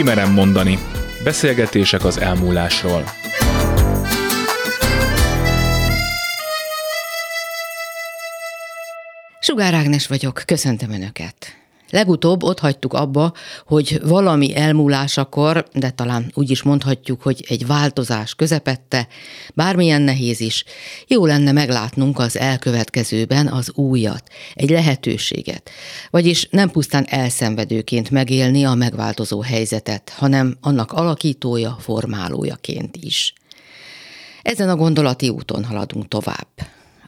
Kimerem 0.00 0.32
mondani. 0.32 0.78
Beszélgetések 1.24 2.04
az 2.04 2.18
elmúlásról. 2.18 3.04
Sugár 9.40 9.74
Ágnes 9.74 10.06
vagyok, 10.06 10.42
köszöntöm 10.46 10.90
Önöket. 10.90 11.56
Legutóbb 11.90 12.42
ott 12.42 12.58
hagytuk 12.58 12.92
abba, 12.92 13.32
hogy 13.66 14.00
valami 14.04 14.56
elmúlásakor, 14.56 15.66
de 15.72 15.90
talán 15.90 16.30
úgy 16.34 16.50
is 16.50 16.62
mondhatjuk, 16.62 17.22
hogy 17.22 17.44
egy 17.48 17.66
változás 17.66 18.34
közepette, 18.34 19.08
bármilyen 19.54 20.02
nehéz 20.02 20.40
is, 20.40 20.64
jó 21.06 21.26
lenne 21.26 21.52
meglátnunk 21.52 22.18
az 22.18 22.38
elkövetkezőben 22.38 23.46
az 23.46 23.72
újat, 23.74 24.22
egy 24.54 24.70
lehetőséget, 24.70 25.70
vagyis 26.10 26.48
nem 26.50 26.70
pusztán 26.70 27.06
elszenvedőként 27.08 28.10
megélni 28.10 28.64
a 28.64 28.74
megváltozó 28.74 29.40
helyzetet, 29.40 30.12
hanem 30.16 30.56
annak 30.60 30.92
alakítója, 30.92 31.76
formálójaként 31.80 32.96
is. 32.96 33.32
Ezen 34.42 34.68
a 34.68 34.76
gondolati 34.76 35.28
úton 35.28 35.64
haladunk 35.64 36.08
tovább 36.08 36.48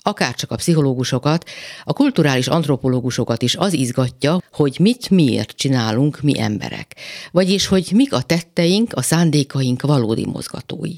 akárcsak 0.02 0.50
a 0.50 0.56
pszichológusokat, 0.56 1.48
a 1.84 1.92
kulturális 1.92 2.46
antropológusokat 2.46 3.42
is 3.42 3.56
az 3.56 3.72
izgatja, 3.72 4.38
hogy 4.52 4.76
mit 4.80 5.10
miért 5.10 5.50
csinálunk 5.50 6.20
mi 6.20 6.40
emberek, 6.40 6.96
vagyis 7.30 7.66
hogy 7.66 7.90
mik 7.94 8.12
a 8.12 8.22
tetteink, 8.22 8.92
a 8.92 9.02
szándékaink 9.02 9.82
valódi 9.82 10.26
mozgatói. 10.26 10.94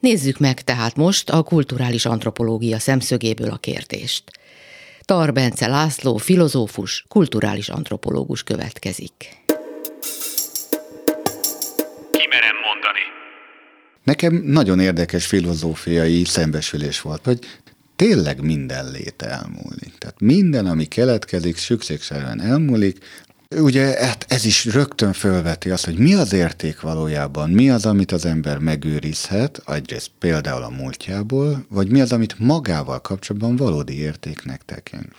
Nézzük 0.00 0.38
meg 0.38 0.62
tehát 0.62 0.96
most 0.96 1.30
a 1.30 1.42
kulturális 1.42 2.06
antropológia 2.06 2.78
szemszögéből 2.78 3.50
a 3.50 3.56
kérdést. 3.56 4.22
Tarbence 5.00 5.66
László, 5.66 6.16
filozófus, 6.16 7.04
kulturális 7.08 7.68
antropológus 7.68 8.42
következik. 8.42 9.12
Kimerem 12.10 12.56
mondani. 12.64 13.00
Nekem 14.02 14.42
nagyon 14.44 14.80
érdekes 14.80 15.26
filozófiai 15.26 16.24
szembesülés 16.24 17.00
volt, 17.00 17.24
hogy 17.24 17.38
tényleg 17.96 18.40
minden 18.40 18.90
léte 18.90 19.26
elmúlik. 19.26 19.98
Tehát 19.98 20.20
minden, 20.20 20.66
ami 20.66 20.84
keletkezik, 20.84 21.56
szükségszerűen 21.56 22.40
elmúlik, 22.40 22.98
Ugye 23.60 24.06
hát 24.06 24.24
ez 24.28 24.44
is 24.44 24.64
rögtön 24.64 25.12
fölveti 25.12 25.70
azt, 25.70 25.84
hogy 25.84 25.98
mi 25.98 26.14
az 26.14 26.32
érték 26.32 26.80
valójában, 26.80 27.50
mi 27.50 27.70
az, 27.70 27.86
amit 27.86 28.12
az 28.12 28.24
ember 28.24 28.58
megőrizhet, 28.58 29.62
egyrészt 29.66 30.10
például 30.18 30.62
a 30.62 30.68
múltjából, 30.68 31.66
vagy 31.68 31.90
mi 31.90 32.00
az, 32.00 32.12
amit 32.12 32.38
magával 32.38 33.00
kapcsolatban 33.00 33.56
valódi 33.56 33.98
értéknek 33.98 34.62
tekint. 34.64 35.12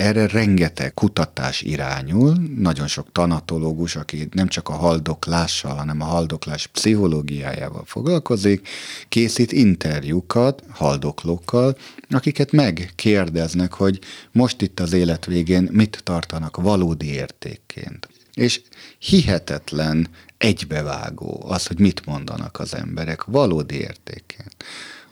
Erre 0.00 0.26
rengeteg 0.26 0.94
kutatás 0.94 1.62
irányul, 1.62 2.36
nagyon 2.56 2.86
sok 2.86 3.12
tanatológus, 3.12 3.96
aki 3.96 4.28
nem 4.30 4.48
csak 4.48 4.68
a 4.68 4.72
haldoklással, 4.72 5.74
hanem 5.74 6.00
a 6.00 6.04
haldoklás 6.04 6.66
pszichológiájával 6.66 7.82
foglalkozik, 7.86 8.68
készít 9.08 9.52
interjúkat 9.52 10.62
haldoklókkal, 10.70 11.76
akiket 12.10 12.52
megkérdeznek, 12.52 13.72
hogy 13.72 13.98
most 14.32 14.62
itt 14.62 14.80
az 14.80 14.92
élet 14.92 15.26
végén 15.26 15.68
mit 15.72 16.00
tartanak 16.04 16.56
valódi 16.56 17.12
értékként. 17.12 18.08
És 18.34 18.60
hihetetlen 18.98 20.08
egybevágó 20.38 21.44
az, 21.48 21.66
hogy 21.66 21.78
mit 21.78 22.06
mondanak 22.06 22.60
az 22.60 22.74
emberek 22.74 23.24
valódi 23.24 23.76
értékként 23.76 24.64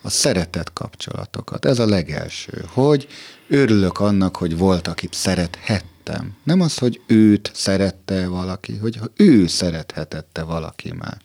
a 0.03 0.11
szeretet 0.11 0.73
kapcsolatokat. 0.73 1.65
Ez 1.65 1.79
a 1.79 1.87
legelső, 1.87 2.65
hogy 2.67 3.09
örülök 3.49 4.01
annak, 4.01 4.37
hogy 4.37 4.57
volt, 4.57 4.89
akit 4.89 5.15
szerethettem. 5.15 6.37
Nem 6.43 6.61
az, 6.61 6.79
hogy 6.79 7.01
őt 7.07 7.51
szerette 7.55 8.29
valaki, 8.29 8.77
hogy 8.77 8.99
ő 9.17 9.47
szerethetette 9.47 10.43
valaki 10.43 10.93
már. 10.93 11.17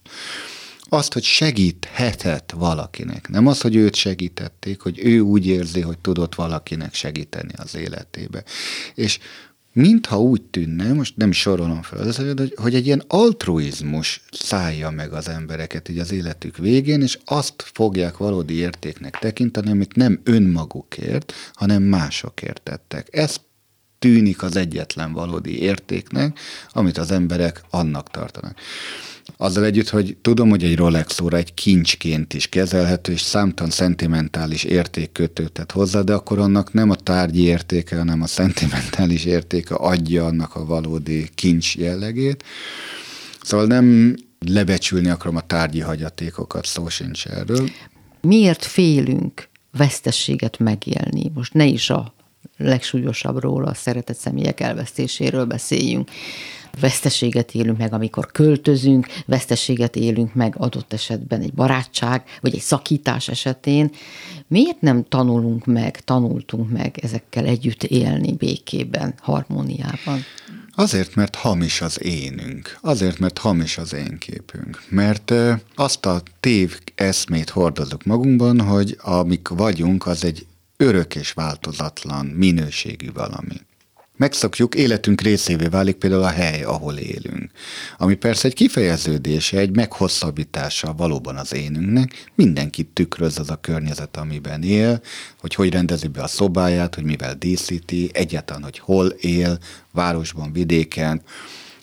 Azt, 0.81 1.13
hogy 1.13 1.23
segíthetett 1.23 2.53
valakinek. 2.55 3.29
Nem 3.29 3.47
az, 3.47 3.61
hogy 3.61 3.75
őt 3.75 3.95
segítették, 3.95 4.81
hogy 4.81 4.99
ő 4.99 5.19
úgy 5.19 5.47
érzi, 5.47 5.81
hogy 5.81 5.97
tudott 5.97 6.35
valakinek 6.35 6.93
segíteni 6.93 7.53
az 7.55 7.75
életébe. 7.75 8.43
És 8.93 9.19
mintha 9.73 10.21
úgy 10.21 10.41
tűnne, 10.41 10.93
most 10.93 11.17
nem 11.17 11.31
sorolom 11.31 11.81
fel 11.81 11.99
az 11.99 12.15
hogy, 12.15 12.53
hogy 12.55 12.75
egy 12.75 12.85
ilyen 12.85 13.03
altruizmus 13.07 14.21
szállja 14.31 14.89
meg 14.89 15.13
az 15.13 15.29
embereket 15.29 15.89
így 15.89 15.99
az 15.99 16.11
életük 16.11 16.57
végén, 16.57 17.01
és 17.01 17.19
azt 17.25 17.53
fogják 17.73 18.17
valódi 18.17 18.53
értéknek 18.53 19.17
tekinteni, 19.17 19.69
amit 19.71 19.95
nem 19.95 20.19
önmagukért, 20.23 21.33
hanem 21.53 21.83
másokért 21.83 22.61
tettek. 22.61 23.07
Ez 23.11 23.35
tűnik 23.99 24.43
az 24.43 24.55
egyetlen 24.55 25.13
valódi 25.13 25.61
értéknek, 25.61 26.39
amit 26.69 26.97
az 26.97 27.11
emberek 27.11 27.61
annak 27.69 28.09
tartanak. 28.09 28.57
Azzal 29.37 29.65
együtt, 29.65 29.89
hogy 29.89 30.17
tudom, 30.21 30.49
hogy 30.49 30.63
egy 30.63 30.75
Rolex 30.75 31.19
óra 31.19 31.37
egy 31.37 31.53
kincsként 31.53 32.33
is 32.33 32.47
kezelhető, 32.47 33.11
és 33.11 33.21
számtalan 33.21 33.71
szentimentális 33.71 34.63
érték 34.63 35.11
kötőtet 35.11 35.71
hozzá, 35.71 36.01
de 36.01 36.13
akkor 36.13 36.39
annak 36.39 36.73
nem 36.73 36.89
a 36.89 36.95
tárgyi 36.95 37.43
értéke, 37.43 37.97
hanem 37.97 38.21
a 38.21 38.27
szentimentális 38.27 39.25
értéke 39.25 39.75
adja 39.75 40.25
annak 40.25 40.55
a 40.55 40.65
valódi 40.65 41.29
kincs 41.35 41.75
jellegét. 41.75 42.43
Szóval 43.41 43.65
nem 43.65 44.15
lebecsülni 44.39 45.07
akarom 45.07 45.35
a 45.35 45.41
tárgyi 45.41 45.79
hagyatékokat, 45.79 46.65
szó 46.65 46.89
sincs 46.89 47.27
erről. 47.27 47.69
Miért 48.21 48.65
félünk 48.65 49.49
vesztességet 49.71 50.59
megélni? 50.59 51.31
Most 51.33 51.53
ne 51.53 51.65
is 51.65 51.89
a 51.89 52.13
legsúlyosabbról, 52.57 53.65
a 53.65 53.73
szeretett 53.73 54.17
személyek 54.17 54.59
elvesztéséről 54.59 55.45
beszéljünk. 55.45 56.09
Veszteséget 56.79 57.53
élünk 57.53 57.77
meg, 57.77 57.93
amikor 57.93 58.31
költözünk, 58.31 59.07
veszteséget 59.25 59.95
élünk 59.95 60.33
meg 60.33 60.55
adott 60.57 60.93
esetben 60.93 61.41
egy 61.41 61.53
barátság, 61.53 62.23
vagy 62.41 62.53
egy 62.53 62.61
szakítás 62.61 63.27
esetén. 63.27 63.91
Miért 64.47 64.81
nem 64.81 65.03
tanulunk 65.09 65.65
meg, 65.65 65.99
tanultunk 65.99 66.69
meg 66.69 66.99
ezekkel 67.01 67.45
együtt 67.45 67.83
élni 67.83 68.33
békében, 68.33 69.13
harmóniában? 69.21 70.19
Azért, 70.75 71.15
mert 71.15 71.35
hamis 71.35 71.81
az 71.81 72.03
énünk. 72.03 72.77
Azért, 72.81 73.19
mert 73.19 73.37
hamis 73.37 73.77
az 73.77 73.93
én 73.93 74.17
képünk. 74.17 74.83
Mert 74.89 75.33
azt 75.75 76.05
a 76.05 76.21
tév 76.39 76.79
eszmét 76.95 77.49
hordozunk 77.49 78.03
magunkban, 78.03 78.61
hogy 78.61 78.97
amik 79.01 79.47
vagyunk, 79.47 80.05
az 80.05 80.23
egy 80.23 80.45
örök 80.77 81.15
és 81.15 81.31
változatlan 81.31 82.25
minőségű 82.25 83.11
valami. 83.13 83.55
Megszokjuk, 84.17 84.75
életünk 84.75 85.21
részévé 85.21 85.65
válik 85.65 85.95
például 85.95 86.23
a 86.23 86.29
hely, 86.29 86.63
ahol 86.63 86.97
élünk. 86.97 87.51
Ami 87.97 88.15
persze 88.15 88.47
egy 88.47 88.53
kifejeződése, 88.53 89.57
egy 89.57 89.75
meghosszabbítása 89.75 90.93
valóban 90.93 91.35
az 91.35 91.53
énünknek, 91.53 92.31
mindenkit 92.35 92.87
tükröz 92.87 93.39
az 93.39 93.49
a 93.49 93.55
környezet, 93.55 94.17
amiben 94.17 94.63
él, 94.63 95.01
hogy 95.39 95.55
hogy 95.55 95.71
rendezi 95.71 96.07
be 96.07 96.21
a 96.21 96.27
szobáját, 96.27 96.95
hogy 96.95 97.03
mivel 97.03 97.35
díszíti, 97.35 98.09
egyáltalán, 98.13 98.63
hogy 98.63 98.79
hol 98.79 99.07
él, 99.07 99.57
városban, 99.91 100.51
vidéken. 100.51 101.21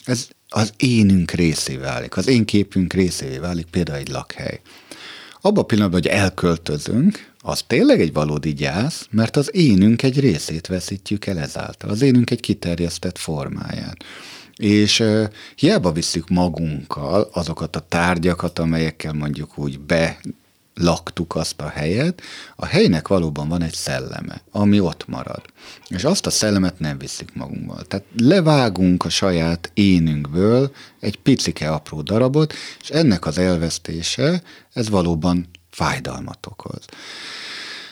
Ez 0.03 0.27
az 0.49 0.73
énünk 0.77 1.31
részévé 1.31 1.77
válik, 1.77 2.17
az 2.17 2.27
én 2.27 2.45
képünk 2.45 2.93
részévé 2.93 3.37
válik 3.37 3.65
például 3.65 3.97
egy 3.97 4.09
lakhely. 4.09 4.61
Abban 5.41 5.63
a 5.63 5.65
pillanatban, 5.65 6.01
hogy 6.01 6.11
elköltözünk, 6.11 7.30
az 7.41 7.63
tényleg 7.67 8.01
egy 8.01 8.13
valódi 8.13 8.53
gyász, 8.53 9.07
mert 9.11 9.37
az 9.37 9.49
énünk 9.55 10.03
egy 10.03 10.19
részét 10.19 10.67
veszítjük 10.67 11.25
el 11.25 11.39
ezáltal. 11.39 11.89
Az 11.89 12.01
énünk 12.01 12.31
egy 12.31 12.39
kiterjesztett 12.39 13.17
formáját. 13.17 13.97
És 14.55 14.99
uh, 14.99 15.23
hiába 15.55 15.91
visszük 15.91 16.29
magunkkal 16.29 17.29
azokat 17.33 17.75
a 17.75 17.85
tárgyakat, 17.89 18.59
amelyekkel 18.59 19.13
mondjuk 19.13 19.57
úgy 19.57 19.79
be 19.79 20.19
laktuk 20.73 21.35
azt 21.35 21.61
a 21.61 21.69
helyet, 21.69 22.21
a 22.55 22.65
helynek 22.65 23.07
valóban 23.07 23.47
van 23.47 23.61
egy 23.61 23.73
szelleme, 23.73 24.41
ami 24.51 24.79
ott 24.79 25.07
marad. 25.07 25.41
És 25.87 26.03
azt 26.03 26.25
a 26.25 26.29
szellemet 26.29 26.79
nem 26.79 26.97
visszük 26.97 27.35
magunkból. 27.35 27.85
Tehát 27.85 28.05
levágunk 28.17 29.05
a 29.05 29.09
saját 29.09 29.71
énünkből 29.73 30.71
egy 30.99 31.17
picike 31.17 31.71
apró 31.71 32.01
darabot, 32.01 32.53
és 32.81 32.89
ennek 32.89 33.25
az 33.25 33.37
elvesztése, 33.37 34.41
ez 34.73 34.89
valóban 34.89 35.49
fájdalmat 35.81 36.45
okoz. 36.45 36.85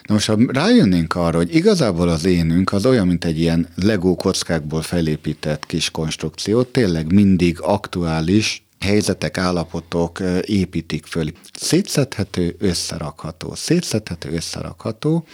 Na 0.03 0.13
most, 0.13 0.27
ha 0.27 0.37
rájönnénk 0.47 1.15
arra, 1.15 1.37
hogy 1.37 1.55
igazából 1.55 2.09
az 2.09 2.25
énünk 2.25 2.73
az 2.73 2.85
olyan, 2.85 3.07
mint 3.07 3.25
egy 3.25 3.39
ilyen 3.39 3.67
legó 3.75 4.15
kockákból 4.15 4.81
felépített 4.81 5.65
kis 5.65 5.91
konstrukció, 5.91 6.63
tényleg 6.63 7.13
mindig 7.13 7.59
aktuális, 7.61 8.63
helyzetek, 8.79 9.37
állapotok 9.37 10.19
építik 10.41 11.05
föl. 11.05 11.31
Szétszedhető, 11.53 12.55
összerakható. 12.59 13.55
Szétszedhető, 13.55 14.31
összerakható, 14.31 15.25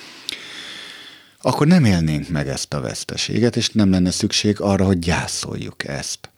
akkor 1.42 1.68
nem 1.68 1.86
élnénk 1.86 2.30
meg 2.30 2.48
ezt 2.48 2.74
a 2.74 2.82
veszteséget, 2.82 3.56
és 3.56 3.70
nem 3.70 3.90
lenne 3.90 4.12
szükség 4.12 4.60
arra, 4.60 4.86
hogy 4.86 5.00
gyászoljuk 5.00 5.88
ezt. 5.88 6.30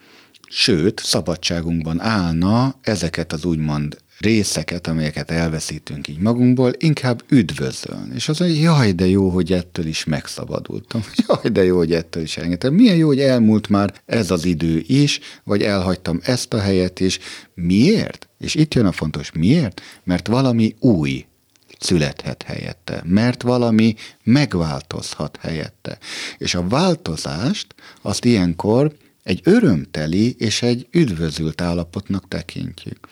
Sőt, 0.49 1.01
szabadságunkban 1.03 2.01
állna 2.01 2.75
ezeket 2.81 3.33
az 3.33 3.45
úgymond 3.45 3.97
részeket, 4.19 4.87
amelyeket 4.87 5.31
elveszítünk 5.31 6.07
így 6.07 6.19
magunkból, 6.19 6.71
inkább 6.77 7.23
üdvözölni. 7.29 8.15
És 8.15 8.29
az, 8.29 8.37
hogy 8.37 8.61
jaj, 8.61 8.91
de 8.91 9.07
jó, 9.07 9.29
hogy 9.29 9.51
ettől 9.51 9.85
is 9.85 10.03
megszabadultam. 10.03 11.03
Jaj, 11.27 11.51
de 11.51 11.63
jó, 11.63 11.77
hogy 11.77 11.93
ettől 11.93 12.23
is 12.23 12.37
engedtem. 12.37 12.73
Milyen 12.73 12.95
jó, 12.95 13.07
hogy 13.07 13.19
elmúlt 13.19 13.69
már 13.69 13.93
ez 14.05 14.31
az 14.31 14.45
idő 14.45 14.83
is, 14.87 15.19
vagy 15.43 15.61
elhagytam 15.61 16.19
ezt 16.23 16.53
a 16.53 16.59
helyet 16.59 16.99
is. 16.99 17.19
Miért? 17.53 18.27
És 18.39 18.55
itt 18.55 18.73
jön 18.73 18.85
a 18.85 18.91
fontos, 18.91 19.31
miért? 19.31 19.81
Mert 20.03 20.27
valami 20.27 20.75
új 20.79 21.25
születhet 21.79 22.43
helyette, 22.43 23.01
mert 23.05 23.41
valami 23.41 23.95
megváltozhat 24.23 25.37
helyette. 25.41 25.97
És 26.37 26.55
a 26.55 26.67
változást 26.67 27.75
azt 28.01 28.25
ilyenkor 28.25 28.95
egy 29.23 29.41
örömteli 29.43 30.35
és 30.37 30.61
egy 30.61 30.87
üdvözült 30.91 31.61
állapotnak 31.61 32.27
tekintjük. 32.27 33.07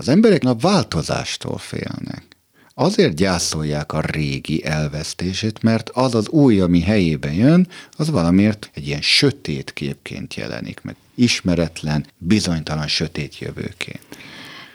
Az 0.00 0.08
emberek 0.08 0.44
a 0.44 0.54
változástól 0.54 1.58
félnek. 1.58 2.24
Azért 2.74 3.14
gyászolják 3.14 3.92
a 3.92 4.00
régi 4.00 4.64
elvesztését, 4.64 5.62
mert 5.62 5.90
az 5.90 6.14
az 6.14 6.28
új, 6.28 6.60
ami 6.60 6.80
helyébe 6.80 7.32
jön, 7.32 7.68
az 7.96 8.10
valamiért 8.10 8.70
egy 8.74 8.86
ilyen 8.86 9.00
sötét 9.00 9.72
képként 9.72 10.34
jelenik 10.34 10.80
meg. 10.82 10.96
Ismeretlen, 11.14 12.06
bizonytalan 12.18 12.86
sötét 12.86 13.38
jövőként. 13.38 14.06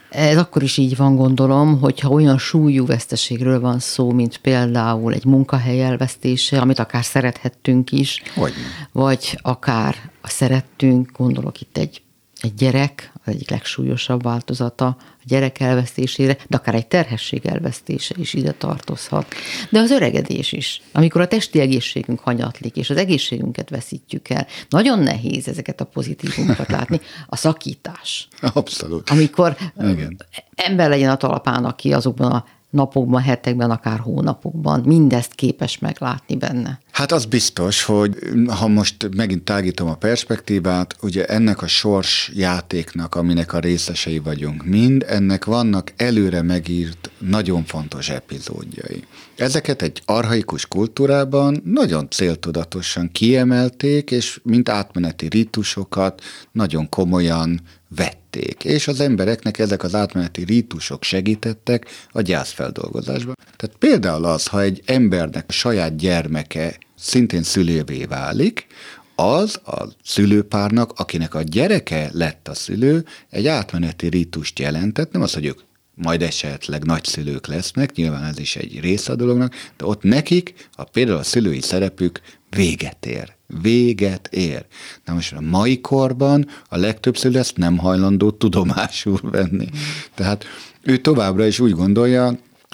Ez 0.09 0.37
akkor 0.37 0.63
is 0.63 0.77
így 0.77 0.95
van, 0.95 1.15
gondolom, 1.15 1.79
hogyha 1.79 2.09
olyan 2.09 2.37
súlyú 2.37 2.85
veszteségről 2.85 3.59
van 3.59 3.79
szó, 3.79 4.11
mint 4.11 4.37
például 4.37 5.13
egy 5.13 5.25
munkahely 5.25 5.83
elvesztése, 5.83 6.59
amit 6.59 6.79
akár 6.79 7.03
szerethettünk 7.03 7.91
is, 7.91 8.21
Hogy 8.35 8.53
vagy 8.91 9.39
akár 9.41 10.11
szerettünk, 10.23 11.11
gondolok 11.17 11.61
itt 11.61 11.77
egy, 11.77 12.01
egy 12.41 12.53
gyerek, 12.53 13.13
az 13.25 13.33
egyik 13.33 13.49
legsúlyosabb 13.49 14.23
változata 14.23 14.85
a 14.85 14.97
gyerek 15.23 15.59
elvesztésére, 15.59 16.37
de 16.47 16.57
akár 16.57 16.75
egy 16.75 16.87
terhesség 16.87 17.45
elvesztése 17.45 18.15
is 18.17 18.33
ide 18.33 18.51
tartozhat. 18.51 19.35
De 19.69 19.79
az 19.79 19.91
öregedés 19.91 20.51
is, 20.51 20.81
amikor 20.91 21.21
a 21.21 21.27
testi 21.27 21.59
egészségünk 21.59 22.19
hanyatlik, 22.19 22.75
és 22.75 22.89
az 22.89 22.97
egészségünket 22.97 23.69
veszítjük 23.69 24.29
el, 24.29 24.47
nagyon 24.69 24.99
nehéz 24.99 25.47
ezeket 25.47 25.81
a 25.81 25.85
pozitívumokat 25.85 26.71
látni. 26.77 26.99
A 27.27 27.35
szakítás. 27.35 28.27
Abszolút. 28.53 29.09
Amikor 29.09 29.55
Igen. 29.79 30.17
ember 30.55 30.89
legyen 30.89 31.09
a 31.09 31.17
talapán, 31.17 31.65
aki 31.65 31.93
azokban 31.93 32.31
a 32.31 32.45
napokban, 32.75 33.21
hetekben, 33.21 33.71
akár 33.71 33.99
hónapokban 33.99 34.81
mindezt 34.85 35.33
képes 35.33 35.79
meglátni 35.79 36.35
benne. 36.35 36.79
Hát 36.91 37.11
az 37.11 37.25
biztos, 37.25 37.83
hogy 37.83 38.17
ha 38.47 38.67
most 38.67 39.09
megint 39.15 39.43
tágítom 39.43 39.87
a 39.87 39.95
perspektívát, 39.95 40.95
ugye 41.01 41.25
ennek 41.25 41.61
a 41.61 41.67
sors 41.67 42.31
játéknak, 42.35 43.15
aminek 43.15 43.53
a 43.53 43.59
részesei 43.59 44.19
vagyunk 44.19 44.65
mind, 44.65 45.05
ennek 45.07 45.45
vannak 45.45 45.93
előre 45.97 46.41
megírt 46.41 47.09
nagyon 47.17 47.63
fontos 47.63 48.09
epizódjai. 48.09 49.03
Ezeket 49.35 49.81
egy 49.81 50.01
arhaikus 50.05 50.65
kultúrában 50.65 51.61
nagyon 51.65 52.09
céltudatosan 52.09 53.09
kiemelték, 53.11 54.11
és 54.11 54.39
mint 54.43 54.69
átmeneti 54.69 55.27
rítusokat 55.27 56.21
nagyon 56.51 56.89
komolyan 56.89 57.61
vették, 57.87 58.63
és 58.63 58.87
az 58.87 58.99
embereknek 58.99 59.59
ezek 59.59 59.83
az 59.83 59.95
átmeneti 59.95 60.43
rítusok 60.43 61.03
segítettek 61.03 61.85
a 62.11 62.21
gyászfeldolgozásban. 62.21 63.35
Tehát 63.55 63.75
például 63.79 64.25
az, 64.25 64.47
ha 64.47 64.61
egy 64.61 64.81
embernek 64.85 65.51
saját 65.51 65.95
gyermeke 65.95 66.77
szintén 66.95 67.43
szülővé 67.43 68.03
válik, 68.03 68.67
az 69.15 69.59
a 69.65 69.87
szülőpárnak, 70.03 70.91
akinek 70.95 71.33
a 71.33 71.41
gyereke 71.41 72.09
lett 72.13 72.47
a 72.47 72.53
szülő, 72.53 73.05
egy 73.29 73.47
átmeneti 73.47 74.07
rítust 74.07 74.59
jelentett, 74.59 75.11
nem 75.11 75.21
az, 75.21 75.33
hogy 75.33 75.45
ők 75.45 75.59
majd 75.95 76.21
esetleg 76.21 76.83
nagyszülők 76.83 77.47
lesznek, 77.47 77.95
nyilván 77.95 78.23
ez 78.23 78.39
is 78.39 78.55
egy 78.55 78.79
része 78.79 79.11
a 79.11 79.15
dolognak, 79.15 79.53
de 79.77 79.85
ott 79.85 80.03
nekik 80.03 80.69
a, 80.71 80.83
például 80.83 81.17
a 81.17 81.23
szülői 81.23 81.61
szerepük 81.61 82.21
véget 82.55 83.05
ér. 83.05 83.33
Véget 83.61 84.27
ér. 84.31 84.65
Na 85.05 85.13
most 85.13 85.33
a 85.33 85.41
mai 85.41 85.81
korban 85.81 86.47
a 86.69 86.77
legtöbb 86.77 87.17
szülő 87.17 87.39
ezt 87.39 87.57
nem 87.57 87.77
hajlandó 87.77 88.31
tudomásul 88.31 89.19
venni. 89.21 89.69
Tehát 90.13 90.45
ő 90.81 90.97
továbbra 90.97 91.45
is 91.45 91.59
úgy 91.59 91.71
gondolja, 91.71 92.25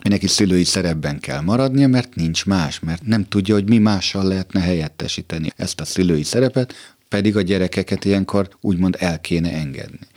hogy 0.01 0.12
neki 0.12 0.28
szülői 0.28 0.63
szerepben 0.63 1.19
kell 1.19 1.42
maradnia, 1.42 1.88
mert 1.88 2.16
nincs 2.16 2.45
más, 2.45 2.80
mert 2.80 3.06
nem 3.06 3.28
tudja, 3.28 3.54
hogy 3.54 3.69
mi 3.69 3.78
mással 3.78 4.24
lehetne 4.24 4.60
helyettesíteni 4.60 5.51
ezt 5.56 5.80
a 5.80 5.86
szülői 5.86 6.24
szerepet, 6.24 6.74
pedig 7.10 7.38
a 7.38 7.42
gyerekeket 7.42 8.06
ilyenkor 8.06 8.50
úgymond 8.62 8.95
el 9.00 9.22
kéne 9.22 9.51
engedni. 9.51 10.07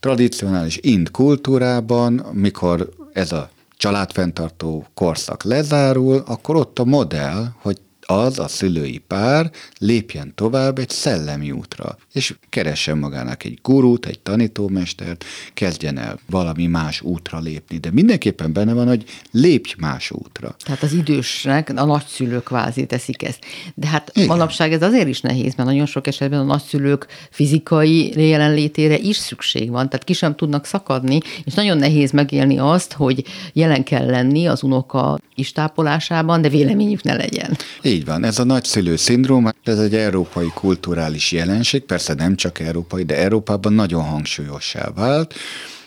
Tradicionális 0.00 0.78
ind 0.80 1.10
kultúrában, 1.10 2.12
mikor 2.32 2.88
ez 3.12 3.32
a 3.32 3.50
családfenntartó 3.76 4.86
korszak 4.94 5.42
lezárul, 5.42 6.22
akkor 6.26 6.56
ott 6.56 6.78
a 6.78 6.84
modell, 6.84 7.46
hogy 7.60 7.80
az 8.06 8.38
a 8.38 8.48
szülői 8.48 8.98
pár 8.98 9.50
lépjen 9.78 10.32
tovább 10.34 10.78
egy 10.78 10.90
szellemi 10.90 11.50
útra, 11.50 11.96
és 12.12 12.34
keressen 12.48 12.98
magának 12.98 13.44
egy 13.44 13.58
gurút, 13.62 14.06
egy 14.06 14.20
tanítómestert, 14.20 15.24
kezdjen 15.54 15.98
el 15.98 16.18
valami 16.30 16.66
más 16.66 17.00
útra 17.00 17.38
lépni, 17.38 17.78
de 17.78 17.90
mindenképpen 17.90 18.52
benne 18.52 18.72
van, 18.72 18.86
hogy 18.86 19.04
lépj 19.30 19.74
más 19.78 20.10
útra. 20.10 20.56
Tehát 20.64 20.82
az 20.82 20.92
idősnek 20.92 21.72
a 21.76 21.84
nagyszülők 21.84 22.44
kvázi 22.44 22.86
teszik 22.86 23.22
ezt. 23.22 23.44
De 23.74 23.86
hát 23.86 24.10
Igen. 24.14 24.28
manapság 24.28 24.72
ez 24.72 24.82
azért 24.82 25.08
is 25.08 25.20
nehéz, 25.20 25.54
mert 25.54 25.68
nagyon 25.68 25.86
sok 25.86 26.06
esetben 26.06 26.40
a 26.40 26.44
nagyszülők 26.44 27.06
fizikai 27.30 28.28
jelenlétére 28.28 28.98
is 28.98 29.16
szükség 29.16 29.70
van, 29.70 29.88
tehát 29.88 30.04
ki 30.04 30.12
sem 30.12 30.34
tudnak 30.34 30.64
szakadni, 30.64 31.20
és 31.44 31.54
nagyon 31.54 31.76
nehéz 31.78 32.10
megélni 32.10 32.58
azt, 32.58 32.92
hogy 32.92 33.24
jelen 33.52 33.84
kell 33.84 34.06
lenni 34.06 34.46
az 34.46 34.62
unoka 34.62 35.18
istápolásában, 35.34 36.40
de 36.40 36.48
véleményük 36.48 37.02
ne 37.02 37.14
legyen. 37.14 37.56
Így 37.92 38.04
van, 38.04 38.24
ez 38.24 38.38
a 38.38 38.44
nagyszülő 38.44 38.96
szindróma, 38.96 39.52
ez 39.64 39.78
egy 39.78 39.94
európai 39.94 40.50
kulturális 40.54 41.32
jelenség, 41.32 41.82
persze 41.82 42.14
nem 42.14 42.36
csak 42.36 42.58
európai, 42.58 43.02
de 43.02 43.16
Európában 43.16 43.72
nagyon 43.72 44.02
hangsúlyossá 44.02 44.90
vált. 44.94 45.34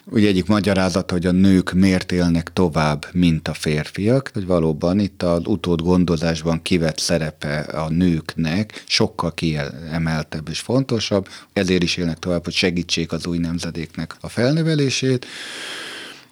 Ugye 0.05 0.27
egyik 0.27 0.45
magyarázat, 0.45 1.11
hogy 1.11 1.25
a 1.25 1.31
nők 1.31 1.73
miért 1.73 2.11
élnek 2.11 2.53
tovább, 2.53 3.05
mint 3.11 3.47
a 3.47 3.53
férfiak, 3.53 4.29
hogy 4.33 4.45
valóban 4.45 4.99
itt 4.99 5.23
az 5.23 5.41
utód 5.45 5.81
gondozásban 5.81 6.61
kivett 6.61 6.99
szerepe 6.99 7.59
a 7.59 7.89
nőknek 7.89 8.83
sokkal 8.87 9.33
kiemeltebb 9.33 10.49
és 10.49 10.59
fontosabb, 10.59 11.27
ezért 11.53 11.83
is 11.83 11.97
élnek 11.97 12.19
tovább, 12.19 12.43
hogy 12.43 12.53
segítsék 12.53 13.11
az 13.11 13.25
új 13.25 13.37
nemzedéknek 13.37 14.15
a 14.21 14.29
felnevelését. 14.29 15.25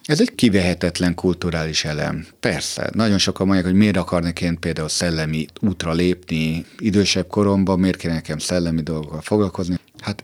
Ez 0.04 0.22
egy 0.22 0.36
kivehetetlen 0.36 1.16
kulturális 1.16 1.86
elem. 1.86 2.26
Persze, 2.40 2.90
nagyon 2.94 3.18
sokan 3.18 3.46
mondják, 3.46 3.68
hogy 3.68 3.78
miért 3.78 3.98
akarnék 3.98 4.42
én 4.42 4.60
például 4.60 4.90
szellemi 4.90 5.46
útra 5.62 5.94
lépni 5.94 6.66
idősebb 6.78 7.28
koromban, 7.28 7.80
miért 7.80 7.98
kéne 7.98 8.14
nekem 8.14 8.38
szellemi 8.38 8.82
dolgokkal 8.82 9.22
foglalkozni. 9.22 9.80
Hát 10.00 10.24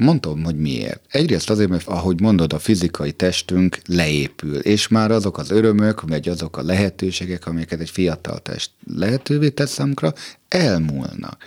Mondom, 0.00 0.44
hogy 0.44 0.56
miért. 0.56 1.00
Egyrészt 1.08 1.50
azért, 1.50 1.68
mert 1.68 1.86
ahogy 1.86 2.20
mondod, 2.20 2.52
a 2.52 2.58
fizikai 2.58 3.12
testünk 3.12 3.78
leépül, 3.86 4.56
és 4.56 4.88
már 4.88 5.10
azok 5.10 5.38
az 5.38 5.50
örömök, 5.50 6.00
vagy 6.00 6.28
azok 6.28 6.56
a 6.56 6.62
lehetőségek, 6.62 7.46
amiket 7.46 7.80
egy 7.80 7.90
fiatal 7.90 8.38
test 8.38 8.70
lehetővé 8.96 9.48
tesz 9.48 9.72
számunkra, 9.72 10.12
elmúlnak. 10.48 11.44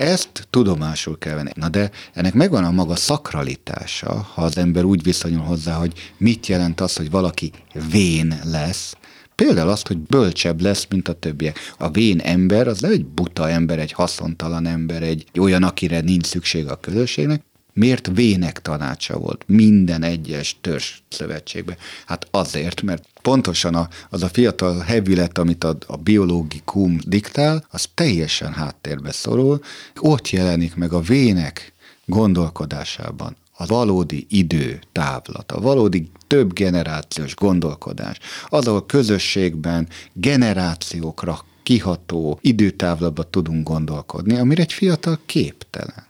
Ezt 0.00 0.46
tudomásul 0.50 1.18
kell 1.18 1.34
venni. 1.34 1.50
Na 1.54 1.68
de 1.68 1.90
ennek 2.12 2.34
megvan 2.34 2.64
a 2.64 2.70
maga 2.70 2.96
szakralitása, 2.96 4.26
ha 4.34 4.42
az 4.42 4.58
ember 4.58 4.84
úgy 4.84 5.02
viszonyul 5.02 5.42
hozzá, 5.42 5.74
hogy 5.74 5.92
mit 6.16 6.46
jelent 6.46 6.80
az, 6.80 6.96
hogy 6.96 7.10
valaki 7.10 7.52
vén 7.90 8.40
lesz, 8.44 8.94
Például 9.34 9.68
azt, 9.68 9.86
hogy 9.86 9.98
bölcsebb 9.98 10.60
lesz, 10.60 10.86
mint 10.90 11.08
a 11.08 11.12
többiek. 11.12 11.58
A 11.78 11.90
vén 11.90 12.18
ember 12.18 12.68
az 12.68 12.80
nem 12.80 12.90
egy 12.90 13.06
buta 13.06 13.48
ember, 13.48 13.78
egy 13.78 13.92
haszontalan 13.92 14.66
ember, 14.66 15.02
egy 15.02 15.24
olyan, 15.38 15.62
akire 15.62 16.00
nincs 16.00 16.26
szükség 16.26 16.66
a 16.66 16.76
közösségnek, 16.76 17.42
Miért 17.80 18.10
vének 18.14 18.62
tanácsa 18.62 19.18
volt 19.18 19.44
minden 19.46 20.02
egyes 20.02 20.56
törzs 20.60 20.98
szövetségben? 21.08 21.76
Hát 22.06 22.26
azért, 22.30 22.82
mert 22.82 23.04
pontosan 23.22 23.74
a, 23.74 23.88
az 24.10 24.22
a 24.22 24.28
fiatal 24.28 24.78
hevület, 24.78 25.38
amit 25.38 25.64
a, 25.64 25.76
a 25.86 25.96
biológikum 25.96 26.98
diktál, 27.06 27.64
az 27.70 27.88
teljesen 27.94 28.52
háttérbe 28.52 29.12
szorul, 29.12 29.60
ott 30.00 30.30
jelenik 30.30 30.74
meg 30.74 30.92
a 30.92 31.00
vének 31.00 31.72
gondolkodásában 32.06 33.36
a 33.56 33.66
valódi 33.66 34.26
idő 34.28 34.80
távlat, 34.92 35.52
a 35.52 35.60
valódi 35.60 36.10
több 36.26 36.52
generációs 36.52 37.34
gondolkodás, 37.34 38.18
az, 38.48 38.66
ahol 38.66 38.86
közösségben 38.86 39.88
generációkra 40.12 41.44
kiható 41.62 42.38
időtávlatban 42.42 43.26
tudunk 43.30 43.68
gondolkodni, 43.68 44.38
amire 44.38 44.62
egy 44.62 44.72
fiatal 44.72 45.18
képtelen. 45.26 46.09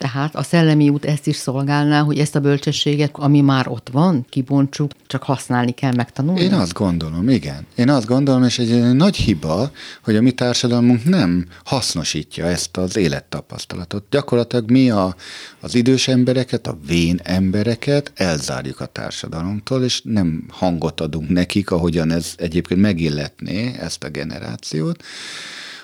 Tehát 0.00 0.36
a 0.36 0.42
szellemi 0.42 0.88
út 0.88 1.04
ezt 1.04 1.26
is 1.26 1.36
szolgálná, 1.36 2.00
hogy 2.00 2.18
ezt 2.18 2.36
a 2.36 2.40
bölcsességet, 2.40 3.10
ami 3.12 3.40
már 3.40 3.68
ott 3.68 3.88
van, 3.92 4.26
kibontsuk, 4.28 4.90
csak 5.06 5.22
használni 5.22 5.72
kell 5.72 5.92
megtanulni? 5.96 6.40
Én 6.40 6.52
azt 6.52 6.72
gondolom, 6.72 7.28
igen. 7.28 7.66
Én 7.74 7.88
azt 7.88 8.06
gondolom, 8.06 8.44
és 8.44 8.58
egy, 8.58 8.92
nagy 8.92 9.16
hiba, 9.16 9.70
hogy 10.04 10.16
a 10.16 10.20
mi 10.20 10.30
társadalmunk 10.30 11.04
nem 11.04 11.46
hasznosítja 11.64 12.46
ezt 12.46 12.76
az 12.76 12.96
élettapasztalatot. 12.96 14.04
Gyakorlatilag 14.10 14.70
mi 14.70 14.90
a, 14.90 15.14
az 15.60 15.74
idős 15.74 16.08
embereket, 16.08 16.66
a 16.66 16.78
vén 16.86 17.20
embereket 17.22 18.12
elzárjuk 18.14 18.80
a 18.80 18.86
társadalomtól, 18.86 19.82
és 19.82 20.00
nem 20.04 20.44
hangot 20.48 21.00
adunk 21.00 21.28
nekik, 21.28 21.70
ahogyan 21.70 22.10
ez 22.10 22.34
egyébként 22.36 22.80
megilletné 22.80 23.76
ezt 23.80 24.04
a 24.04 24.08
generációt 24.08 25.02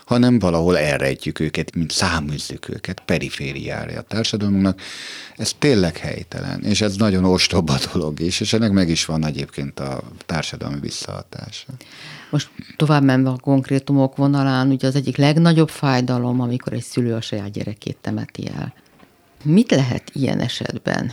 hanem 0.06 0.38
valahol 0.38 0.78
elrejtjük 0.78 1.40
őket, 1.40 1.75
mint 1.75 1.90
száműzzük 1.90 2.68
őket 2.68 3.00
perifériára 3.00 3.98
a 3.98 4.02
társadalmunknak. 4.02 4.80
Ez 5.36 5.52
tényleg 5.58 5.96
helytelen, 5.96 6.62
és 6.62 6.80
ez 6.80 6.96
nagyon 6.96 7.25
ostoba 7.25 7.78
dolog 7.92 8.20
is, 8.20 8.40
és 8.40 8.52
ennek 8.52 8.70
meg 8.70 8.88
is 8.88 9.04
van 9.04 9.26
egyébként 9.26 9.80
a 9.80 10.02
társadalmi 10.26 10.80
visszahatása. 10.80 11.66
Most 12.30 12.50
tovább 12.76 13.02
menve 13.02 13.30
a 13.30 13.38
konkrétumok 13.40 14.16
vonalán, 14.16 14.70
ugye 14.70 14.86
az 14.86 14.94
egyik 14.94 15.16
legnagyobb 15.16 15.68
fájdalom, 15.68 16.40
amikor 16.40 16.72
egy 16.72 16.84
szülő 16.84 17.14
a 17.14 17.20
saját 17.20 17.50
gyerekét 17.50 17.96
temeti 18.00 18.48
el. 18.48 18.75
Mit 19.42 19.70
lehet 19.70 20.10
ilyen 20.12 20.40
esetben 20.40 21.12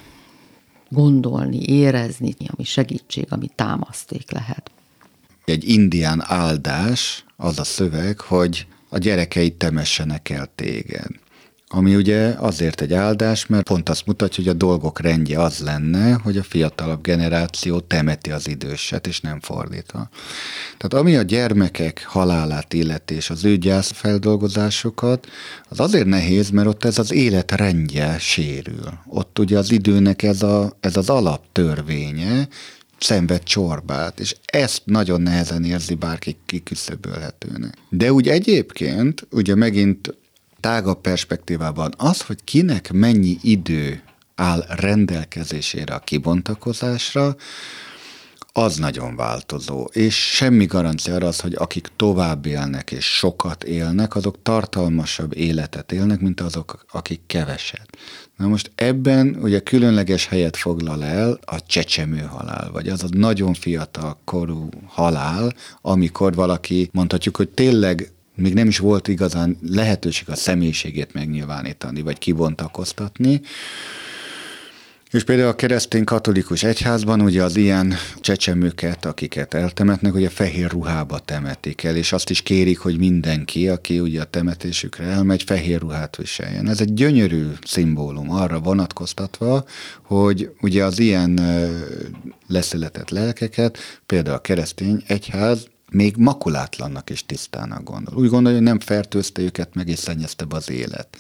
gondolni, 0.90 1.62
érezni, 1.66 2.36
ami 2.40 2.64
segítség, 2.64 3.26
ami 3.30 3.50
támaszték 3.56 4.32
lehet? 4.32 4.72
Egy 5.46 5.70
indián 5.70 6.24
áldás 6.26 7.26
az 7.36 7.60
a 7.60 7.64
szöveg, 7.64 8.20
hogy 8.20 8.68
a 8.94 8.98
gyerekeit 8.98 9.54
temessenek 9.54 10.30
el 10.30 10.52
téged. 10.56 11.08
Ami 11.68 11.96
ugye 11.96 12.34
azért 12.38 12.82
egy 12.82 12.94
áldás, 12.94 13.46
mert 13.46 13.64
pont 13.64 13.90
azt 13.90 14.06
mutatja, 14.06 14.44
hogy 14.44 14.54
a 14.54 14.58
dolgok 14.58 15.00
rendje 15.00 15.40
az 15.40 15.60
lenne, 15.60 16.14
hogy 16.14 16.38
a 16.38 16.44
fiatalabb 16.44 17.02
generáció 17.04 17.80
temeti 17.80 18.32
az 18.32 18.48
időset, 18.48 19.08
és 19.08 19.22
nem 19.22 19.40
fordítva. 19.40 20.10
Tehát 20.78 20.94
ami 20.94 21.16
a 21.16 21.22
gyermekek 21.22 22.06
halálát 22.06 22.74
illeti, 22.74 23.14
és 23.14 23.30
az 23.30 23.46
ő 23.46 23.58
gyászfeldolgozásokat, 23.58 25.28
az 25.70 25.80
azért 25.80 26.06
nehéz, 26.06 26.50
mert 26.50 26.68
ott 26.68 26.86
ez 26.86 27.00
az 27.00 27.12
élet 27.12 27.52
rendje 27.52 28.18
sérül. 28.20 29.00
Ott 29.08 29.40
ugye 29.40 29.58
az 29.58 29.72
időnek 29.72 30.24
ez, 30.24 30.44
a, 30.44 30.78
ez 30.80 30.98
az 30.98 31.10
alaptörvénye, 31.10 32.48
szenved 33.04 33.44
csorbát, 33.44 34.20
és 34.20 34.36
ezt 34.46 34.82
nagyon 34.86 35.22
nehezen 35.22 35.64
érzi 35.64 35.94
bárki 35.96 36.38
kiküszöbölhetőnek. 36.46 37.74
De 37.90 38.14
úgy 38.14 38.28
egyébként, 38.28 39.28
ugye 39.32 39.56
megint 39.56 40.18
tágabb 40.60 41.02
perspektívában 41.02 41.94
az, 41.98 42.22
hogy 42.22 42.44
kinek 42.44 42.92
mennyi 42.92 43.38
idő 43.42 44.02
áll 44.36 44.66
rendelkezésére 44.68 45.94
a 45.94 46.00
kibontakozásra, 46.00 47.36
az 48.56 48.78
nagyon 48.78 49.16
változó, 49.16 49.88
és 49.92 50.16
semmi 50.16 50.66
garancia 50.66 51.16
arra 51.16 51.28
az, 51.28 51.40
hogy 51.40 51.56
akik 51.56 51.88
tovább 51.96 52.46
élnek 52.46 52.92
és 52.92 53.06
sokat 53.06 53.64
élnek, 53.64 54.16
azok 54.16 54.42
tartalmasabb 54.44 55.38
életet 55.38 55.92
élnek, 55.92 56.20
mint 56.20 56.42
azok, 56.42 56.86
akik 56.92 57.22
keveset. 57.28 57.98
Na 58.38 58.48
most 58.48 58.72
ebben 58.76 59.38
ugye 59.42 59.60
különleges 59.60 60.28
helyet 60.28 60.58
foglal 60.58 61.04
el 61.04 61.40
a 61.46 61.66
csecsemő 61.66 62.22
halál, 62.22 62.72
vagy 62.72 62.90
az 62.90 63.04
a 63.04 63.08
nagyon 63.12 63.54
fiatal 63.54 64.18
korú 64.24 64.70
halál, 64.86 65.54
amikor 65.82 66.34
valaki 66.34 66.90
mondhatjuk, 66.92 67.38
hogy 67.38 67.50
tényleg 67.50 68.12
még 68.36 68.54
nem 68.54 68.68
is 68.68 68.78
volt 68.78 69.08
igazán 69.08 69.58
lehetőség 69.62 70.30
a 70.30 70.36
személyiségét 70.36 71.14
megnyilvánítani, 71.14 72.02
vagy 72.02 72.18
kibontakoztatni, 72.18 73.42
és 75.14 75.24
például 75.24 75.50
a 75.50 75.56
keresztény 75.56 76.04
katolikus 76.04 76.64
egyházban 76.64 77.22
ugye 77.22 77.44
az 77.44 77.56
ilyen 77.56 77.94
csecsemőket, 78.20 79.06
akiket 79.06 79.54
eltemetnek, 79.54 80.14
ugye 80.14 80.30
fehér 80.30 80.72
ruhába 80.72 81.20
temetik 81.20 81.84
el, 81.84 81.96
és 81.96 82.14
azt 82.14 82.30
is 82.30 82.42
kérik, 82.42 82.80
hogy 82.80 82.98
mindenki, 82.98 83.70
aki 83.70 84.00
ugye 84.00 84.22
a 84.22 84.26
temetésükre 84.26 85.04
elmegy, 85.04 85.44
fehér 85.44 85.80
ruhát 85.80 86.16
viseljen. 86.16 86.70
Ez 86.70 86.80
egy 86.80 86.94
gyönyörű 86.94 87.46
szimbólum 87.66 88.32
arra 88.32 88.60
vonatkoztatva, 88.60 89.66
hogy 90.02 90.52
ugye 90.62 90.84
az 90.84 91.00
ilyen 91.00 91.40
leszületett 92.48 93.10
lelkeket, 93.10 93.78
például 94.06 94.36
a 94.36 94.42
keresztény 94.42 95.04
egyház 95.08 95.68
még 95.92 96.16
makulátlannak 96.18 97.10
és 97.10 97.26
tisztának 97.26 97.84
gondol. 97.84 98.16
Úgy 98.18 98.30
gondolja, 98.30 98.58
hogy 98.58 98.68
nem 98.68 98.80
fertőzte 98.80 99.42
őket 99.42 99.76
meg, 99.76 99.88
és 99.88 100.00
szennyezte 100.00 100.46
az 100.50 100.70
élet. 100.70 101.18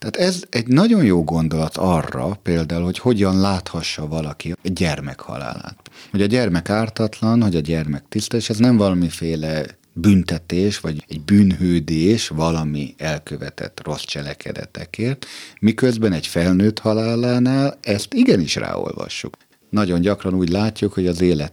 Tehát 0.00 0.28
ez 0.28 0.42
egy 0.50 0.66
nagyon 0.66 1.04
jó 1.04 1.24
gondolat 1.24 1.76
arra 1.76 2.38
például, 2.42 2.84
hogy 2.84 2.98
hogyan 2.98 3.40
láthassa 3.40 4.06
valaki 4.06 4.52
a 4.52 4.56
gyermek 4.62 5.20
halálát. 5.20 5.90
Hogy 6.10 6.22
a 6.22 6.26
gyermek 6.26 6.70
ártatlan, 6.70 7.42
hogy 7.42 7.56
a 7.56 7.60
gyermek 7.60 8.04
tiszta, 8.08 8.36
és 8.36 8.50
ez 8.50 8.58
nem 8.58 8.76
valamiféle 8.76 9.64
büntetés, 9.92 10.80
vagy 10.80 11.04
egy 11.08 11.20
bűnhődés 11.20 12.28
valami 12.28 12.94
elkövetett 12.98 13.80
rossz 13.84 14.04
cselekedetekért, 14.04 15.26
miközben 15.60 16.12
egy 16.12 16.26
felnőtt 16.26 16.78
halálánál 16.78 17.78
ezt 17.80 18.14
igenis 18.14 18.54
ráolvassuk. 18.54 19.36
Nagyon 19.70 20.00
gyakran 20.00 20.34
úgy 20.34 20.48
látjuk, 20.48 20.92
hogy 20.92 21.06
az 21.06 21.20
élet 21.20 21.52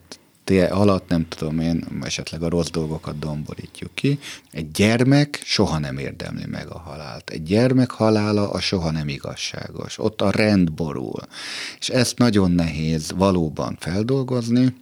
alatt 0.50 1.10
nem 1.10 1.28
tudom 1.28 1.60
én, 1.60 1.86
esetleg 2.02 2.44
a 2.44 2.50
rossz 2.50 2.70
dolgokat 2.70 3.20
domborítjuk 3.20 3.96
ki. 3.96 4.20
Egy 4.52 4.72
gyermek 4.72 5.42
soha 5.44 5.80
nem 5.80 5.98
érdemli 5.98 6.46
meg 6.46 6.68
a 6.70 6.78
halált. 6.78 7.30
Egy 7.30 7.44
gyermek 7.44 7.92
halála 7.92 8.50
a 8.50 8.60
soha 8.60 8.92
nem 8.92 9.08
igazságos. 9.08 10.00
Ott 10.00 10.22
a 10.22 10.32
rend 10.32 10.72
borul. 10.72 11.22
És 11.80 11.90
ezt 11.90 12.18
nagyon 12.18 12.52
nehéz 12.52 13.12
valóban 13.16 13.78
feldolgozni, 13.80 14.76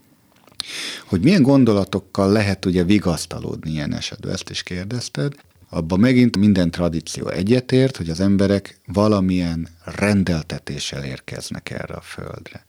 hogy 1.06 1.22
milyen 1.22 1.42
gondolatokkal 1.42 2.32
lehet 2.32 2.66
ugye 2.66 2.84
vigasztalódni 2.84 3.72
ilyen 3.72 3.94
esetben, 3.94 4.32
ezt 4.32 4.50
is 4.50 4.64
kérdezted. 4.64 5.34
Abban 5.70 6.00
megint 6.00 6.38
minden 6.38 6.72
tradíció 6.72 7.28
egyetért, 7.28 7.98
hogy 7.98 8.10
az 8.10 8.20
emberek 8.20 8.80
valamilyen 8.86 9.68
rendeltetéssel 9.84 11.04
érkeznek 11.04 11.70
erre 11.70 11.94
a 11.94 12.02
földre. 12.02 12.66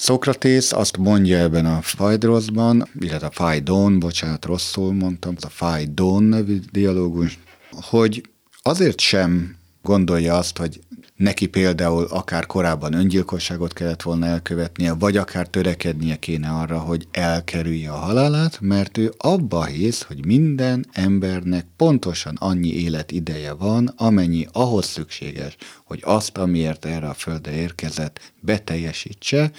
Szokratész 0.00 0.72
azt 0.72 0.96
mondja 0.96 1.38
ebben 1.38 1.66
a 1.66 1.82
Fajdroszban, 1.82 2.88
illetve 3.00 3.26
a 3.26 3.30
Fajdon, 3.30 3.98
bocsánat, 3.98 4.44
rosszul 4.44 4.92
mondtam, 4.92 5.34
a 5.40 5.48
Fajdon 5.48 6.22
nevű 6.22 6.60
dialógus, 6.72 7.38
hogy 7.70 8.22
azért 8.62 9.00
sem 9.00 9.56
gondolja 9.82 10.36
azt, 10.36 10.58
hogy 10.58 10.80
neki 11.20 11.46
például 11.46 12.04
akár 12.04 12.46
korábban 12.46 12.92
öngyilkosságot 12.92 13.72
kellett 13.72 14.02
volna 14.02 14.26
elkövetnie, 14.26 14.92
vagy 14.92 15.16
akár 15.16 15.46
törekednie 15.46 16.16
kéne 16.16 16.48
arra, 16.48 16.78
hogy 16.78 17.08
elkerülje 17.10 17.90
a 17.90 17.96
halálát, 17.96 18.60
mert 18.60 18.98
ő 18.98 19.12
abba 19.16 19.64
hisz, 19.64 20.02
hogy 20.02 20.26
minden 20.26 20.86
embernek 20.92 21.66
pontosan 21.76 22.36
annyi 22.38 22.72
életideje 22.72 23.52
van, 23.52 23.92
amennyi 23.96 24.46
ahhoz 24.52 24.86
szükséges, 24.86 25.56
hogy 25.84 26.00
azt, 26.04 26.38
amiért 26.38 26.84
erre 26.84 27.08
a 27.08 27.14
földre 27.14 27.52
érkezett, 27.52 28.32
beteljesítse, 28.40 29.50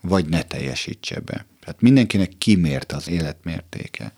vagy 0.00 0.26
ne 0.28 0.42
teljesítse 0.42 1.20
be. 1.20 1.46
Tehát 1.60 1.80
mindenkinek 1.80 2.32
kimért 2.38 2.92
az 2.92 3.08
életmértéke. 3.08 4.12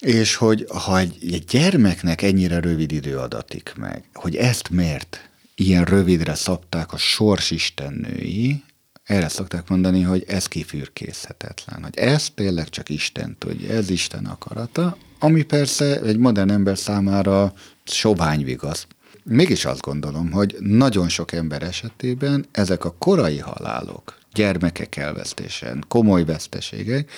És 0.00 0.34
hogy 0.34 0.66
ha 0.84 0.98
egy, 0.98 1.16
egy 1.32 1.44
gyermeknek 1.44 2.22
ennyire 2.22 2.60
rövid 2.60 2.92
idő 2.92 3.18
adatik 3.18 3.72
meg, 3.76 4.04
hogy 4.12 4.36
ezt 4.36 4.70
miért 4.70 5.28
ilyen 5.54 5.84
rövidre 5.84 6.34
szabták 6.34 6.92
a 6.92 6.96
sorsistennői, 6.96 8.62
erre 9.04 9.28
szokták 9.28 9.68
mondani, 9.68 10.02
hogy 10.02 10.24
ez 10.26 10.46
kifürkészhetetlen, 10.46 11.82
hogy 11.82 11.98
ez 11.98 12.30
tényleg 12.34 12.68
csak 12.68 12.88
Isten 12.88 13.36
tudja, 13.38 13.70
ez 13.72 13.90
Isten 13.90 14.24
akarata, 14.24 14.96
ami 15.18 15.42
persze 15.42 16.00
egy 16.00 16.18
modern 16.18 16.50
ember 16.50 16.78
számára 16.78 17.52
sovány 17.84 18.44
vigasz. 18.44 18.86
Mégis 19.24 19.64
azt 19.64 19.80
gondolom, 19.80 20.30
hogy 20.30 20.56
nagyon 20.60 21.08
sok 21.08 21.32
ember 21.32 21.62
esetében 21.62 22.46
ezek 22.52 22.84
a 22.84 22.94
korai 22.98 23.38
halálok, 23.38 24.18
gyermekek 24.32 24.96
elvesztésen, 24.96 25.84
komoly 25.88 26.24
veszteségek, 26.24 27.10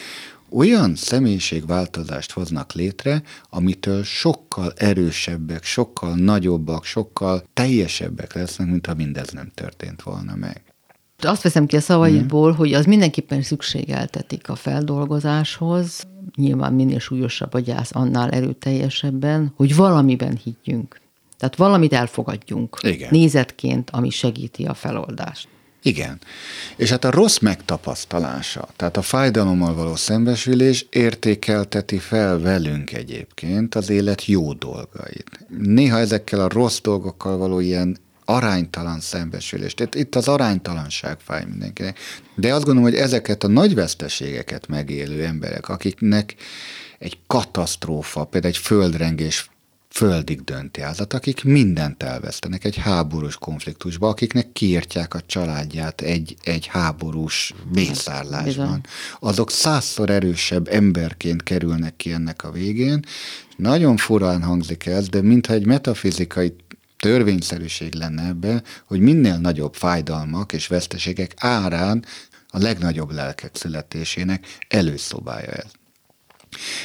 olyan 0.50 0.94
személyiségváltozást 0.94 2.32
hoznak 2.32 2.72
létre, 2.72 3.22
amitől 3.50 4.02
sokkal 4.02 4.72
erősebbek, 4.76 5.64
sokkal 5.64 6.14
nagyobbak, 6.14 6.84
sokkal 6.84 7.42
teljesebbek 7.54 8.34
lesznek, 8.34 8.68
mint 8.68 8.86
ha 8.86 8.94
mindez 8.94 9.30
nem 9.30 9.50
történt 9.54 10.02
volna 10.02 10.34
meg. 10.34 10.62
Azt 11.18 11.42
veszem 11.42 11.66
ki 11.66 11.76
a 11.76 11.80
szavaidból, 11.80 12.52
hogy 12.52 12.72
az 12.72 12.84
mindenképpen 12.84 13.42
szükségeltetik 13.42 14.48
a 14.48 14.54
feldolgozáshoz, 14.54 16.06
nyilván 16.36 16.72
minél 16.72 16.98
súlyosabb 16.98 17.54
a 17.54 17.60
gyász, 17.60 17.90
annál 17.94 18.30
erőteljesebben, 18.30 19.52
hogy 19.56 19.76
valamiben 19.76 20.38
higgyünk. 20.44 21.00
Tehát 21.38 21.56
valamit 21.56 21.92
elfogadjunk 21.92 22.76
Igen. 22.82 23.08
nézetként, 23.10 23.90
ami 23.90 24.10
segíti 24.10 24.64
a 24.64 24.74
feloldást. 24.74 25.48
Igen. 25.86 26.20
És 26.76 26.90
hát 26.90 27.04
a 27.04 27.10
rossz 27.10 27.38
megtapasztalása, 27.38 28.68
tehát 28.76 28.96
a 28.96 29.02
fájdalommal 29.02 29.74
való 29.74 29.96
szembesülés 29.96 30.86
értékelteti 30.90 31.98
fel 31.98 32.38
velünk 32.40 32.92
egyébként 32.92 33.74
az 33.74 33.90
élet 33.90 34.26
jó 34.26 34.52
dolgait. 34.52 35.46
Néha 35.58 35.98
ezekkel 35.98 36.40
a 36.40 36.48
rossz 36.48 36.80
dolgokkal 36.80 37.36
való 37.36 37.60
ilyen 37.60 37.96
aránytalan 38.24 39.00
szembesülés. 39.00 39.74
Tehát 39.74 39.94
itt 39.94 40.14
az 40.14 40.28
aránytalanság 40.28 41.16
fáj 41.20 41.44
mindenkinek. 41.44 41.98
De 42.34 42.54
azt 42.54 42.64
gondolom, 42.64 42.90
hogy 42.90 43.00
ezeket 43.00 43.44
a 43.44 43.48
nagy 43.48 43.74
veszteségeket 43.74 44.66
megélő 44.66 45.24
emberek, 45.24 45.68
akiknek 45.68 46.34
egy 46.98 47.18
katasztrófa, 47.26 48.24
például 48.24 48.52
egy 48.52 48.60
földrengés 48.60 49.50
földig 49.96 50.44
dönti 50.44 50.80
ázat, 50.80 51.12
akik 51.12 51.44
mindent 51.44 52.02
elvesztenek 52.02 52.64
egy 52.64 52.76
háborús 52.76 53.36
konfliktusba, 53.36 54.08
akiknek 54.08 54.52
kiírtják 54.52 55.14
a 55.14 55.20
családját 55.26 56.00
egy, 56.00 56.36
egy 56.42 56.66
háborús 56.66 57.54
mészárlásban. 57.72 58.80
Azok 59.20 59.50
százszor 59.50 60.10
erősebb 60.10 60.68
emberként 60.68 61.42
kerülnek 61.42 61.96
ki 61.96 62.12
ennek 62.12 62.44
a 62.44 62.50
végén. 62.50 63.04
Nagyon 63.56 63.96
furán 63.96 64.42
hangzik 64.42 64.86
ez, 64.86 65.08
de 65.08 65.22
mintha 65.22 65.52
egy 65.52 65.66
metafizikai 65.66 66.54
törvényszerűség 66.98 67.94
lenne 67.94 68.26
ebbe, 68.26 68.62
hogy 68.84 69.00
minél 69.00 69.36
nagyobb 69.36 69.74
fájdalmak 69.74 70.52
és 70.52 70.66
veszteségek 70.66 71.34
árán 71.36 72.04
a 72.48 72.58
legnagyobb 72.58 73.10
lelkek 73.12 73.56
születésének 73.56 74.46
előszobája 74.68 75.50
ez. 75.50 75.70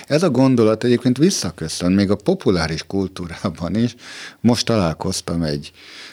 Ez 0.08 0.24
a 0.24 0.30
gondolat 0.30 0.84
egyébként 0.84 1.18
visszaköszön 1.18 1.92
még 1.92 2.10
a 2.10 2.16
populáris 2.16 2.84
kultúrában 2.88 3.76
is. 3.76 3.96
Most 4.40 4.66
találkoztam 4.66 5.42
egy 5.42 5.72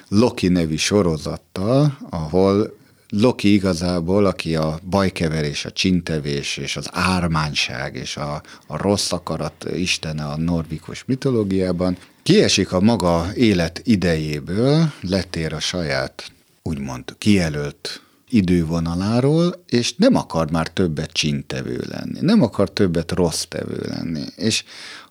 Loki 0.08 0.48
nevű 0.48 0.76
sorozattal, 0.76 1.98
ahol 2.10 2.76
Loki 3.10 3.52
igazából, 3.52 4.26
aki 4.26 4.56
a 4.56 4.78
bajkeverés, 4.90 5.64
a 5.64 5.70
csintevés 5.70 6.56
és 6.56 6.76
az 6.76 6.88
ármányság 6.92 7.94
és 7.94 8.16
a, 8.16 8.42
a 8.66 8.76
rossz 8.76 9.12
akarat 9.12 9.64
istene 9.74 10.24
a 10.24 10.36
norvikus 10.36 11.04
mitológiában, 11.04 11.96
kiesik 12.22 12.72
a 12.72 12.80
maga 12.80 13.26
élet 13.34 13.80
idejéből, 13.84 14.92
letér 15.00 15.52
a 15.52 15.60
saját 15.60 16.32
úgymond 16.62 17.14
kijelölt 17.18 18.02
idővonaláról, 18.28 19.64
és 19.68 19.94
nem 19.96 20.14
akar 20.14 20.50
már 20.50 20.68
többet 20.68 21.10
csintevő 21.12 21.84
lenni, 21.88 22.18
nem 22.20 22.42
akar 22.42 22.70
többet 22.70 23.12
rossz 23.12 23.44
tevő 23.48 23.80
lenni. 23.88 24.22
És 24.36 24.64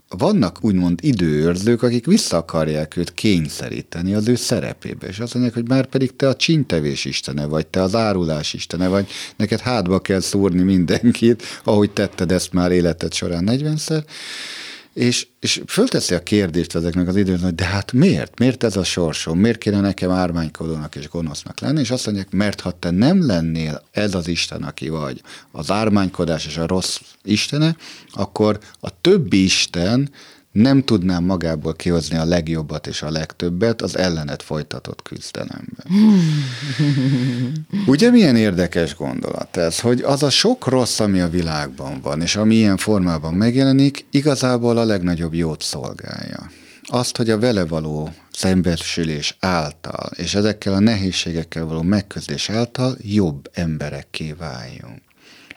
vannak 0.10 0.58
úgymond 0.62 1.00
időőrzők, 1.04 1.84
akik 1.84 2.06
vissza 2.06 2.38
akarják 2.38 2.98
őt 2.98 3.14
kényszeríteni 3.14 4.14
az 4.14 4.28
ő 4.28 4.36
szerepébe, 4.36 5.08
és 5.08 5.20
azt 5.20 5.34
mondják, 5.34 5.56
hogy 5.56 5.68
már 5.68 5.86
pedig 5.86 6.16
te 6.16 6.28
a 6.28 6.36
csintevés 6.36 7.06
istene 7.06 7.46
vagy, 7.46 7.68
te 7.68 7.82
az 7.82 7.96
árulás 7.96 8.54
istene 8.54 8.88
vagy, 8.88 9.08
neked 9.36 9.60
hátba 9.60 10.00
kell 10.00 10.20
szúrni 10.20 10.62
mindenkit, 10.62 11.44
ahogy 11.64 11.92
tetted 11.92 12.32
ezt 12.32 12.54
már 12.54 12.72
életed 12.72 13.14
során 13.14 13.48
40-szer, 13.48 14.04
és, 14.98 15.28
és 15.40 15.62
fölteszi 15.68 16.14
a 16.14 16.24
kérdést 16.24 16.76
ezeknek 16.76 17.08
az 17.08 17.16
időn, 17.16 17.40
hogy 17.40 17.56
de 17.56 17.66
hát 17.66 17.92
miért? 17.92 18.40
Miért 18.40 18.64
ez 18.64 18.76
a 18.76 18.84
sorsom? 18.84 19.40
Miért 19.40 19.58
kéne 19.58 19.80
nekem 19.80 20.12
ármánykodónak 20.12 20.96
és 20.96 21.10
gonosznak 21.10 21.60
lenni? 21.60 21.80
És 21.80 21.92
azt 21.92 22.06
mondják, 22.06 22.32
mert 22.32 22.62
ha 22.62 22.72
te 22.72 22.90
nem 22.90 23.26
lennél 23.26 23.84
ez 23.92 24.14
az 24.14 24.28
Isten, 24.28 24.64
aki 24.64 24.90
vagy, 24.90 25.22
az 25.52 25.72
ármánykodás 25.72 26.46
és 26.46 26.58
a 26.58 26.68
rossz 26.68 27.00
istene, 27.24 27.76
akkor 28.12 28.60
a 28.80 29.02
többi 29.02 29.44
Isten 29.44 30.10
nem 30.58 30.84
tudnám 30.84 31.24
magából 31.24 31.74
kihozni 31.74 32.18
a 32.18 32.26
legjobbat 32.26 32.88
és 32.88 33.02
a 33.02 33.12
legtöbbet 33.12 33.82
az 33.82 33.98
ellenet 33.98 34.44
folytatott 34.44 35.02
küzdelemben. 35.02 35.86
Ugye 37.86 38.12
milyen 38.12 38.36
érdekes 38.36 38.96
gondolat 38.96 39.58
ez, 39.58 39.80
hogy 39.80 40.02
az 40.02 40.24
a 40.24 40.30
sok 40.30 40.68
rossz, 40.68 41.00
ami 41.00 41.20
a 41.20 41.30
világban 41.30 42.00
van, 42.02 42.22
és 42.22 42.36
ami 42.36 42.56
ilyen 42.56 42.78
formában 42.78 43.34
megjelenik, 43.34 44.06
igazából 44.12 44.78
a 44.78 44.86
legnagyobb 44.86 45.34
jót 45.34 45.62
szolgálja. 45.62 46.52
Azt, 46.82 47.18
hogy 47.18 47.30
a 47.30 47.40
vele 47.40 47.66
való 47.66 48.10
szembesülés 48.32 49.38
által, 49.40 50.10
és 50.16 50.36
ezekkel 50.36 50.74
a 50.74 50.80
nehézségekkel 50.80 51.66
való 51.66 51.82
megküzdés 51.82 52.50
által 52.50 52.98
jobb 53.02 53.50
emberekké 53.54 54.36
váljunk. 54.38 55.07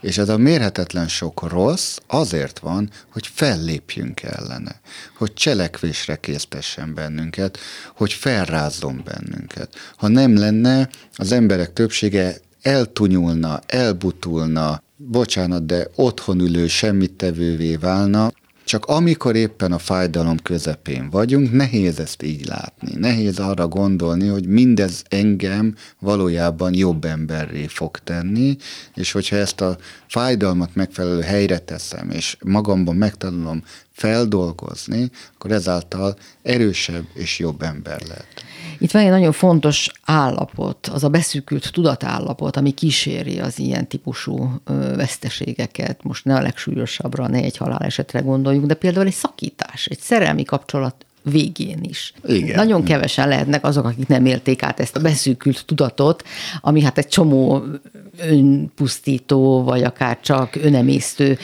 És 0.00 0.18
ez 0.18 0.28
a 0.28 0.36
mérhetetlen 0.36 1.08
sok 1.08 1.48
rossz 1.48 1.96
azért 2.06 2.58
van, 2.58 2.90
hogy 3.12 3.26
fellépjünk 3.26 4.22
ellene, 4.22 4.80
hogy 5.16 5.32
cselekvésre 5.32 6.16
késztessen 6.16 6.94
bennünket, 6.94 7.58
hogy 7.96 8.12
felrázzon 8.12 9.02
bennünket. 9.04 9.74
Ha 9.96 10.08
nem 10.08 10.36
lenne, 10.36 10.88
az 11.14 11.32
emberek 11.32 11.72
többsége 11.72 12.36
eltunyulna, 12.62 13.60
elbutulna, 13.66 14.82
bocsánat, 14.96 15.66
de 15.66 15.88
otthon 15.94 16.40
ülő 16.40 16.66
semmittevővé 16.66 17.76
válna, 17.76 18.32
csak 18.70 18.84
amikor 18.86 19.36
éppen 19.36 19.72
a 19.72 19.78
fájdalom 19.78 20.36
közepén 20.42 21.10
vagyunk, 21.10 21.52
nehéz 21.52 22.00
ezt 22.00 22.22
így 22.22 22.46
látni. 22.46 22.94
Nehéz 22.96 23.38
arra 23.38 23.68
gondolni, 23.68 24.26
hogy 24.26 24.46
mindez 24.46 25.02
engem 25.08 25.74
valójában 25.98 26.74
jobb 26.74 27.04
emberré 27.04 27.66
fog 27.66 27.98
tenni, 27.98 28.56
és 28.94 29.12
hogyha 29.12 29.36
ezt 29.36 29.60
a 29.60 29.76
fájdalmat 30.08 30.74
megfelelő 30.74 31.20
helyre 31.20 31.58
teszem, 31.58 32.10
és 32.10 32.36
magamban 32.44 32.96
megtanulom 32.96 33.62
feldolgozni, 34.00 35.10
akkor 35.34 35.50
ezáltal 35.50 36.16
erősebb 36.42 37.04
és 37.14 37.38
jobb 37.38 37.62
ember 37.62 38.00
lehet. 38.08 38.44
Itt 38.78 38.90
van 38.90 39.02
egy 39.02 39.10
nagyon 39.10 39.32
fontos 39.32 39.90
állapot, 40.04 40.86
az 40.86 41.04
a 41.04 41.08
beszűkült 41.08 41.72
tudatállapot, 41.72 42.56
ami 42.56 42.70
kíséri 42.70 43.40
az 43.40 43.58
ilyen 43.58 43.88
típusú 43.88 44.60
veszteségeket. 44.96 46.02
Most 46.02 46.24
ne 46.24 46.34
a 46.34 46.40
legsúlyosabbra, 46.40 47.28
ne 47.28 47.38
egy 47.38 47.56
halálesetre 47.56 48.20
gondoljunk, 48.20 48.66
de 48.66 48.74
például 48.74 49.06
egy 49.06 49.12
szakítás, 49.12 49.86
egy 49.86 50.00
szerelmi 50.00 50.44
kapcsolat 50.44 50.94
végén 51.22 51.78
is. 51.82 52.12
Igen. 52.24 52.56
Nagyon 52.56 52.84
kevesen 52.84 53.28
lehetnek 53.28 53.64
azok, 53.64 53.84
akik 53.84 54.06
nem 54.06 54.26
élték 54.26 54.62
át 54.62 54.80
ezt 54.80 54.96
a 54.96 55.00
beszűkült 55.00 55.64
tudatot, 55.66 56.24
ami 56.60 56.82
hát 56.82 56.98
egy 56.98 57.08
csomó 57.08 57.62
önpusztító, 58.18 59.62
vagy 59.62 59.82
akár 59.82 60.20
csak 60.20 60.56
önemésztő 60.62 61.38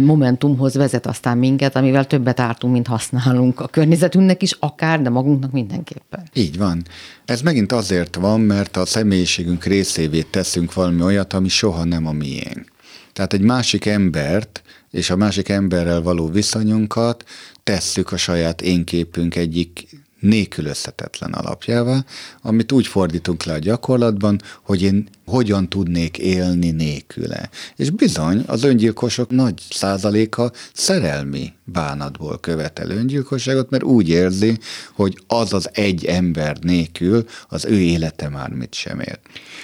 momentumhoz 0.00 0.74
vezet 0.74 1.06
aztán 1.06 1.38
minket, 1.38 1.76
amivel 1.76 2.06
többet 2.06 2.40
ártunk, 2.40 2.72
mint 2.72 2.86
használunk 2.86 3.60
a 3.60 3.66
környezetünknek 3.66 4.42
is, 4.42 4.56
akár, 4.60 5.02
de 5.02 5.10
magunknak 5.10 5.52
mindenképpen. 5.52 6.22
Így 6.32 6.58
van. 6.58 6.82
Ez 7.24 7.40
megint 7.40 7.72
azért 7.72 8.14
van, 8.16 8.40
mert 8.40 8.76
a 8.76 8.86
személyiségünk 8.86 9.64
részévé 9.64 10.22
teszünk 10.22 10.72
valami 10.72 11.02
olyat, 11.02 11.32
ami 11.32 11.48
soha 11.48 11.84
nem 11.84 12.06
a 12.06 12.12
miénk. 12.12 12.72
Tehát 13.12 13.32
egy 13.32 13.40
másik 13.40 13.86
embert 13.86 14.62
és 14.90 15.10
a 15.10 15.16
másik 15.16 15.48
emberrel 15.48 16.02
való 16.02 16.28
viszonyunkat 16.28 17.24
tesszük 17.72 18.12
a 18.12 18.16
saját 18.16 18.62
énképünk 18.62 19.36
egyik 19.36 19.88
nélkülözhetetlen 20.20 21.32
alapjává, 21.32 22.04
amit 22.42 22.72
úgy 22.72 22.86
fordítunk 22.86 23.44
le 23.44 23.52
a 23.52 23.58
gyakorlatban, 23.58 24.40
hogy 24.62 24.82
én 24.82 25.08
hogyan 25.26 25.68
tudnék 25.68 26.18
élni 26.18 26.70
nélküle. 26.70 27.50
És 27.76 27.90
bizony, 27.90 28.44
az 28.46 28.62
öngyilkosok 28.62 29.30
nagy 29.30 29.62
százaléka 29.70 30.52
szerelmi 30.72 31.52
bánatból 31.64 32.38
követel 32.40 32.90
öngyilkosságot, 32.90 33.70
mert 33.70 33.82
úgy 33.82 34.08
érzi, 34.08 34.58
hogy 34.94 35.22
az 35.26 35.52
az 35.52 35.68
egy 35.72 36.04
ember 36.04 36.58
nélkül 36.58 37.24
az 37.48 37.64
ő 37.64 37.78
élete 37.80 38.28
már 38.28 38.50
mit 38.50 38.74
sem 38.74 39.00
ér. 39.00 39.18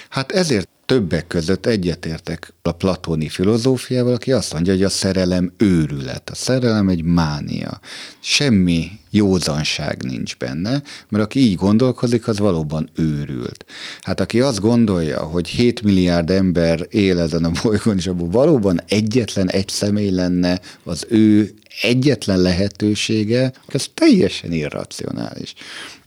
Hát 0.09 0.31
ezért 0.31 0.69
többek 0.89 1.27
között 1.27 1.65
egyetértek 1.65 2.53
a 2.61 2.71
platóni 2.71 3.29
filozófiával, 3.29 4.13
aki 4.13 4.31
azt 4.31 4.53
mondja, 4.53 4.73
hogy 4.73 4.83
a 4.83 4.89
szerelem 4.89 5.53
őrület, 5.57 6.29
a 6.29 6.35
szerelem 6.35 6.89
egy 6.89 7.03
mánia. 7.03 7.79
Semmi 8.19 8.91
józanság 9.09 10.03
nincs 10.03 10.37
benne, 10.37 10.81
mert 11.09 11.23
aki 11.23 11.39
így 11.39 11.55
gondolkozik, 11.55 12.27
az 12.27 12.39
valóban 12.39 12.89
őrült. 12.95 13.65
Hát 14.01 14.19
aki 14.19 14.41
azt 14.41 14.59
gondolja, 14.59 15.19
hogy 15.19 15.47
7 15.47 15.81
milliárd 15.81 16.29
ember 16.29 16.87
él 16.89 17.19
ezen 17.19 17.43
a 17.43 17.51
bolygón, 17.63 17.97
és 17.97 18.07
abból 18.07 18.29
valóban 18.29 18.81
egyetlen 18.87 19.49
egy 19.49 19.67
személy 19.67 20.09
lenne 20.09 20.59
az 20.83 21.05
ő 21.09 21.53
egyetlen 21.81 22.41
lehetősége, 22.41 23.51
ez 23.67 23.85
teljesen 23.93 24.51
irracionális. 24.51 25.53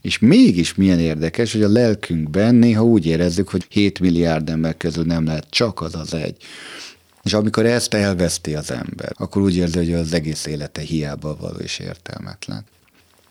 És 0.00 0.18
mégis 0.18 0.74
milyen 0.74 0.98
érdekes, 0.98 1.52
hogy 1.52 1.62
a 1.62 1.68
lelkünkben 1.68 2.54
néha 2.54 2.84
úgy 2.84 3.06
érezzük, 3.06 3.48
hogy 3.48 3.66
7 3.68 4.00
milliárd 4.00 4.48
ember 4.48 4.76
közül 4.76 5.04
nem 5.04 5.24
lehet 5.24 5.46
csak 5.50 5.80
az 5.80 5.94
az 5.94 6.14
egy. 6.14 6.36
És 7.22 7.32
amikor 7.32 7.66
ezt 7.66 7.94
elveszti 7.94 8.54
az 8.54 8.70
ember, 8.70 9.12
akkor 9.14 9.42
úgy 9.42 9.56
érzi, 9.56 9.78
hogy 9.78 9.92
az 9.92 10.12
egész 10.12 10.46
élete 10.46 10.80
hiába 10.80 11.36
való 11.40 11.56
és 11.56 11.78
értelmetlen. 11.78 12.64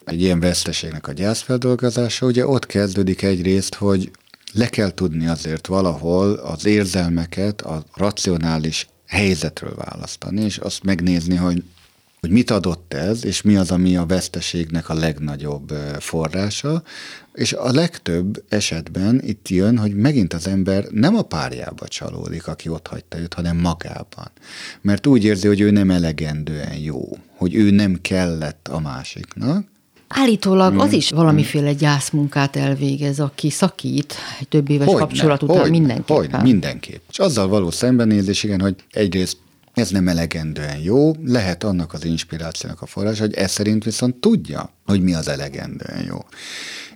Egy 0.06 0.22
ilyen 0.22 0.40
veszteségnek 0.40 1.08
a 1.08 1.12
gyászfeldolgozása 1.12 2.26
ugye 2.26 2.48
ott 2.48 2.66
kezdődik 2.66 3.22
egyrészt, 3.22 3.76
hogy 3.76 4.12
le 4.54 4.68
kell 4.68 4.94
tudni 4.94 5.28
azért 5.28 5.68
valahol 5.68 6.34
az 6.34 6.66
érzelmeket 6.66 7.62
a 7.62 7.84
racionális 7.94 8.88
helyzetről 9.08 9.76
választani, 9.76 10.42
és 10.42 10.58
azt 10.58 10.84
megnézni, 10.84 11.36
hogy 11.36 11.64
hogy 12.28 12.32
mit 12.32 12.52
adott 12.52 12.94
ez, 12.94 13.26
és 13.26 13.42
mi 13.42 13.56
az, 13.56 13.72
ami 13.72 13.98
a 13.98 14.06
veszteségnek 14.06 14.90
a 14.90 14.94
legnagyobb 14.94 15.70
forrása, 16.00 16.84
És 17.34 17.54
a 17.54 17.72
legtöbb 17.72 18.44
esetben 18.50 19.22
itt 19.26 19.50
jön, 19.50 19.78
hogy 19.78 19.96
megint 19.96 20.34
az 20.34 20.48
ember 20.48 20.86
nem 20.92 21.16
a 21.16 21.22
párjába 21.22 21.88
csalódik, 21.88 22.48
aki 22.48 22.70
ott 22.70 22.88
hagyta 22.88 23.20
őt, 23.20 23.34
hanem 23.34 23.58
magában. 23.58 24.32
Mert 24.82 25.08
úgy 25.08 25.24
érzi, 25.24 25.48
hogy 25.48 25.62
ő 25.62 25.72
nem 25.72 25.92
elegendően 25.92 26.78
jó, 26.78 27.18
hogy 27.36 27.56
ő 27.56 27.70
nem 27.70 27.98
kellett 28.02 28.68
a 28.68 28.80
másiknak, 28.80 29.70
Állítólag 30.14 30.80
az 30.80 30.92
is 30.92 31.10
valamiféle 31.10 31.74
gyászmunkát 31.74 32.56
elvégez, 32.56 33.20
aki 33.20 33.50
szakít 33.50 34.16
egy 34.40 34.48
több 34.48 34.70
éves 34.70 34.88
Hogyne, 34.88 35.00
kapcsolat 35.00 35.44
után 35.44 35.58
hogyne, 35.58 35.72
mindenképpen. 35.72 36.16
Hogyne, 36.16 36.42
mindenképp. 36.42 37.02
És 37.10 37.20
azzal 37.20 37.48
való 37.48 37.72
szembenézés, 37.72 38.44
igen, 38.44 38.62
hogy 38.62 38.76
egyrészt 38.92 39.38
ez 39.74 39.90
nem 39.90 40.08
elegendően 40.08 40.78
jó, 40.78 41.12
lehet 41.26 41.64
annak 41.64 41.94
az 41.94 42.06
inspirációnak 42.06 42.82
a 42.82 42.86
forrás, 42.86 43.20
hogy 43.20 43.34
ez 43.34 43.52
szerint 43.52 43.84
viszont 43.84 44.16
tudja, 44.16 44.74
hogy 44.86 45.02
mi 45.02 45.14
az 45.14 45.28
elegendően 45.28 46.04
jó. 46.08 46.18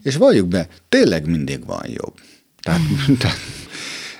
És 0.01 0.15
valljuk 0.15 0.47
be, 0.47 0.67
tényleg 0.89 1.27
mindig 1.27 1.65
van 1.65 1.85
jobb. 1.87 2.13
Tehát, 2.61 2.81
tehát 3.19 3.37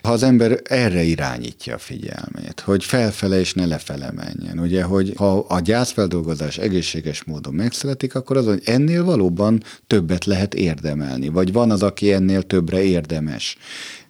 ha 0.05 0.11
az 0.11 0.23
ember 0.23 0.61
erre 0.63 1.01
irányítja 1.01 1.75
a 1.75 1.77
figyelmét, 1.77 2.59
hogy 2.59 2.83
felfele 2.83 3.39
és 3.39 3.53
ne 3.53 3.65
lefele 3.65 4.11
menjen. 4.11 4.59
Ugye, 4.59 4.83
hogy 4.83 5.13
ha 5.17 5.39
a 5.39 5.59
gyászfeldolgozás 5.59 6.57
egészséges 6.57 7.23
módon 7.23 7.53
megszületik, 7.53 8.15
akkor 8.15 8.37
az, 8.37 8.45
hogy 8.45 8.61
ennél 8.65 9.03
valóban 9.03 9.63
többet 9.87 10.25
lehet 10.25 10.53
érdemelni, 10.53 11.27
vagy 11.27 11.53
van 11.53 11.71
az, 11.71 11.83
aki 11.83 12.13
ennél 12.13 12.41
többre 12.41 12.83
érdemes 12.83 13.57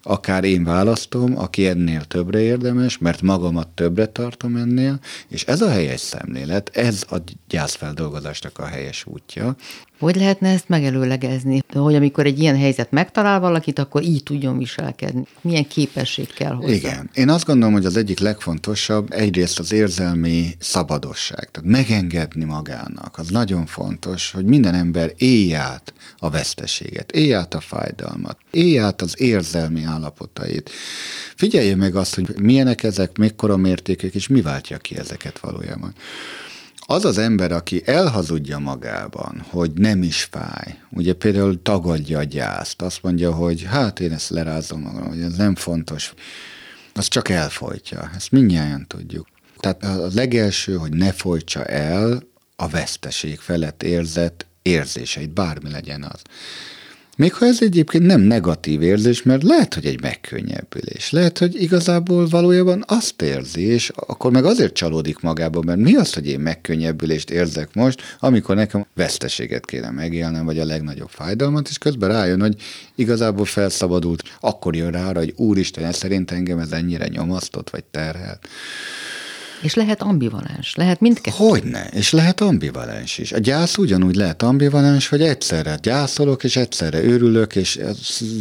akár 0.07 0.43
én 0.43 0.63
választom, 0.63 1.37
aki 1.37 1.67
ennél 1.67 2.03
többre 2.03 2.39
érdemes, 2.39 2.97
mert 2.97 3.21
magamat 3.21 3.67
többre 3.67 4.05
tartom 4.05 4.55
ennél, 4.55 4.99
és 5.27 5.43
ez 5.43 5.61
a 5.61 5.69
helyes 5.69 5.99
szemlélet, 5.99 6.69
ez 6.73 7.05
a 7.09 7.15
gyászfeldolgozásnak 7.47 8.59
a 8.59 8.65
helyes 8.65 9.05
útja. 9.05 9.55
Hogy 9.99 10.15
lehetne 10.15 10.49
ezt 10.49 10.69
megelőlegezni? 10.69 11.63
Hogy 11.73 11.95
amikor 11.95 12.25
egy 12.25 12.39
ilyen 12.39 12.57
helyzet 12.57 12.91
megtalál 12.91 13.39
valakit, 13.39 13.79
akkor 13.79 14.03
így 14.03 14.23
tudjon 14.23 14.57
viselkedni. 14.57 15.23
Milyen 15.41 15.67
képesség 15.67 16.33
kell 16.33 16.53
hozzá? 16.53 16.73
Igen. 16.73 17.09
Én 17.13 17.29
azt 17.29 17.45
gondolom, 17.45 17.73
hogy 17.73 17.85
az 17.85 17.97
egyik 17.97 18.19
legfontosabb 18.19 19.11
egyrészt 19.11 19.59
az 19.59 19.71
érzelmi 19.71 20.55
szabadosság. 20.59 21.51
Tehát 21.51 21.69
megengedni 21.69 22.43
magának. 22.43 23.17
Az 23.17 23.29
nagyon 23.29 23.65
fontos, 23.65 24.31
hogy 24.31 24.45
minden 24.45 24.73
ember 24.73 25.13
élj 25.17 25.55
át 25.55 25.93
a 26.17 26.29
veszteséget, 26.29 27.11
élj 27.11 27.33
át 27.33 27.53
a 27.53 27.59
fájdalmat, 27.59 28.37
élj 28.51 28.79
át 28.79 29.01
az 29.01 29.21
érzelmi 29.21 29.83
állapotait. 29.83 30.69
Figyelje 31.35 31.75
meg 31.75 31.95
azt, 31.95 32.15
hogy 32.15 32.33
milyenek 32.41 32.83
ezek, 32.83 33.17
mekkora 33.17 33.57
mértékek, 33.57 34.15
és 34.15 34.27
mi 34.27 34.41
váltja 34.41 34.77
ki 34.77 34.97
ezeket 34.97 35.39
valójában. 35.39 35.93
Az 36.87 37.05
az 37.05 37.17
ember, 37.17 37.51
aki 37.51 37.81
elhazudja 37.85 38.57
magában, 38.59 39.45
hogy 39.49 39.71
nem 39.73 40.03
is 40.03 40.23
fáj, 40.23 40.79
ugye 40.89 41.13
például 41.13 41.61
tagadja 41.61 42.17
a 42.19 42.23
gyászt, 42.23 42.81
azt 42.81 43.03
mondja, 43.03 43.31
hogy 43.31 43.63
hát 43.63 43.99
én 43.99 44.11
ezt 44.11 44.29
lerázom 44.29 44.81
magam, 44.81 45.07
hogy 45.07 45.21
ez 45.21 45.35
nem 45.35 45.55
fontos, 45.55 46.13
az 46.93 47.07
csak 47.07 47.29
elfolytja. 47.29 48.11
Ezt 48.15 48.31
mindjárt 48.31 48.87
tudjuk. 48.87 49.27
Tehát 49.57 49.83
a 49.83 50.07
legelső, 50.13 50.75
hogy 50.75 50.93
ne 50.93 51.11
folytsa 51.11 51.65
el 51.65 52.23
a 52.55 52.67
veszteség 52.67 53.39
felett 53.39 53.83
érzett 53.83 54.45
érzéseit, 54.61 55.33
bármi 55.33 55.71
legyen 55.71 56.03
az. 56.03 56.21
Még 57.17 57.33
ha 57.33 57.45
ez 57.45 57.61
egyébként 57.61 58.05
nem 58.05 58.21
negatív 58.21 58.81
érzés, 58.81 59.23
mert 59.23 59.43
lehet, 59.43 59.73
hogy 59.73 59.85
egy 59.85 60.01
megkönnyebbülés. 60.01 61.11
Lehet, 61.11 61.37
hogy 61.37 61.61
igazából 61.61 62.27
valójában 62.27 62.83
azt 62.87 63.21
érzi, 63.21 63.61
és 63.61 63.91
akkor 63.95 64.31
meg 64.31 64.45
azért 64.45 64.73
csalódik 64.73 65.19
magába, 65.19 65.61
mert 65.61 65.79
mi 65.79 65.95
az, 65.95 66.13
hogy 66.13 66.27
én 66.27 66.39
megkönnyebbülést 66.39 67.29
érzek 67.29 67.73
most, 67.73 68.01
amikor 68.19 68.55
nekem 68.55 68.85
veszteséget 68.95 69.65
kéne 69.65 69.89
megélnem, 69.89 70.45
vagy 70.45 70.59
a 70.59 70.65
legnagyobb 70.65 71.09
fájdalmat, 71.09 71.67
és 71.69 71.77
közben 71.77 72.09
rájön, 72.09 72.39
hogy 72.39 72.55
igazából 72.95 73.45
felszabadult, 73.45 74.23
akkor 74.39 74.75
jön 74.75 74.91
rá, 74.91 75.13
hogy 75.13 75.33
úristen, 75.35 75.83
ez 75.83 75.95
szerint 75.95 76.31
engem 76.31 76.59
ez 76.59 76.71
ennyire 76.71 77.07
nyomasztott, 77.07 77.69
vagy 77.69 77.83
terhelt. 77.83 78.47
És 79.61 79.73
lehet 79.73 80.01
ambivalens, 80.01 80.75
lehet 80.75 80.99
mindkettő. 80.99 81.37
Hogyne, 81.37 81.87
és 81.87 82.11
lehet 82.11 82.41
ambivalens 82.41 83.17
is. 83.17 83.31
A 83.31 83.37
gyász 83.37 83.77
ugyanúgy 83.77 84.15
lehet 84.15 84.41
ambivalens, 84.41 85.07
hogy 85.07 85.21
egyszerre 85.21 85.77
gyászolok, 85.81 86.43
és 86.43 86.55
egyszerre 86.55 87.03
örülök, 87.03 87.55
és 87.55 87.77
a 87.77 87.91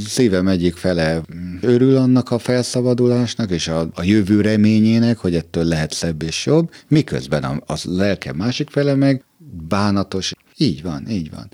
szívem 0.07 0.49
egyik 0.49 0.77
fele 0.77 1.21
örül 1.61 1.97
annak 1.97 2.31
a 2.31 2.39
felszabadulásnak, 2.39 3.51
és 3.51 3.69
a, 3.69 3.89
a 3.95 4.03
jövő 4.03 4.41
reményének, 4.41 5.19
hogy 5.19 5.35
ettől 5.35 5.65
lehet 5.65 5.93
szebb 5.93 6.23
és 6.23 6.47
jobb, 6.47 6.71
miközben 6.89 7.45
a, 7.45 7.73
a 7.73 7.79
lelkem 7.85 8.37
másik 8.37 8.71
fele 8.71 8.95
meg 8.95 9.25
bánatos. 9.69 10.33
Így 10.57 10.83
van, 10.83 11.09
így 11.09 11.31
van. 11.31 11.51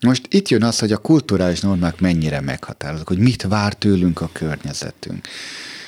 Most 0.00 0.26
itt 0.30 0.48
jön 0.48 0.62
az, 0.62 0.78
hogy 0.78 0.92
a 0.92 0.96
kulturális 0.96 1.60
normák 1.60 2.00
mennyire 2.00 2.40
meghatározók, 2.40 3.08
hogy 3.08 3.18
mit 3.18 3.42
vár 3.42 3.74
tőlünk 3.74 4.20
a 4.20 4.30
környezetünk. 4.32 5.26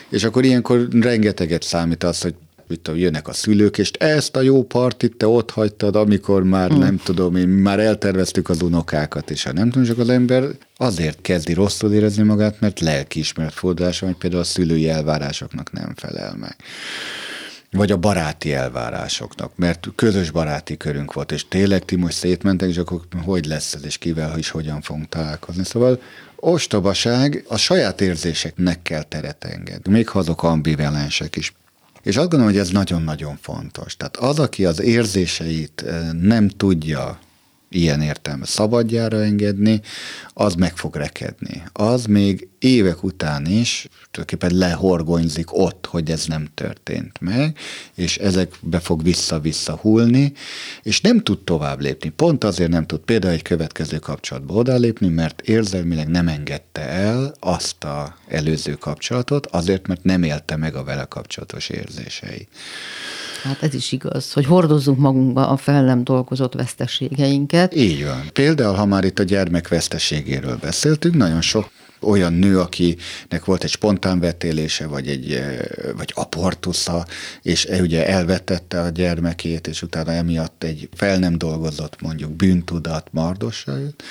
És 0.09 0.25
akkor 0.25 0.45
ilyenkor 0.45 0.89
rengeteget 0.91 1.63
számít 1.63 2.05
az, 2.05 2.21
hogy 2.21 2.35
mit 2.69 2.81
tudom, 2.81 3.01
jönnek 3.01 3.29
a 3.29 3.33
szülők, 3.33 3.79
és 3.79 3.91
ezt 3.91 4.37
a 4.37 4.41
jó 4.41 4.65
partit 4.65 5.17
te 5.17 5.27
ott 5.27 5.51
hagytad, 5.51 5.97
amikor 5.97 6.43
már 6.43 6.71
hmm. 6.71 6.79
nem 6.79 7.01
tudom 7.05 7.37
én, 7.37 7.49
már 7.49 7.81
elterveztük 7.81 8.49
az 8.49 8.63
unokákat, 8.63 9.31
és 9.31 9.43
ha 9.43 9.53
nem 9.53 9.71
tudom, 9.71 9.87
csak 9.87 9.99
az 9.99 10.09
ember 10.09 10.45
azért 10.77 11.21
kezdi 11.21 11.53
rosszul 11.53 11.93
érezni 11.93 12.23
magát, 12.23 12.61
mert 12.61 12.81
lelkiismeret 12.81 13.53
fordulása, 13.53 14.07
hogy 14.07 14.17
például 14.17 14.43
a 14.43 14.45
szülői 14.45 14.89
elvárásoknak 14.89 15.73
nem 15.73 15.93
felel 15.97 16.37
meg 16.37 16.57
vagy 17.71 17.93
a 17.93 17.97
baráti 17.97 18.53
elvárásoknak, 18.53 19.53
mert 19.57 19.89
közös 19.95 20.31
baráti 20.31 20.77
körünk 20.77 21.13
volt, 21.13 21.33
és 21.33 21.49
tényleg 21.49 21.85
ti 21.85 21.97
most 21.97 22.17
szétmentek, 22.17 22.69
és 22.69 22.77
akkor 22.77 23.01
hogy 23.25 23.47
lesz 23.47 23.75
ez, 23.75 23.85
és 23.85 23.99
kivel 23.99 24.39
is 24.39 24.51
hogyan 24.51 24.81
fogunk 24.81 25.09
találkozni. 25.09 25.65
Szóval 25.65 26.01
ostobaság 26.37 27.45
a 27.49 27.57
saját 27.57 28.01
érzéseknek 28.01 28.83
kell 28.83 29.03
teret 29.03 29.45
engedni, 29.45 29.93
még 29.93 30.09
ha 30.09 30.19
azok 30.19 30.43
ambivalensek 30.43 31.37
is. 31.37 31.53
És 32.03 32.17
azt 32.17 32.29
gondolom, 32.29 32.53
hogy 32.53 32.63
ez 32.63 32.71
nagyon-nagyon 32.71 33.37
fontos. 33.41 33.97
Tehát 33.97 34.17
az, 34.17 34.39
aki 34.39 34.65
az 34.65 34.81
érzéseit 34.81 35.83
eh, 35.83 36.13
nem 36.13 36.49
tudja 36.49 37.19
ilyen 37.71 38.01
értelme 38.01 38.45
szabadjára 38.45 39.23
engedni, 39.23 39.81
az 40.33 40.55
meg 40.55 40.77
fog 40.77 40.97
rekedni. 40.97 41.63
Az 41.73 42.05
még 42.05 42.49
évek 42.59 43.03
után 43.03 43.47
is 43.47 43.89
tulajdonképpen 44.11 44.59
lehorgonyzik 44.59 45.57
ott, 45.57 45.87
hogy 45.87 46.11
ez 46.11 46.27
nem 46.27 46.49
történt 46.55 47.21
meg, 47.21 47.59
és 47.95 48.17
ezekbe 48.17 48.79
fog 48.79 49.03
vissza-vissza 49.03 49.77
hullni, 49.77 50.33
és 50.83 51.01
nem 51.01 51.23
tud 51.23 51.45
tovább 51.45 51.81
lépni. 51.81 52.09
Pont 52.09 52.45
azért 52.45 52.71
nem 52.71 52.87
tud 52.87 53.01
például 53.01 53.33
egy 53.33 53.43
következő 53.43 53.99
kapcsolatba 53.99 54.55
odalépni, 54.55 55.09
mert 55.09 55.41
érzelmileg 55.41 56.09
nem 56.09 56.29
engedte 56.29 56.81
el 56.81 57.35
azt 57.41 57.85
a 57.85 58.17
előző 58.29 58.75
kapcsolatot, 58.75 59.47
azért, 59.47 59.87
mert 59.87 60.05
nem 60.05 60.23
élte 60.23 60.57
meg 60.57 60.75
a 60.75 60.85
vele 60.85 61.05
kapcsolatos 61.05 61.69
érzései. 61.69 62.49
Hát 63.43 63.63
ez 63.63 63.75
is 63.75 63.93
igaz, 63.93 64.33
hogy 64.33 64.47
hordozzunk 64.47 64.99
magunkba 64.99 65.49
a 65.49 65.57
fel 65.57 65.85
nem 65.85 66.05
dolgozott 66.05 66.55
veszteségeinket. 66.55 67.75
Így 67.75 68.05
van. 68.05 68.31
Például, 68.33 68.75
ha 68.75 68.87
már 68.87 69.05
itt 69.05 69.19
a 69.19 69.23
gyermek 69.23 69.69
veszteségéről 69.69 70.57
beszéltünk, 70.57 71.15
nagyon 71.15 71.41
sok 71.41 71.71
olyan 72.01 72.33
nő, 72.33 72.61
akinek 72.61 73.45
volt 73.45 73.65
egy 73.65 73.71
spontán 73.71 74.21
vetélése, 74.21 74.87
vagy 74.87 75.09
egy 75.09 75.33
eh, 75.33 75.59
vagy 75.97 76.13
aportusza, 76.15 77.07
és 77.43 77.65
e 77.65 77.81
ugye 77.81 78.07
elvetette 78.07 78.81
a 78.81 78.89
gyermekét, 78.89 79.67
és 79.67 79.83
utána 79.83 80.13
emiatt 80.13 80.65
egy 80.65 80.89
fel 80.95 81.19
nem 81.19 81.39
dolgozott 81.39 82.01
mondjuk 82.01 82.31
bűntudat 82.31 83.09
mardossa 83.11 83.77
jött, 83.77 84.03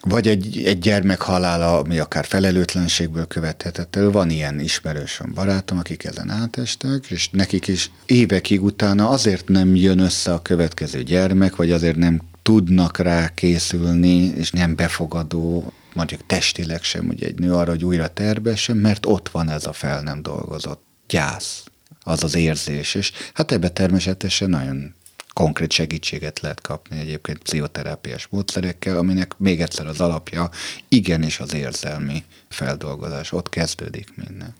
vagy 0.00 0.28
egy, 0.28 0.62
egy 0.64 0.78
gyermek 0.78 1.20
halála, 1.20 1.78
ami 1.78 1.98
akár 1.98 2.24
felelőtlenségből 2.24 3.26
követhetett 3.26 3.96
el. 3.96 4.10
Van 4.10 4.30
ilyen 4.30 4.60
ismerősöm, 4.60 5.32
barátom, 5.34 5.78
akik 5.78 6.04
ezen 6.04 6.30
átestek, 6.30 7.10
és 7.10 7.28
nekik 7.30 7.68
is 7.68 7.90
évekig 8.06 8.62
utána 8.62 9.08
azért 9.08 9.48
nem 9.48 9.74
jön 9.74 9.98
össze 9.98 10.32
a 10.32 10.42
következő 10.42 11.02
gyermek, 11.02 11.56
vagy 11.56 11.70
azért 11.70 11.96
nem 11.96 12.20
tudnak 12.42 12.98
rá 12.98 13.28
készülni, 13.34 14.16
és 14.16 14.50
nem 14.50 14.74
befogadó, 14.74 15.72
mondjuk 15.94 16.26
testileg 16.26 16.82
sem, 16.82 17.08
ugye 17.08 17.26
egy 17.26 17.38
nő 17.38 17.54
arra, 17.54 17.70
hogy 17.70 17.84
újra 17.84 18.08
terbessen, 18.08 18.76
mert 18.76 19.06
ott 19.06 19.28
van 19.28 19.50
ez 19.50 19.66
a 19.66 19.72
fel 19.72 20.02
nem 20.02 20.22
dolgozott 20.22 20.82
gyász, 21.08 21.64
az 22.02 22.24
az 22.24 22.34
érzés, 22.34 22.94
és 22.94 23.12
hát 23.34 23.52
ebbe 23.52 23.68
természetesen 23.68 24.50
nagyon 24.50 24.94
konkrét 25.38 25.72
segítséget 25.72 26.40
lehet 26.40 26.60
kapni 26.60 26.98
egyébként 26.98 27.38
pszichoterápiás 27.38 28.26
módszerekkel, 28.30 28.96
aminek 28.96 29.34
még 29.36 29.60
egyszer 29.60 29.86
az 29.86 30.00
alapja 30.00 30.50
igenis 30.88 31.40
az 31.40 31.54
érzelmi 31.54 32.24
feldolgozás. 32.48 33.32
Ott 33.32 33.48
kezdődik 33.48 34.08
minden. 34.14 34.54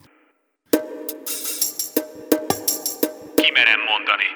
Kimerem 3.35 3.81
mondani. 3.91 4.29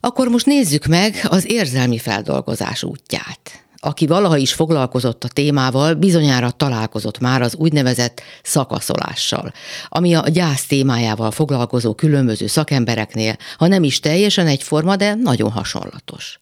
Akkor 0.00 0.28
most 0.28 0.46
nézzük 0.46 0.86
meg 0.86 1.20
az 1.28 1.50
érzelmi 1.50 1.98
feldolgozás 1.98 2.82
útját 2.82 3.64
aki 3.80 4.06
valaha 4.06 4.36
is 4.36 4.52
foglalkozott 4.52 5.24
a 5.24 5.28
témával, 5.28 5.94
bizonyára 5.94 6.50
találkozott 6.50 7.18
már 7.18 7.42
az 7.42 7.54
úgynevezett 7.54 8.22
szakaszolással, 8.42 9.52
ami 9.88 10.14
a 10.14 10.28
gyász 10.28 10.66
témájával 10.66 11.30
foglalkozó 11.30 11.94
különböző 11.94 12.46
szakembereknél, 12.46 13.36
ha 13.56 13.66
nem 13.66 13.82
is 13.82 14.00
teljesen 14.00 14.46
egyforma, 14.46 14.96
de 14.96 15.14
nagyon 15.14 15.50
hasonlatos. 15.50 16.40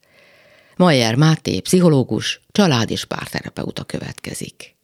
Majer 0.77 1.15
Máté, 1.15 1.61
pszichológus, 1.61 2.41
család 2.53 2.91
és 2.91 3.05
párterapeuta 3.05 3.85
következik. 3.85 4.77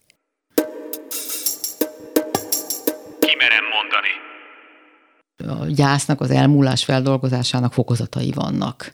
Kimerem 3.19 3.65
mondani. 3.75 4.13
A 5.61 5.65
gyásznak, 5.65 6.21
az 6.21 6.31
elmúlás 6.31 6.83
feldolgozásának 6.83 7.73
fokozatai 7.73 8.31
vannak. 8.31 8.91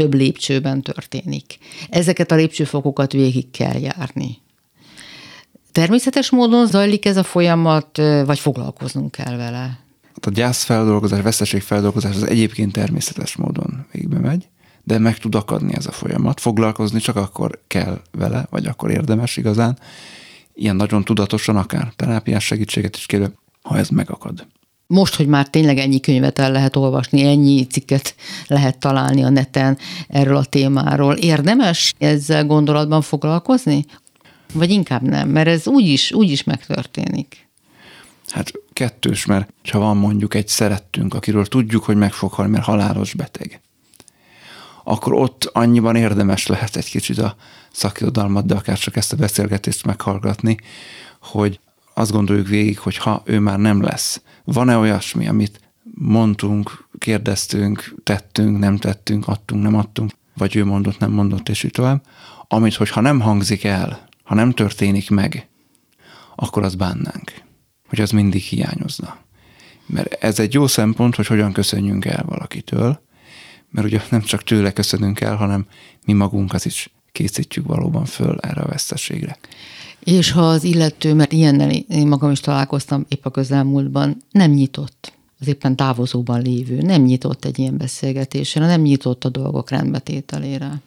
Több 0.00 0.14
lépcsőben 0.14 0.82
történik. 0.82 1.58
Ezeket 1.90 2.30
a 2.30 2.34
lépcsőfokokat 2.34 3.12
végig 3.12 3.50
kell 3.50 3.80
járni. 3.80 4.38
Természetes 5.72 6.30
módon 6.30 6.66
zajlik 6.66 7.06
ez 7.06 7.16
a 7.16 7.22
folyamat, 7.22 7.96
vagy 8.24 8.38
foglalkoznunk 8.38 9.10
kell 9.10 9.36
vele? 9.36 9.78
Hát 10.02 10.26
a 10.26 10.30
gyászfeldolgozás, 10.30 11.22
veszteségfeldolgozás 11.22 12.14
az 12.14 12.22
egyébként 12.22 12.72
természetes 12.72 13.36
módon 13.36 13.86
végbe 13.92 14.18
megy, 14.18 14.48
de 14.84 14.98
meg 14.98 15.18
tud 15.18 15.34
akadni 15.34 15.74
ez 15.74 15.86
a 15.86 15.92
folyamat. 15.92 16.40
Foglalkozni 16.40 17.00
csak 17.00 17.16
akkor 17.16 17.60
kell 17.66 18.00
vele, 18.12 18.46
vagy 18.50 18.66
akkor 18.66 18.90
érdemes 18.90 19.36
igazán. 19.36 19.78
Ilyen 20.54 20.76
nagyon 20.76 21.04
tudatosan, 21.04 21.56
akár 21.56 21.92
terápiás 21.96 22.44
segítséget 22.44 22.96
is 22.96 23.06
kérve, 23.06 23.30
ha 23.62 23.78
ez 23.78 23.88
megakad. 23.88 24.46
Most, 24.92 25.14
hogy 25.14 25.26
már 25.26 25.48
tényleg 25.48 25.78
ennyi 25.78 26.00
könyvet 26.00 26.38
el 26.38 26.52
lehet 26.52 26.76
olvasni, 26.76 27.24
ennyi 27.24 27.66
cikket 27.66 28.14
lehet 28.46 28.78
találni 28.78 29.22
a 29.22 29.28
neten 29.28 29.78
erről 30.08 30.36
a 30.36 30.44
témáról, 30.44 31.14
érdemes 31.14 31.94
ezzel 31.98 32.46
gondolatban 32.46 33.02
foglalkozni? 33.02 33.84
Vagy 34.52 34.70
inkább 34.70 35.02
nem, 35.02 35.28
mert 35.28 35.48
ez 35.48 35.66
úgyis, 35.66 36.12
úgyis 36.12 36.44
megtörténik. 36.44 37.48
Hát 38.28 38.52
kettős, 38.72 39.26
mert 39.26 39.50
ha 39.70 39.78
van 39.78 39.96
mondjuk 39.96 40.34
egy 40.34 40.48
szerettünk, 40.48 41.14
akiről 41.14 41.46
tudjuk, 41.46 41.84
hogy 41.84 41.96
meg 41.96 42.12
fog 42.12 42.32
halni, 42.32 42.50
mert 42.50 42.64
halálos 42.64 43.14
beteg, 43.14 43.60
akkor 44.84 45.12
ott 45.12 45.50
annyiban 45.52 45.96
érdemes 45.96 46.46
lehet 46.46 46.76
egy 46.76 46.90
kicsit 46.90 47.18
a 47.18 47.36
szakirodalmat, 47.72 48.46
de 48.46 48.54
akár 48.54 48.78
csak 48.78 48.96
ezt 48.96 49.12
a 49.12 49.16
beszélgetést 49.16 49.86
meghallgatni, 49.86 50.56
hogy 51.20 51.60
azt 52.00 52.12
gondoljuk 52.12 52.48
végig, 52.48 52.78
hogy 52.78 52.96
ha 52.96 53.22
ő 53.24 53.38
már 53.38 53.58
nem 53.58 53.82
lesz, 53.82 54.22
van-e 54.44 54.76
olyasmi, 54.76 55.28
amit 55.28 55.60
mondtunk, 55.94 56.88
kérdeztünk, 56.98 57.94
tettünk, 58.02 58.58
nem 58.58 58.76
tettünk, 58.76 59.28
adtunk, 59.28 59.62
nem 59.62 59.74
adtunk, 59.74 60.10
vagy 60.34 60.56
ő 60.56 60.64
mondott, 60.64 60.98
nem 60.98 61.10
mondott, 61.10 61.48
és 61.48 61.62
így 61.62 61.70
tovább, 61.70 62.04
amit, 62.48 62.74
hogyha 62.74 63.00
nem 63.00 63.20
hangzik 63.20 63.64
el, 63.64 64.08
ha 64.24 64.34
nem 64.34 64.50
történik 64.50 65.10
meg, 65.10 65.48
akkor 66.36 66.62
az 66.62 66.74
bánnánk, 66.74 67.32
hogy 67.88 68.00
az 68.00 68.10
mindig 68.10 68.42
hiányozna. 68.42 69.18
Mert 69.86 70.12
ez 70.12 70.38
egy 70.38 70.54
jó 70.54 70.66
szempont, 70.66 71.14
hogy 71.14 71.26
hogyan 71.26 71.52
köszönjünk 71.52 72.04
el 72.04 72.24
valakitől, 72.26 73.02
mert 73.70 73.86
ugye 73.86 74.02
nem 74.10 74.20
csak 74.20 74.42
tőle 74.42 74.72
köszönünk 74.72 75.20
el, 75.20 75.36
hanem 75.36 75.66
mi 76.04 76.12
magunkat 76.12 76.64
is 76.64 76.90
készítjük 77.12 77.66
valóban 77.66 78.04
föl 78.04 78.38
erre 78.40 78.60
a 78.60 78.68
veszteségre. 78.68 79.38
És 80.04 80.30
ha 80.30 80.48
az 80.48 80.64
illető, 80.64 81.14
mert 81.14 81.32
ilyennel 81.32 81.70
én 81.70 82.06
magam 82.06 82.30
is 82.30 82.40
találkoztam 82.40 83.06
épp 83.08 83.24
a 83.24 83.30
közelmúltban, 83.30 84.16
nem 84.30 84.50
nyitott, 84.50 85.12
az 85.40 85.48
éppen 85.48 85.76
távozóban 85.76 86.42
lévő, 86.42 86.80
nem 86.80 87.02
nyitott 87.02 87.44
egy 87.44 87.58
ilyen 87.58 87.76
beszélgetésre, 87.76 88.66
nem 88.66 88.80
nyitott 88.80 89.24
a 89.24 89.28
dolgok 89.28 89.70
rendbetételére. 89.70 90.80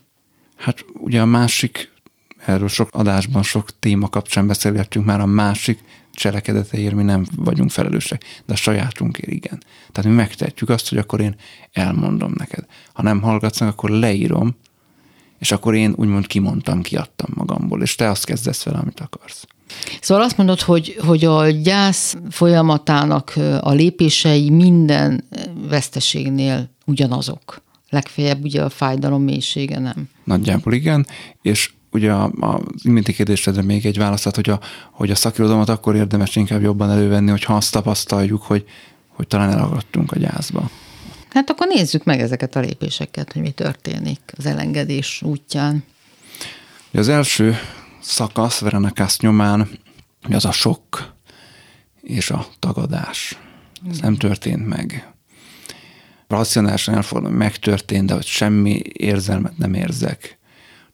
Hát 0.55 0.85
ugye 0.93 1.21
a 1.21 1.25
másik, 1.25 1.91
erről 2.45 2.67
sok 2.67 2.89
adásban, 2.91 3.43
sok 3.43 3.79
téma 3.79 4.09
kapcsán 4.09 4.47
beszélgettünk 4.47 5.05
már, 5.05 5.19
a 5.19 5.25
másik 5.25 5.83
cselekedeteért 6.13 6.95
mi 6.95 7.03
nem 7.03 7.25
vagyunk 7.35 7.71
felelősek, 7.71 8.23
de 8.45 8.53
a 8.53 8.55
sajátunkért 8.55 9.31
igen. 9.31 9.63
Tehát 9.91 10.09
mi 10.09 10.15
megtehetjük 10.15 10.69
azt, 10.69 10.89
hogy 10.89 10.97
akkor 10.97 11.21
én 11.21 11.35
elmondom 11.71 12.33
neked. 12.37 12.65
Ha 12.93 13.01
nem 13.01 13.21
hallgatsz 13.21 13.61
akkor 13.61 13.89
leírom, 13.89 14.55
és 15.43 15.51
akkor 15.51 15.75
én 15.75 15.93
úgymond 15.95 16.27
kimondtam, 16.27 16.81
kiadtam 16.81 17.29
magamból, 17.33 17.81
és 17.81 17.95
te 17.95 18.09
azt 18.09 18.25
kezdesz 18.25 18.61
fel, 18.61 18.75
amit 18.75 18.99
akarsz. 18.99 19.45
Szóval 20.01 20.23
azt 20.23 20.37
mondod, 20.37 20.61
hogy, 20.61 20.97
hogy 21.05 21.25
a 21.25 21.49
gyász 21.49 22.15
folyamatának 22.29 23.33
a 23.59 23.71
lépései 23.71 24.49
minden 24.49 25.23
veszteségnél 25.69 26.69
ugyanazok. 26.85 27.61
Legfeljebb 27.89 28.43
ugye 28.43 28.63
a 28.63 28.69
fájdalom 28.69 29.23
mélysége 29.23 29.79
nem. 29.79 30.09
Nagyjából 30.23 30.73
igen, 30.73 31.07
és 31.41 31.73
ugye 31.91 32.13
az 32.13 32.61
iménti 32.83 33.13
kérdésedre 33.13 33.61
még 33.61 33.85
egy 33.85 33.97
választát, 33.97 34.35
hogy 34.35 34.49
a, 34.49 34.59
hogy 34.91 35.11
a 35.11 35.15
szakirodalmat 35.15 35.69
akkor 35.69 35.95
érdemes 35.95 36.35
inkább 36.35 36.61
jobban 36.61 36.89
elővenni, 36.89 37.29
hogyha 37.29 37.55
azt 37.55 37.71
tapasztaljuk, 37.71 38.41
hogy, 38.41 38.65
hogy 39.07 39.27
talán 39.27 39.51
elagadtunk 39.51 40.11
a 40.11 40.19
gyászba. 40.19 40.69
Hát 41.33 41.49
akkor 41.49 41.67
nézzük 41.67 42.03
meg 42.03 42.19
ezeket 42.19 42.55
a 42.55 42.59
lépéseket, 42.59 43.33
hogy 43.33 43.41
mi 43.41 43.51
történik 43.51 44.19
az 44.37 44.45
elengedés 44.45 45.21
útján. 45.21 45.83
Az 46.91 47.09
első 47.09 47.57
szakasz 48.01 48.59
Verenekász 48.59 49.19
nyomán 49.19 49.69
az 50.29 50.45
a 50.45 50.51
sok 50.51 51.13
és 52.01 52.29
a 52.29 52.47
tagadás. 52.59 53.37
Ez 53.89 53.99
nem 53.99 54.15
történt 54.15 54.67
meg. 54.67 55.13
Racionálisan 56.27 56.95
elfogadom, 56.95 57.29
hogy 57.29 57.39
megtörtént, 57.39 58.07
de 58.07 58.13
hogy 58.13 58.25
semmi 58.25 58.81
érzelmet 58.93 59.57
nem 59.57 59.73
érzek. 59.73 60.37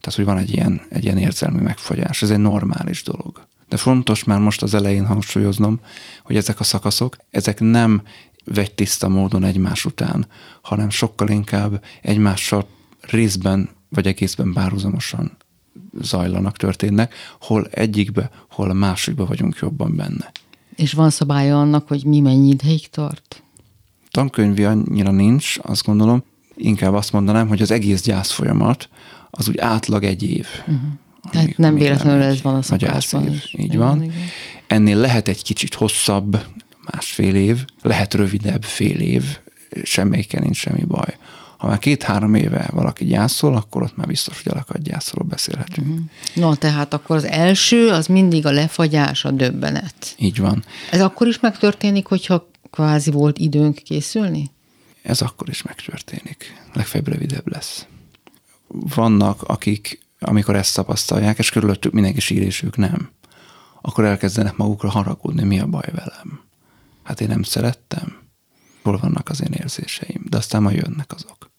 Tehát, 0.00 0.16
hogy 0.16 0.24
van 0.24 0.38
egy 0.38 0.52
ilyen, 0.52 0.80
egy 0.88 1.04
ilyen 1.04 1.18
érzelmi 1.18 1.60
megfogyás. 1.60 2.22
Ez 2.22 2.30
egy 2.30 2.38
normális 2.38 3.02
dolog. 3.02 3.46
De 3.68 3.76
fontos 3.76 4.24
már 4.24 4.38
most 4.38 4.62
az 4.62 4.74
elején 4.74 5.06
hangsúlyoznom, 5.06 5.80
hogy 6.22 6.36
ezek 6.36 6.60
a 6.60 6.64
szakaszok, 6.64 7.16
ezek 7.30 7.60
nem 7.60 8.02
vegy 8.44 8.72
tiszta 8.72 9.08
módon 9.08 9.44
egymás 9.44 9.84
után, 9.84 10.26
hanem 10.62 10.90
sokkal 10.90 11.28
inkább 11.28 11.84
egymással 12.02 12.66
részben 13.00 13.68
vagy 13.88 14.06
egészben 14.06 14.52
párhuzamosan 14.52 15.36
zajlanak, 16.00 16.56
történnek, 16.56 17.14
hol 17.40 17.66
egyikbe, 17.70 18.30
hol 18.50 18.70
a 18.70 18.74
másikba 18.74 19.24
vagyunk 19.24 19.56
jobban 19.60 19.96
benne. 19.96 20.32
És 20.76 20.92
van 20.92 21.10
szabálya 21.10 21.60
annak, 21.60 21.88
hogy 21.88 22.04
mi 22.04 22.20
mennyi 22.20 22.48
ideig 22.48 22.88
tart? 22.88 23.42
Tankönyvi 24.10 24.64
annyira 24.64 25.10
nincs, 25.10 25.58
azt 25.62 25.84
gondolom, 25.84 26.24
inkább 26.56 26.94
azt 26.94 27.12
mondanám, 27.12 27.48
hogy 27.48 27.62
az 27.62 27.70
egész 27.70 28.02
gyász 28.02 28.30
folyamat 28.30 28.88
az 29.30 29.48
úgy 29.48 29.58
átlag 29.58 30.04
egy 30.04 30.22
év. 30.22 30.46
Uh-huh. 30.60 30.80
Tehát 31.30 31.56
nem 31.56 31.74
véletlenül 31.74 32.22
ez 32.22 32.42
van 32.42 32.54
a 32.54 32.62
szakásban 32.62 33.32
is. 33.32 33.54
Így 33.58 33.76
van. 33.76 34.02
Igen. 34.02 34.14
Ennél 34.66 34.96
lehet 34.96 35.28
egy 35.28 35.42
kicsit 35.42 35.74
hosszabb, 35.74 36.38
másfél 36.92 37.34
év, 37.34 37.64
lehet 37.82 38.14
rövidebb, 38.14 38.62
fél 38.62 39.00
év, 39.00 39.38
semmelyikkel 39.82 40.40
nincs 40.40 40.56
semmi 40.56 40.84
baj. 40.84 41.16
Ha 41.56 41.66
már 41.66 41.78
két-három 41.78 42.34
éve 42.34 42.68
valaki 42.72 43.04
gyászol, 43.04 43.56
akkor 43.56 43.82
ott 43.82 43.96
már 43.96 44.06
biztos, 44.06 44.42
hogy 44.42 44.52
elakadt 44.52 44.82
gyászoló 44.82 45.24
beszélhetünk. 45.24 45.88
Uh-huh. 45.88 46.04
No, 46.34 46.54
tehát 46.54 46.94
akkor 46.94 47.16
az 47.16 47.24
első, 47.24 47.88
az 47.88 48.06
mindig 48.06 48.46
a 48.46 48.50
lefagyás, 48.50 49.24
a 49.24 49.30
döbbenet. 49.30 50.14
Így 50.18 50.38
van. 50.38 50.64
Ez 50.90 51.00
akkor 51.00 51.26
is 51.26 51.40
megtörténik, 51.40 52.06
hogyha 52.06 52.50
kvázi 52.70 53.10
volt 53.10 53.38
időnk 53.38 53.74
készülni? 53.74 54.50
Ez 55.02 55.20
akkor 55.20 55.48
is 55.48 55.62
megtörténik. 55.62 56.54
Legfeljebb 56.72 57.08
rövidebb 57.08 57.48
lesz. 57.52 57.86
Vannak, 58.68 59.42
akik, 59.42 60.00
amikor 60.18 60.56
ezt 60.56 60.74
tapasztalják, 60.74 61.38
és 61.38 61.50
körülöttük 61.50 61.92
mindenki 61.92 62.20
sír, 62.20 62.42
és 62.42 62.62
ők 62.62 62.76
nem, 62.76 63.10
akkor 63.80 64.04
elkezdenek 64.04 64.56
magukra 64.56 64.88
haragudni, 64.90 65.42
mi 65.42 65.60
a 65.60 65.66
baj 65.66 65.88
velem 65.92 66.49
hát 67.10 67.20
én 67.20 67.28
nem 67.28 67.42
szerettem, 67.42 68.16
hol 68.82 68.98
vannak 68.98 69.28
az 69.28 69.42
én 69.42 69.52
érzéseim, 69.52 70.24
de 70.28 70.36
aztán 70.36 70.62
majd 70.62 70.76
jönnek 70.76 71.12
azok. 71.12 71.50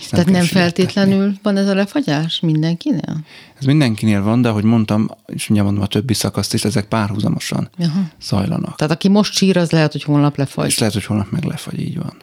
Ezt 0.00 0.10
Tehát 0.10 0.30
nem, 0.30 0.44
feltétlenül 0.44 1.38
van 1.42 1.56
ez 1.56 1.68
a 1.68 1.74
lefagyás 1.74 2.40
mindenkinél? 2.40 3.24
Ez 3.58 3.64
mindenkinél 3.64 4.22
van, 4.22 4.42
de 4.42 4.48
ahogy 4.48 4.64
mondtam, 4.64 5.08
és 5.26 5.50
ugye 5.50 5.62
mondom 5.62 5.82
a 5.82 5.86
többi 5.86 6.14
szakaszt 6.14 6.54
is, 6.54 6.64
ezek 6.64 6.88
párhuzamosan 6.88 7.70
Aha. 7.78 8.00
zajlanak. 8.22 8.76
Tehát 8.76 8.92
aki 8.92 9.08
most 9.08 9.32
sír, 9.32 9.56
az 9.56 9.70
lehet, 9.70 9.92
hogy 9.92 10.02
holnap 10.02 10.36
lefagy. 10.36 10.66
És 10.66 10.78
lehet, 10.78 10.94
hogy 10.94 11.04
holnap 11.04 11.30
meg 11.30 11.44
lefagy, 11.44 11.80
így 11.80 11.98
van. 11.98 12.16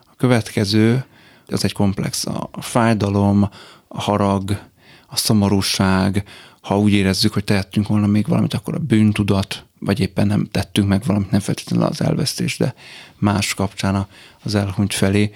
A 0.00 0.14
következő, 0.16 1.04
az 1.46 1.64
egy 1.64 1.72
komplex. 1.72 2.26
A 2.26 2.50
fájdalom, 2.60 3.48
a 3.88 4.00
harag, 4.00 4.60
a 5.06 5.16
szomorúság, 5.16 6.24
ha 6.60 6.78
úgy 6.78 6.92
érezzük, 6.92 7.32
hogy 7.32 7.44
tehetünk 7.44 7.88
volna 7.88 8.06
még 8.06 8.26
valamit, 8.26 8.54
akkor 8.54 8.74
a 8.74 8.78
bűntudat, 8.78 9.67
vagy 9.78 10.00
éppen 10.00 10.26
nem 10.26 10.48
tettünk 10.50 10.88
meg 10.88 11.02
valamit, 11.06 11.30
nem 11.30 11.40
feltétlenül 11.40 11.86
az 11.86 12.00
elvesztés, 12.00 12.56
de 12.56 12.74
más 13.18 13.54
kapcsán 13.54 14.06
az 14.42 14.54
elhunyt 14.54 14.94
felé. 14.94 15.30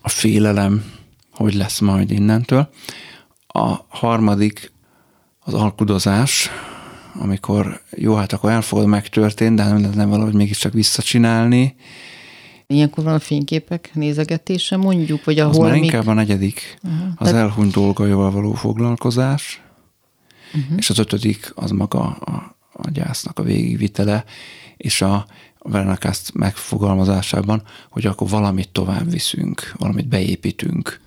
A 0.00 0.08
félelem, 0.08 0.84
hogy 1.32 1.54
lesz 1.54 1.78
majd 1.78 2.10
innentől. 2.10 2.70
A 3.46 3.74
harmadik 3.88 4.72
az 5.40 5.54
alkudozás, 5.54 6.50
amikor 7.14 7.80
jó, 7.90 8.14
hát 8.14 8.32
akkor 8.32 8.50
elfogad, 8.50 8.86
megtörtént, 8.86 9.56
de 9.56 9.64
nem 9.64 9.80
lehetne 9.80 10.04
valahogy 10.04 10.34
mégiscsak 10.34 10.72
visszacsinálni. 10.72 11.76
Ilyenkor 12.66 13.04
van 13.04 13.14
a 13.14 13.18
fényképek 13.18 13.90
nézegetése 13.94 14.76
mondjuk, 14.76 15.24
vagy 15.24 15.38
ahol 15.38 15.52
az 15.52 15.58
már 15.58 15.72
még... 15.72 15.82
inkább 15.82 16.06
a 16.06 16.12
negyedik, 16.12 16.78
uh-huh. 16.82 17.08
az 17.16 17.28
Tehát... 17.28 17.42
elhunyt 17.42 17.72
dolgaival 17.72 18.30
való 18.30 18.52
foglalkozás, 18.52 19.62
uh-huh. 20.54 20.76
és 20.76 20.90
az 20.90 20.98
ötödik 20.98 21.52
az 21.54 21.70
maga 21.70 22.00
a, 22.00 22.56
a 22.72 22.90
gyásznak 22.90 23.38
a 23.38 23.42
végigvitele, 23.42 24.24
és 24.76 25.02
a 25.02 25.26
Vernakászt 25.58 26.34
megfogalmazásában, 26.34 27.62
hogy 27.90 28.06
akkor 28.06 28.28
valamit 28.28 28.68
tovább 28.68 29.10
viszünk, 29.10 29.72
valamit 29.78 30.08
beépítünk 30.08 31.00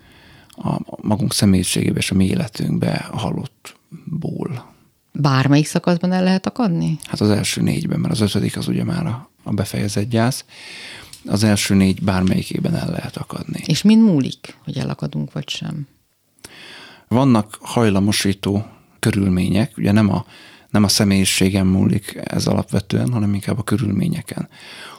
a 0.49 0.80
magunk 1.01 1.34
személyiségébe 1.34 1.97
és 1.97 2.12
a 2.12 2.15
mi 2.15 2.25
életünkbe 2.25 3.08
a 3.12 3.17
halottból. 3.17 4.73
Bármelyik 5.12 5.65
szakaszban 5.65 6.12
el 6.12 6.23
lehet 6.23 6.45
akadni? 6.45 6.99
Hát 7.04 7.21
az 7.21 7.30
első 7.30 7.62
négyben, 7.62 7.99
mert 7.99 8.13
az 8.13 8.21
ötödik 8.21 8.58
az 8.58 8.67
ugye 8.67 8.84
már 8.84 9.06
a, 9.06 9.30
a 9.43 9.54
befejezett 9.54 10.10
gyász. 10.10 10.45
Az 11.25 11.43
első 11.43 11.75
négy 11.75 12.01
bármelyikében 12.01 12.75
el 12.75 12.89
lehet 12.89 13.17
akadni. 13.17 13.62
És 13.65 13.82
mind 13.82 14.04
múlik, 14.04 14.58
hogy 14.63 14.78
elakadunk 14.78 15.32
vagy 15.32 15.49
sem? 15.49 15.88
Vannak 17.08 17.58
hajlamosító 17.62 18.65
körülmények, 18.99 19.78
ugye 19.78 19.91
nem 19.91 20.10
a, 20.10 20.25
nem 20.76 20.84
a 20.84 20.88
személyiségem 20.88 21.68
múlik 21.68 22.22
ez 22.24 22.48
alapvetően, 22.48 23.12
hanem 23.12 23.34
inkább 23.34 23.58
a 23.58 23.64
körülményeken. 23.64 24.50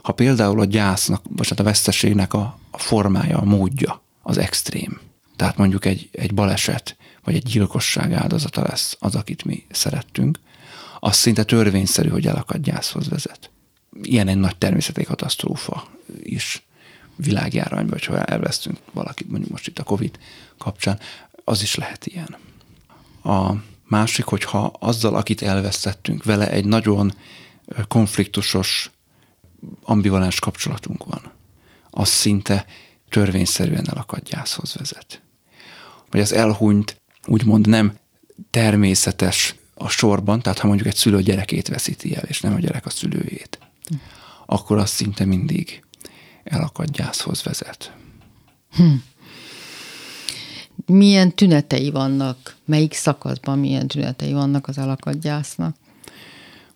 Ha 0.03 0.13
például 0.13 0.61
a 0.61 0.65
gyásznak, 0.65 1.23
vagy 1.29 1.49
hát 1.49 1.61
a 1.61 1.63
veszteségnek 1.63 2.35
a, 2.35 2.59
a 2.71 2.79
formája, 2.79 3.39
a 3.39 3.45
módja 3.45 4.03
az 4.23 4.39
extrém, 4.39 5.01
tehát 5.37 5.57
mondjuk 5.57 5.85
egy, 5.85 6.09
egy 6.13 6.35
baleset, 6.35 6.97
vagy 7.25 7.35
egy 7.35 7.43
gyilkosság 7.43 8.13
áldozata 8.13 8.63
lesz 8.63 8.97
az, 9.01 9.15
akit 9.15 9.45
mi 9.45 9.65
szerettünk, 9.71 10.39
az 11.01 11.17
szinte 11.17 11.45
törvényszerű, 11.45 12.09
hogy 12.09 12.27
elakad 12.27 12.61
gyászhoz 12.61 13.09
vezet. 13.09 13.51
Ilyen 14.03 14.29
egy 14.29 14.39
nagy 14.39 14.57
természeti 14.57 15.03
katasztrófa 15.03 15.87
is 16.23 16.67
világjárvány, 17.17 17.87
vagy 17.87 18.05
ha 18.05 18.25
elvesztünk 18.25 18.79
valakit, 18.93 19.31
mondjuk 19.31 19.51
most 19.51 19.67
itt 19.67 19.79
a 19.79 19.83
Covid 19.83 20.19
kapcsán, 20.59 20.99
az 21.45 21.63
is 21.63 21.75
lehet 21.75 22.07
ilyen. 22.07 22.37
A 23.23 23.55
másik, 23.89 24.25
hogyha 24.25 24.73
azzal, 24.79 25.15
akit 25.15 25.43
elvesztettünk, 25.43 26.25
vele 26.25 26.51
egy 26.51 26.65
nagyon 26.65 27.15
konfliktusos, 27.89 28.91
ambivalens 29.83 30.41
kapcsolatunk 30.41 31.05
van, 31.05 31.33
az 31.91 32.09
szinte 32.09 32.67
törvényszerűen 33.09 33.89
elakad 33.89 34.23
gyászhoz 34.23 34.75
vezet. 34.75 35.23
Vagy 36.11 36.21
az 36.21 36.33
elhunyt 36.33 37.01
úgymond 37.27 37.69
nem 37.69 37.99
természetes 38.51 39.55
a 39.75 39.89
sorban, 39.89 40.41
tehát 40.41 40.59
ha 40.59 40.67
mondjuk 40.67 40.89
egy 40.89 40.97
szülő 40.97 41.23
gyerekét 41.23 41.69
veszíti 41.69 42.17
el, 42.17 42.23
és 42.23 42.41
nem 42.41 42.55
a 42.55 42.59
gyerek 42.59 42.87
a 42.87 42.91
szülőjét, 42.91 43.59
akkor 44.47 44.79
az 44.79 44.91
szinte 44.91 45.25
mindig 45.25 45.85
elakad 46.45 46.91
gyászhoz 46.91 47.43
vezet. 47.43 47.93
Hm. 48.71 48.95
Milyen 50.87 51.35
tünetei 51.35 51.91
vannak? 51.91 52.57
Melyik 52.65 52.95
szakaszban 52.95 53.59
milyen 53.59 53.89
tünetei 53.89 54.33
vannak 54.33 54.69
az 54.69 55.19
gyásznak? 55.21 55.77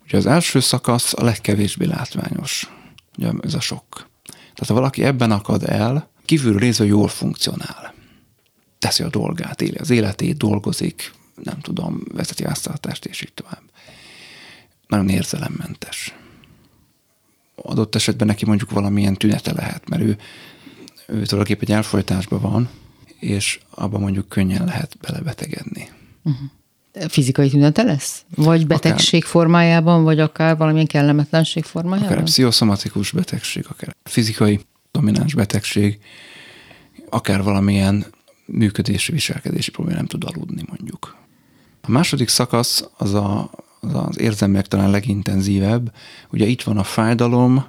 Ugye 0.03 0.17
az 0.17 0.25
első 0.25 0.59
szakasz 0.59 1.13
a 1.13 1.23
legkevésbé 1.23 1.85
látványos. 1.85 2.69
Ugye 3.17 3.31
ez 3.41 3.53
a 3.53 3.59
sok. 3.59 4.09
Tehát 4.25 4.67
ha 4.67 4.73
valaki 4.73 5.03
ebben 5.03 5.31
akad 5.31 5.63
el, 5.63 6.09
kívülről 6.25 6.59
nézve 6.59 6.85
jól 6.85 7.07
funkcionál. 7.07 7.93
Teszi 8.79 9.03
a 9.03 9.09
dolgát, 9.09 9.61
éli 9.61 9.75
az 9.77 9.89
életét, 9.89 10.37
dolgozik, 10.37 11.13
nem 11.43 11.59
tudom, 11.59 12.03
vezeti 12.13 12.43
háztartást, 12.43 13.05
és 13.05 13.21
így 13.21 13.33
tovább. 13.33 13.61
Nagyon 14.87 15.09
érzelemmentes. 15.09 16.15
Adott 17.55 17.95
esetben 17.95 18.27
neki 18.27 18.45
mondjuk 18.45 18.71
valamilyen 18.71 19.13
tünete 19.13 19.53
lehet, 19.53 19.89
mert 19.89 20.01
ő, 20.01 20.17
ő 21.07 21.25
tulajdonképpen 21.25 21.63
egy 21.69 21.71
elfolytásban 21.71 22.41
van, 22.41 22.69
és 23.21 23.59
abban 23.69 24.01
mondjuk 24.01 24.29
könnyen 24.29 24.65
lehet 24.65 24.97
belebetegedni. 25.01 25.89
Uh-huh. 26.23 27.09
Fizikai 27.09 27.49
tünete 27.49 27.83
lesz? 27.83 28.23
Vagy 28.35 28.67
betegség 28.67 29.19
akár, 29.19 29.31
formájában, 29.31 30.03
vagy 30.03 30.19
akár 30.19 30.57
valamilyen 30.57 30.87
kellemetlenség 30.87 31.63
formájában? 31.63 32.11
Akár 32.11 32.23
pszichoszomatikus 32.23 33.11
betegség, 33.11 33.65
akár 33.69 33.95
fizikai 34.03 34.59
domináns 34.91 35.33
betegség, 35.33 35.99
akár 37.09 37.43
valamilyen 37.43 38.05
működési, 38.45 39.11
viselkedési 39.11 39.71
probléma 39.71 39.97
nem 39.97 40.07
tud 40.07 40.23
aludni 40.23 40.63
mondjuk. 40.67 41.15
A 41.81 41.91
második 41.91 42.27
szakasz 42.27 42.87
az 42.97 43.13
a, 43.13 43.49
az, 43.79 43.93
az 43.93 44.19
érzelmek 44.19 44.67
talán 44.67 44.89
legintenzívebb. 44.89 45.93
Ugye 46.31 46.45
itt 46.45 46.61
van 46.61 46.77
a 46.77 46.83
fájdalom, 46.83 47.65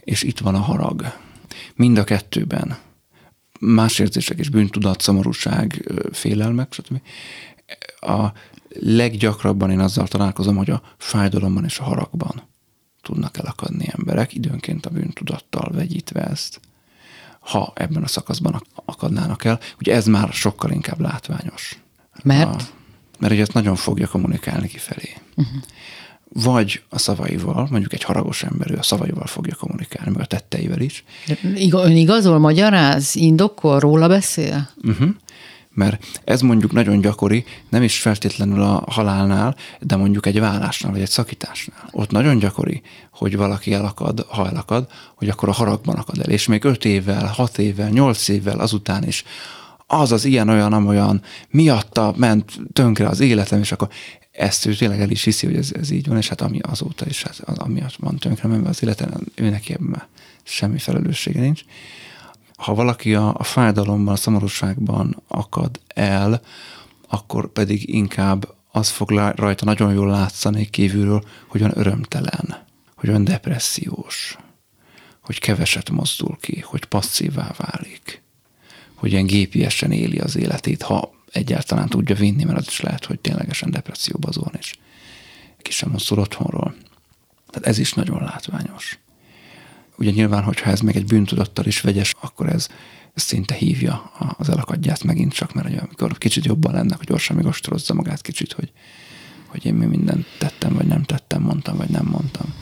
és 0.00 0.22
itt 0.22 0.38
van 0.38 0.54
a 0.54 0.58
harag. 0.60 1.12
Mind 1.74 1.98
a 1.98 2.04
kettőben. 2.04 2.76
Más 3.60 3.98
érzések 3.98 4.38
is, 4.38 4.48
bűntudat, 4.48 5.00
szomorúság, 5.00 5.92
félelmek, 6.12 6.72
stb. 6.72 7.00
A 8.00 8.32
leggyakrabban 8.68 9.70
én 9.70 9.80
azzal 9.80 10.08
találkozom, 10.08 10.56
hogy 10.56 10.70
a 10.70 10.82
fájdalomban 10.96 11.64
és 11.64 11.78
a 11.78 11.84
haragban 11.84 12.42
tudnak 13.02 13.38
elakadni 13.38 13.88
emberek, 13.98 14.34
időnként 14.34 14.86
a 14.86 14.90
bűntudattal 14.90 15.70
vegyítve 15.72 16.20
ezt, 16.20 16.60
ha 17.40 17.72
ebben 17.74 18.02
a 18.02 18.06
szakaszban 18.06 18.62
akadnának 18.84 19.44
el. 19.44 19.60
Ugye 19.78 19.94
ez 19.94 20.06
már 20.06 20.32
sokkal 20.32 20.70
inkább 20.70 21.00
látványos. 21.00 21.78
Mert? 22.22 22.62
A, 22.62 22.64
mert 23.18 23.32
ugye 23.32 23.42
ezt 23.42 23.52
nagyon 23.52 23.76
fogja 23.76 24.08
kommunikálni 24.08 24.68
kifelé. 24.68 25.16
Uh-huh. 25.34 25.62
Vagy 26.42 26.82
a 26.88 26.98
szavaival, 26.98 27.68
mondjuk 27.70 27.92
egy 27.92 28.02
haragos 28.02 28.42
ember, 28.42 28.70
ő 28.70 28.76
a 28.76 28.82
szavaival 28.82 29.26
fogja 29.26 29.54
kommunikálni, 29.54 30.10
meg 30.10 30.20
a 30.20 30.26
tetteivel 30.26 30.80
is. 30.80 31.04
Ön 31.70 31.96
igazol, 31.96 32.38
magyaráz, 32.38 33.16
indokol, 33.16 33.78
róla 33.78 34.08
beszél? 34.08 34.70
Uh-huh 34.82 35.08
mert 35.74 36.20
ez 36.24 36.40
mondjuk 36.40 36.72
nagyon 36.72 37.00
gyakori, 37.00 37.44
nem 37.68 37.82
is 37.82 38.00
feltétlenül 38.00 38.62
a 38.62 38.84
halálnál, 38.86 39.56
de 39.80 39.96
mondjuk 39.96 40.26
egy 40.26 40.40
vállásnál, 40.40 40.92
vagy 40.92 41.00
egy 41.00 41.10
szakításnál. 41.10 41.88
Ott 41.90 42.10
nagyon 42.10 42.38
gyakori, 42.38 42.82
hogy 43.12 43.36
valaki 43.36 43.72
elakad, 43.72 44.26
ha 44.28 44.48
elakad, 44.48 44.86
hogy 45.14 45.28
akkor 45.28 45.48
a 45.48 45.52
haragban 45.52 45.96
akad 45.96 46.18
el, 46.18 46.30
és 46.30 46.46
még 46.46 46.64
öt 46.64 46.84
évvel, 46.84 47.26
hat 47.26 47.58
évvel, 47.58 47.88
nyolc 47.88 48.28
évvel 48.28 48.58
azután 48.58 49.06
is 49.06 49.24
az 49.86 50.12
az 50.12 50.24
ilyen, 50.24 50.48
olyan, 50.48 50.72
amolyan, 50.72 51.22
miatta 51.50 52.14
ment 52.16 52.52
tönkre 52.72 53.08
az 53.08 53.20
életem, 53.20 53.60
és 53.60 53.72
akkor 53.72 53.88
ezt 54.34 54.66
ő 54.66 54.74
tényleg 54.74 55.00
el 55.00 55.10
is 55.10 55.24
hiszi, 55.24 55.46
hogy 55.46 55.56
ez, 55.56 55.72
ez 55.72 55.90
így 55.90 56.08
van, 56.08 56.16
és 56.16 56.28
hát 56.28 56.40
ami 56.40 56.58
azóta 56.58 57.06
is, 57.06 57.22
hát 57.22 57.38
az, 57.44 57.58
amiatt 57.58 57.94
van 57.94 58.16
tönkre 58.16 58.48
menve 58.48 58.68
az 58.68 58.82
életen, 58.82 59.26
ő 59.34 59.48
neki 59.48 59.72
ebben 59.72 60.02
semmi 60.42 60.78
felelőssége 60.78 61.40
nincs. 61.40 61.62
Ha 62.56 62.74
valaki 62.74 63.14
a, 63.14 63.34
a 63.34 63.42
fájdalomban, 63.42 64.14
a 64.14 64.16
szomorúságban 64.16 65.22
akad 65.28 65.80
el, 65.86 66.40
akkor 67.08 67.52
pedig 67.52 67.94
inkább 67.94 68.54
az 68.72 68.88
fog 68.88 69.10
rajta 69.10 69.64
nagyon 69.64 69.92
jól 69.92 70.08
látszani 70.08 70.70
kívülről, 70.70 71.24
hogy 71.48 71.60
olyan 71.60 71.78
örömtelen, 71.78 72.64
hogy 72.94 73.08
olyan 73.08 73.24
depressziós, 73.24 74.38
hogy 75.20 75.38
keveset 75.38 75.90
mozdul 75.90 76.36
ki, 76.40 76.60
hogy 76.60 76.84
passzívá 76.84 77.54
válik, 77.56 78.22
hogy 78.94 79.12
ilyen 79.12 79.26
gépiesen 79.26 79.92
éli 79.92 80.18
az 80.18 80.36
életét, 80.36 80.82
ha 80.82 81.13
egyáltalán 81.34 81.88
tudja 81.88 82.14
vinni, 82.14 82.44
mert 82.44 82.58
az 82.58 82.66
is 82.66 82.80
lehet, 82.80 83.04
hogy 83.04 83.20
ténylegesen 83.20 83.70
depresszióba 83.70 84.30
zón, 84.30 84.52
és 84.58 84.74
ki 85.58 85.70
sem 85.70 85.90
mozdul 85.90 86.18
otthonról. 86.18 86.74
Tehát 87.50 87.68
ez 87.68 87.78
is 87.78 87.92
nagyon 87.92 88.22
látványos. 88.22 88.98
Ugye 89.96 90.10
nyilván, 90.10 90.42
hogyha 90.42 90.70
ez 90.70 90.80
meg 90.80 90.96
egy 90.96 91.04
bűntudattal 91.04 91.64
is 91.64 91.80
vegyes, 91.80 92.14
akkor 92.20 92.48
ez, 92.48 92.68
szinte 93.14 93.54
hívja 93.54 94.12
az 94.38 94.48
elakadját 94.48 95.04
megint 95.04 95.32
csak, 95.32 95.52
mert 95.52 95.80
amikor 95.80 96.18
kicsit 96.18 96.44
jobban 96.44 96.72
lenne, 96.72 96.96
hogy 96.96 97.06
gyorsan 97.06 97.36
még 97.36 97.46
ostorozza 97.46 97.94
magát 97.94 98.20
kicsit, 98.20 98.52
hogy, 98.52 98.72
hogy 99.46 99.66
én 99.66 99.74
mi 99.74 99.86
mindent 99.86 100.26
tettem, 100.38 100.74
vagy 100.74 100.86
nem 100.86 101.02
tettem, 101.02 101.42
mondtam, 101.42 101.76
vagy 101.76 101.88
nem 101.88 102.06
mondtam. 102.06 102.54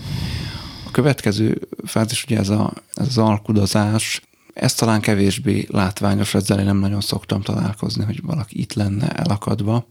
A 0.86 0.90
következő 0.90 1.68
fázis 1.84 2.24
ugye 2.24 2.38
ez, 2.38 2.48
a, 2.48 2.72
ez 2.94 3.06
az 3.06 3.18
alkudozás, 3.18 4.22
ez 4.54 4.74
talán 4.74 5.00
kevésbé 5.00 5.66
látványos, 5.70 6.34
ezzel 6.34 6.58
én 6.58 6.64
nem 6.64 6.78
nagyon 6.78 7.00
szoktam 7.00 7.42
találkozni, 7.42 8.04
hogy 8.04 8.22
valaki 8.22 8.60
itt 8.60 8.72
lenne 8.72 9.08
elakadva. 9.08 9.86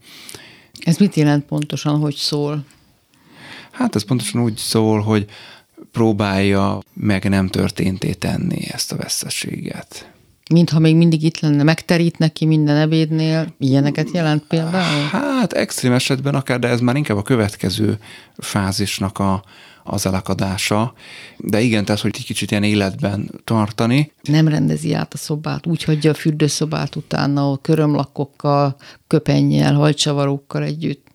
Ez 0.80 0.96
mit 0.96 1.14
jelent 1.14 1.44
pontosan, 1.44 1.98
hogy 1.98 2.14
szól? 2.14 2.64
Hát 3.70 3.94
ez 3.94 4.04
pontosan 4.04 4.42
úgy 4.42 4.56
szól, 4.56 5.00
hogy 5.00 5.26
próbálja 5.92 6.78
meg 6.92 7.28
nem 7.28 7.48
történté 7.48 8.12
tenni 8.12 8.68
ezt 8.70 8.92
a 8.92 8.96
veszteséget. 8.96 10.10
Mintha 10.50 10.78
még 10.78 10.96
mindig 10.96 11.22
itt 11.22 11.40
lenne, 11.40 11.62
megterít 11.62 12.18
neki 12.18 12.44
minden 12.44 12.76
ebédnél, 12.76 13.54
ilyeneket 13.58 14.10
jelent 14.10 14.42
például? 14.42 15.08
Hát 15.10 15.52
extrém 15.52 15.92
esetben 15.92 16.34
akár, 16.34 16.58
de 16.58 16.68
ez 16.68 16.80
már 16.80 16.96
inkább 16.96 17.16
a 17.16 17.22
következő 17.22 17.98
fázisnak 18.38 19.18
a, 19.18 19.44
az 19.84 20.06
elakadása. 20.06 20.92
De 21.36 21.60
igen, 21.60 21.84
tehát, 21.84 22.00
hogy 22.00 22.10
egy 22.14 22.24
kicsit 22.24 22.50
ilyen 22.50 22.62
életben 22.62 23.30
tartani. 23.44 24.12
Nem 24.22 24.48
rendezi 24.48 24.94
át 24.94 25.14
a 25.14 25.16
szobát, 25.16 25.66
úgy 25.66 25.84
hagyja 25.84 26.10
a 26.10 26.14
fürdőszobát 26.14 26.96
utána, 26.96 27.50
a 27.50 27.56
körömlakokkal, 27.56 28.76
köpennyel, 29.06 29.74
halcsavarókkal 29.74 30.62
együtt. 30.62 31.06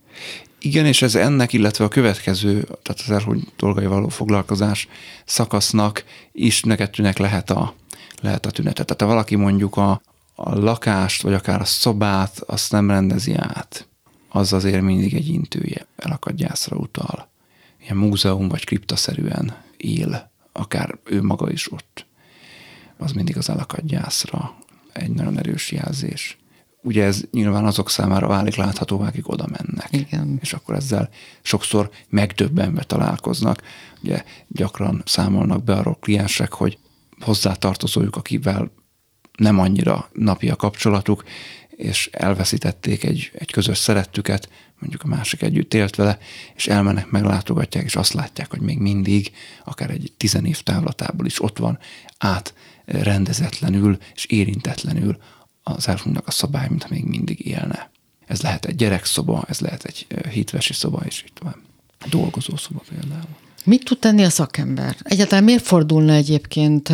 Igen, 0.60 0.86
és 0.86 1.02
ez 1.02 1.16
ennek, 1.16 1.54
illetve 1.54 1.86
a 1.86 1.88
következő, 1.88 2.62
tehát 2.62 3.02
az 3.06 3.12
elhuny 3.12 3.44
dolgai 3.58 3.86
való 3.86 4.08
foglalkozás 4.08 4.88
szakasznak 5.26 6.04
is 6.32 6.62
negetűnek 6.64 7.18
lehet 7.18 7.50
a, 7.50 7.74
lehet 8.22 8.46
a 8.46 8.52
tünetet. 8.52 8.86
Tehát 8.86 9.02
ha 9.02 9.08
valaki 9.08 9.36
mondjuk 9.36 9.78
a, 9.78 10.02
a 10.36 10.60
lakást, 10.60 11.22
vagy 11.22 11.34
akár 11.34 11.62
a 11.62 11.66
szobát, 11.66 12.40
azt 12.46 12.72
nem 12.72 12.90
rendezi 12.90 13.34
át, 13.36 13.88
az 14.30 14.54
azért 14.54 14.82
mindig 14.82 15.14
egy 15.14 15.28
intője, 15.28 15.88
elakadjászra 15.96 16.78
utal. 16.78 17.30
Ilyen 17.88 18.00
múzeum 18.00 18.48
vagy 18.48 18.66
kriptaszerűen 18.66 19.56
él, 19.78 20.32
akár 20.52 20.98
ő 21.04 21.22
maga 21.22 21.52
is 21.52 21.72
ott. 21.72 22.06
Az 22.98 23.12
mindig 23.12 23.38
az 23.38 23.50
elakadjászra 23.50 24.56
egy 24.94 25.10
nagyon 25.12 25.38
erős 25.38 25.72
jelzés. 25.72 26.38
ugye 26.82 27.04
ez 27.04 27.22
nyilván 27.32 27.66
azok 27.66 27.90
számára 27.90 28.28
válik 28.28 28.56
láthatóvá, 28.56 29.08
akik 29.08 29.30
oda 29.30 29.48
mennek. 29.48 29.88
Igen. 29.92 30.38
És 30.42 30.54
akkor 30.54 30.76
ezzel 30.76 31.10
sokszor 31.42 31.90
megdöbbenve 32.10 32.84
találkoznak. 32.84 33.62
Ugye 34.04 34.24
gyakran 34.48 35.02
számolnak 35.06 35.64
be 35.64 35.74
arról 35.74 35.98
kliensek, 36.00 36.54
hogy 36.54 36.78
hozzátartozójuk, 37.20 38.16
akivel 38.16 38.72
nem 39.38 39.60
annyira 39.60 40.10
napi 40.14 40.50
a 40.50 40.56
kapcsolatuk, 40.56 41.24
és 41.70 42.10
elveszítették 42.12 43.04
egy, 43.04 43.32
egy 43.34 43.52
közös 43.52 43.78
szerettüket, 43.78 44.50
mondjuk 44.80 45.04
a 45.04 45.08
másik 45.08 45.42
együtt 45.42 45.74
élt 45.74 45.96
vele, 45.96 46.18
és 46.56 46.68
elmennek, 46.68 47.10
meglátogatják, 47.10 47.86
és 47.86 47.96
azt 47.96 48.14
látják, 48.14 48.50
hogy 48.50 48.62
még 48.62 48.78
mindig, 48.78 49.32
akár 49.64 49.90
egy 49.90 50.14
tizenév 50.18 50.62
távlatából 50.62 51.26
is 51.26 51.44
ott 51.44 51.58
van, 51.58 51.80
át 52.18 52.54
rendezetlenül 52.86 53.98
és 54.16 54.26
érintetlenül 54.26 55.18
az 55.64 55.88
elfognak 55.88 56.28
a 56.28 56.32
szabály, 56.32 56.68
mintha 56.70 56.90
még 56.92 57.04
mindig 57.04 57.46
élne. 57.46 57.90
Ez 58.26 58.42
lehet 58.42 58.66
egy 58.66 58.76
gyerekszoba, 58.76 59.46
ez 59.48 59.60
lehet 59.60 59.84
egy 59.84 60.08
hitvesi 60.32 60.74
szoba, 60.74 61.02
és 61.06 61.24
így 61.24 61.34
tovább. 61.34 61.58
Dolgozó 62.10 62.56
szoba 62.56 62.82
például. 62.90 63.47
Mit 63.68 63.84
tud 63.84 64.00
tenni 64.00 64.24
a 64.24 64.30
szakember? 64.30 64.96
Egyáltalán 65.02 65.44
miért 65.44 65.64
fordulna 65.64 66.14
egyébként 66.14 66.92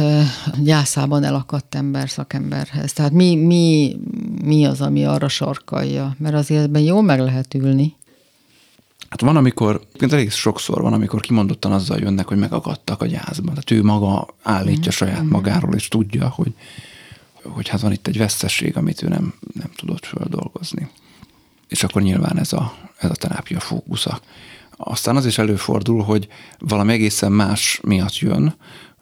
gyászában 0.64 1.24
elakadt 1.24 1.76
ember 1.76 2.10
szakemberhez? 2.10 2.94
Tehát 2.94 3.12
mi, 3.12 3.36
mi, 3.36 3.96
mi 4.44 4.66
az, 4.66 4.82
ami 4.82 5.06
arra 5.06 5.28
sarkalja? 5.28 6.16
Mert 6.18 6.36
azért 6.36 6.64
ebben 6.64 6.82
jól 6.82 7.02
meg 7.02 7.20
lehet 7.20 7.54
ülni. 7.54 7.96
Hát 9.10 9.22
van, 9.22 9.36
amikor, 9.36 9.82
elég 10.00 10.32
sokszor 10.32 10.82
van, 10.82 10.94
amikor 10.94 11.22
kimondottan 11.22 11.72
azzal 11.72 12.00
jönnek, 12.00 12.28
hogy 12.28 12.38
megakadtak 12.38 13.02
a 13.02 13.06
gyászban. 13.06 13.54
Tehát 13.54 13.72
ő 13.72 13.84
maga 13.84 14.28
állítja 14.44 14.92
mm. 14.92 14.96
saját 14.96 15.24
magáról, 15.24 15.76
és 15.76 15.88
tudja, 15.88 16.30
hogy, 16.30 16.54
hogy 17.44 17.68
hát 17.68 17.82
van 17.82 17.92
itt 17.92 18.08
egy 18.08 18.18
vesztesség, 18.18 18.78
amit 18.78 19.04
ő 19.04 19.08
nem, 19.08 19.34
nem 19.54 19.72
tudott 19.76 20.06
földolgozni. 20.06 20.90
És 21.68 21.84
akkor 21.84 22.02
nyilván 22.02 22.40
ez 22.40 22.54
a, 22.54 22.74
ez 22.98 23.10
a 23.10 23.16
terápia 23.16 23.60
fókusza. 23.60 24.22
Aztán 24.84 25.16
az 25.16 25.26
is 25.26 25.38
előfordul, 25.38 26.02
hogy 26.02 26.28
valami 26.60 26.94
egészen 26.94 27.32
más 27.32 27.80
miatt 27.84 28.18
jön, 28.18 28.56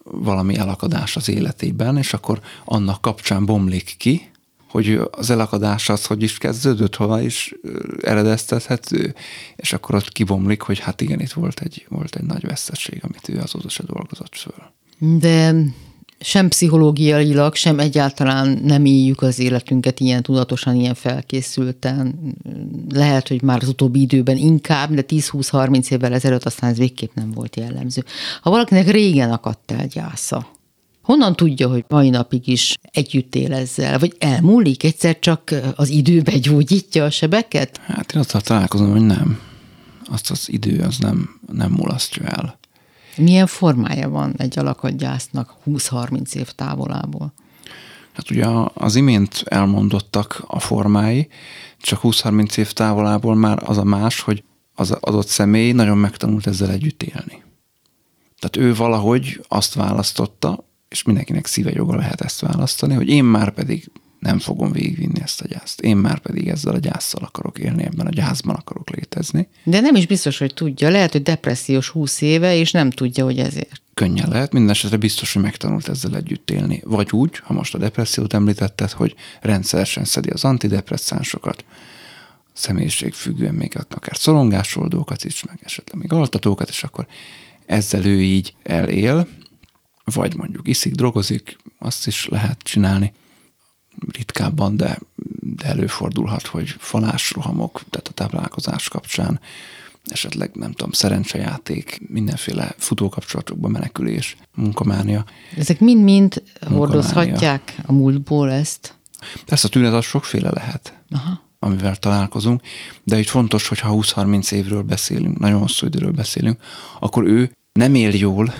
valami 0.03 0.57
elakadás 0.57 1.15
az 1.15 1.29
életében, 1.29 1.97
és 1.97 2.13
akkor 2.13 2.39
annak 2.65 3.01
kapcsán 3.01 3.45
bomlik 3.45 3.95
ki, 3.97 4.32
hogy 4.69 5.01
az 5.11 5.29
elakadás 5.29 5.89
az, 5.89 6.05
hogy 6.05 6.23
is 6.23 6.38
kezdődött, 6.38 6.95
hova 6.95 7.21
is 7.21 7.53
eredeztethető, 8.01 9.15
és 9.55 9.73
akkor 9.73 9.95
ott 9.95 10.11
kibomlik, 10.11 10.61
hogy 10.61 10.79
hát 10.79 11.01
igen, 11.01 11.19
itt 11.19 11.32
volt 11.32 11.59
egy, 11.59 11.86
volt 11.89 12.15
egy 12.15 12.23
nagy 12.25 12.45
veszteség, 12.45 12.99
amit 13.03 13.29
ő 13.29 13.39
azóta 13.39 13.69
se 13.69 13.84
dolgozott 13.84 14.36
föl. 14.36 14.71
De 15.19 15.53
sem 16.22 16.47
pszichológiailag, 16.47 17.55
sem 17.55 17.80
egyáltalán 17.80 18.59
nem 18.63 18.86
éljük 18.86 19.22
az 19.22 19.39
életünket 19.39 19.99
ilyen 19.99 20.22
tudatosan, 20.22 20.76
ilyen 20.76 20.93
felkészülten. 20.93 22.15
Lehet, 22.89 23.28
hogy 23.28 23.41
már 23.41 23.61
az 23.61 23.67
utóbbi 23.67 24.01
időben 24.01 24.38
inkább, 24.38 24.93
de 24.93 25.03
10-20-30 25.07 25.91
évvel 25.91 26.13
ezelőtt 26.13 26.43
aztán 26.43 26.69
ez 26.69 26.78
végképp 26.78 27.13
nem 27.13 27.32
volt 27.32 27.55
jellemző. 27.55 28.03
Ha 28.41 28.49
valakinek 28.49 28.91
régen 28.91 29.32
akadt 29.32 29.72
el 29.72 29.88
gyásza, 29.88 30.47
honnan 31.01 31.36
tudja, 31.36 31.69
hogy 31.69 31.86
mai 31.88 32.09
napig 32.09 32.47
is 32.47 32.78
együtt 32.82 33.36
él 33.36 33.53
ezzel? 33.53 33.99
Vagy 33.99 34.15
elmúlik 34.19 34.84
egyszer 34.84 35.19
csak 35.19 35.55
az 35.76 35.89
időbe 35.89 36.38
gyógyítja 36.38 37.03
a 37.03 37.09
sebeket? 37.09 37.78
Hát 37.78 38.11
én 38.13 38.19
azt 38.19 38.43
találkozom, 38.43 38.91
hogy 38.91 39.05
nem. 39.05 39.39
Azt 40.05 40.32
az 40.32 40.49
idő 40.49 40.80
az 40.80 40.97
nem, 40.97 41.39
nem 41.51 41.72
mulasztja 41.72 42.24
el. 42.24 42.59
Milyen 43.18 43.47
formája 43.47 44.09
van 44.09 44.34
egy 44.38 44.59
alakadgyásznak 44.59 45.55
20-30 45.66 46.34
év 46.36 46.51
távolából? 46.51 47.34
Hát 48.14 48.30
ugye 48.30 48.45
az 48.74 48.95
imént 48.95 49.43
elmondottak 49.45 50.43
a 50.47 50.59
formái, 50.59 51.28
csak 51.78 51.99
20-30 52.03 52.57
év 52.57 52.72
távolából 52.72 53.36
már 53.36 53.64
az 53.66 53.78
a 53.78 53.84
más, 53.84 54.20
hogy 54.20 54.43
az 54.76 54.91
adott 54.91 55.28
személy 55.28 55.72
nagyon 55.72 55.97
megtanult 55.97 56.47
ezzel 56.47 56.70
együtt 56.70 57.03
élni. 57.03 57.43
Tehát 58.39 58.70
ő 58.70 58.76
valahogy 58.76 59.45
azt 59.47 59.74
választotta, 59.74 60.66
és 60.89 61.03
mindenkinek 61.03 61.45
szíve 61.45 61.72
joga 61.74 61.95
lehet 61.95 62.22
ezt 62.22 62.39
választani, 62.39 62.93
hogy 62.93 63.09
én 63.09 63.24
már 63.24 63.51
pedig 63.53 63.91
nem 64.22 64.39
fogom 64.39 64.72
végigvinni 64.72 65.22
ezt 65.22 65.41
a 65.41 65.47
gyászt. 65.47 65.82
Én 65.82 65.97
már 65.97 66.19
pedig 66.19 66.47
ezzel 66.47 66.74
a 66.74 66.78
gyászsal 66.78 67.24
akarok 67.24 67.59
élni, 67.59 67.84
ebben 67.84 68.07
a 68.07 68.09
gyászban 68.09 68.55
akarok 68.55 68.89
létezni. 68.89 69.47
De 69.63 69.80
nem 69.80 69.95
is 69.95 70.07
biztos, 70.07 70.38
hogy 70.38 70.53
tudja. 70.53 70.89
Lehet, 70.89 71.11
hogy 71.11 71.24
depressziós 71.24 71.89
20 71.89 72.22
éve, 72.22 72.55
és 72.55 72.72
nem 72.72 72.89
tudja, 72.89 73.24
hogy 73.24 73.39
ezért. 73.39 73.82
Könnyen 73.93 74.30
lehet, 74.30 74.53
minden 74.53 74.72
esetre 74.72 74.97
biztos, 74.97 75.34
hogy 75.34 75.41
megtanult 75.41 75.88
ezzel 75.88 76.15
együtt 76.15 76.51
élni. 76.51 76.82
Vagy 76.86 77.11
úgy, 77.11 77.39
ha 77.43 77.53
most 77.53 77.76
a 77.76 77.78
depressziót 77.78 78.34
említetted, 78.34 78.91
hogy 78.91 79.15
rendszeresen 79.41 80.05
szedi 80.05 80.30
az 80.30 80.43
antidepresszánsokat, 80.43 81.65
függően 83.11 83.53
még 83.53 83.78
akár 83.89 84.17
szorongásoldókat 84.17 85.24
is, 85.24 85.43
meg 85.43 85.59
esetleg 85.63 86.01
még 86.01 86.13
altatókat, 86.13 86.69
és 86.69 86.84
akkor 86.84 87.07
ezzel 87.65 88.05
ő 88.05 88.22
így 88.22 88.53
elél, 88.63 89.28
vagy 90.03 90.36
mondjuk 90.36 90.67
iszik, 90.67 90.93
drogozik, 90.93 91.57
azt 91.80 92.07
is 92.07 92.28
lehet 92.28 92.59
csinálni 92.59 93.13
ritkábban, 94.11 94.77
de, 94.77 94.99
de 95.39 95.65
előfordulhat, 95.65 96.45
hogy 96.45 96.75
falásrohamok, 96.77 97.81
tehát 97.89 98.07
a 98.07 98.11
táplálkozás 98.11 98.89
kapcsán, 98.89 99.39
esetleg 100.05 100.51
nem 100.53 100.71
tudom, 100.71 100.91
szerencsejáték, 100.91 102.01
mindenféle 102.07 102.75
futókapcsolatokba 102.77 103.67
menekülés, 103.67 104.35
munkamánia. 104.55 105.25
Ezek 105.57 105.79
mind-mind 105.79 106.43
hordozhatják 106.67 107.75
a 107.85 107.91
múltból 107.91 108.51
ezt? 108.51 108.95
Ezt 109.45 109.65
a 109.65 109.69
tünet 109.69 109.93
az 109.93 110.05
sokféle 110.05 110.49
lehet. 110.49 110.93
Aha 111.09 111.49
amivel 111.63 111.95
találkozunk, 111.95 112.61
de 113.03 113.19
itt 113.19 113.27
fontos, 113.27 113.67
hogy 113.67 113.79
ha 113.79 113.93
20-30 113.93 114.51
évről 114.51 114.81
beszélünk, 114.81 115.39
nagyon 115.39 115.59
hosszú 115.59 115.85
időről 115.85 116.11
beszélünk, 116.11 116.59
akkor 116.99 117.23
ő 117.23 117.51
nem 117.71 117.95
él 117.95 118.15
jól, 118.15 118.53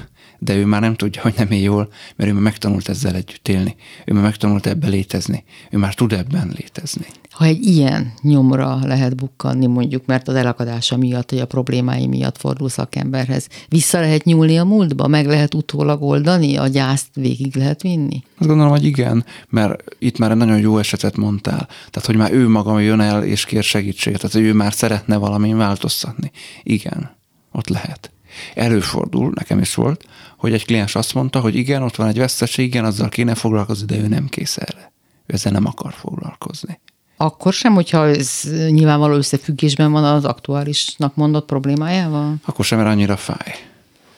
de 0.44 0.56
ő 0.56 0.66
már 0.66 0.82
nem 0.82 0.96
tudja, 0.96 1.22
hogy 1.22 1.34
nem 1.38 1.52
él 1.52 1.62
jól, 1.62 1.90
mert 2.16 2.30
ő 2.30 2.34
már 2.34 2.42
megtanult 2.42 2.90
ezzel 2.90 3.16
együtt 3.16 3.48
élni. 3.48 3.76
Ő 4.06 4.14
már 4.14 4.24
megtanult 4.24 4.66
ebben 4.66 4.90
létezni. 4.90 5.44
Ő 5.70 5.78
már 5.78 5.94
tud 5.94 6.14
ebben 6.14 6.54
létezni. 6.58 7.06
Ha 7.30 7.46
egy 7.46 7.66
ilyen 7.66 8.14
nyomra 8.22 8.80
lehet 8.84 9.16
bukkanni, 9.16 9.66
mondjuk, 9.66 10.06
mert 10.06 10.28
az 10.28 10.36
elakadása 10.36 10.98
miatt, 10.98 11.32
vagy 11.32 11.40
a 11.40 11.46
problémái 11.46 12.08
miatt 12.08 12.38
fordul 12.38 12.70
szakemberhez, 12.70 13.48
vissza 13.68 14.00
lehet 14.00 14.24
nyúlni 14.24 14.58
a 14.58 14.64
múltba, 14.64 15.08
meg 15.08 15.26
lehet 15.26 15.54
utólag 15.54 16.02
oldani, 16.02 16.58
a 16.58 16.68
gyászt 16.68 17.10
végig 17.14 17.56
lehet 17.56 17.82
vinni? 17.82 18.24
Azt 18.38 18.48
gondolom, 18.48 18.72
hogy 18.72 18.86
igen, 18.86 19.26
mert 19.50 19.84
itt 20.00 20.18
már 20.18 20.32
egy 20.32 20.38
nagyon 20.38 20.60
jó 20.60 20.78
esetet 20.78 21.18
mondtál. 21.18 21.68
Tehát, 21.90 22.06
hogy 22.06 22.16
már 22.16 22.32
ő 22.32 22.48
maga 22.48 22.80
jön 22.80 23.00
el 23.00 23.24
és 23.24 23.46
kér 23.46 23.64
segítséget, 23.64 24.20
tehát, 24.20 24.36
hogy 24.36 24.46
ő 24.46 24.54
már 24.54 24.74
szeretne 24.74 25.18
valamin 25.18 25.58
változtatni. 25.58 26.32
Igen, 26.64 27.12
ott 27.52 27.70
lehet. 27.70 28.12
Előfordul, 28.56 29.32
nekem 29.36 29.60
is 29.60 29.76
volt, 29.76 30.06
hogy 30.42 30.54
egy 30.54 30.66
kliens 30.66 30.96
azt 30.96 31.14
mondta, 31.14 31.40
hogy 31.40 31.56
igen, 31.56 31.84
ott 31.84 31.96
van 31.96 32.08
egy 32.08 32.18
veszteség, 32.18 32.66
igen, 32.66 32.86
azzal 32.86 33.10
kéne 33.10 33.36
foglalkozni, 33.36 33.86
de 33.86 33.98
ő 33.98 34.08
nem 34.08 34.28
kész 34.28 34.58
erre. 34.58 34.92
Ő 35.26 35.34
ezzel 35.34 35.52
nem 35.52 35.66
akar 35.66 35.94
foglalkozni. 35.94 36.80
Akkor 37.18 37.54
sem, 37.54 37.74
hogyha 37.74 38.08
ez 38.08 38.42
nyilvánvaló 38.70 39.16
összefüggésben 39.16 39.92
van 39.92 40.04
az 40.04 40.26
aktuálisnak 40.26 41.16
mondott 41.16 41.46
problémájával? 41.46 42.36
Akkor 42.46 42.66
sem, 42.66 42.78
mert 42.78 42.90
annyira 42.90 43.18
fáj. 43.18 43.56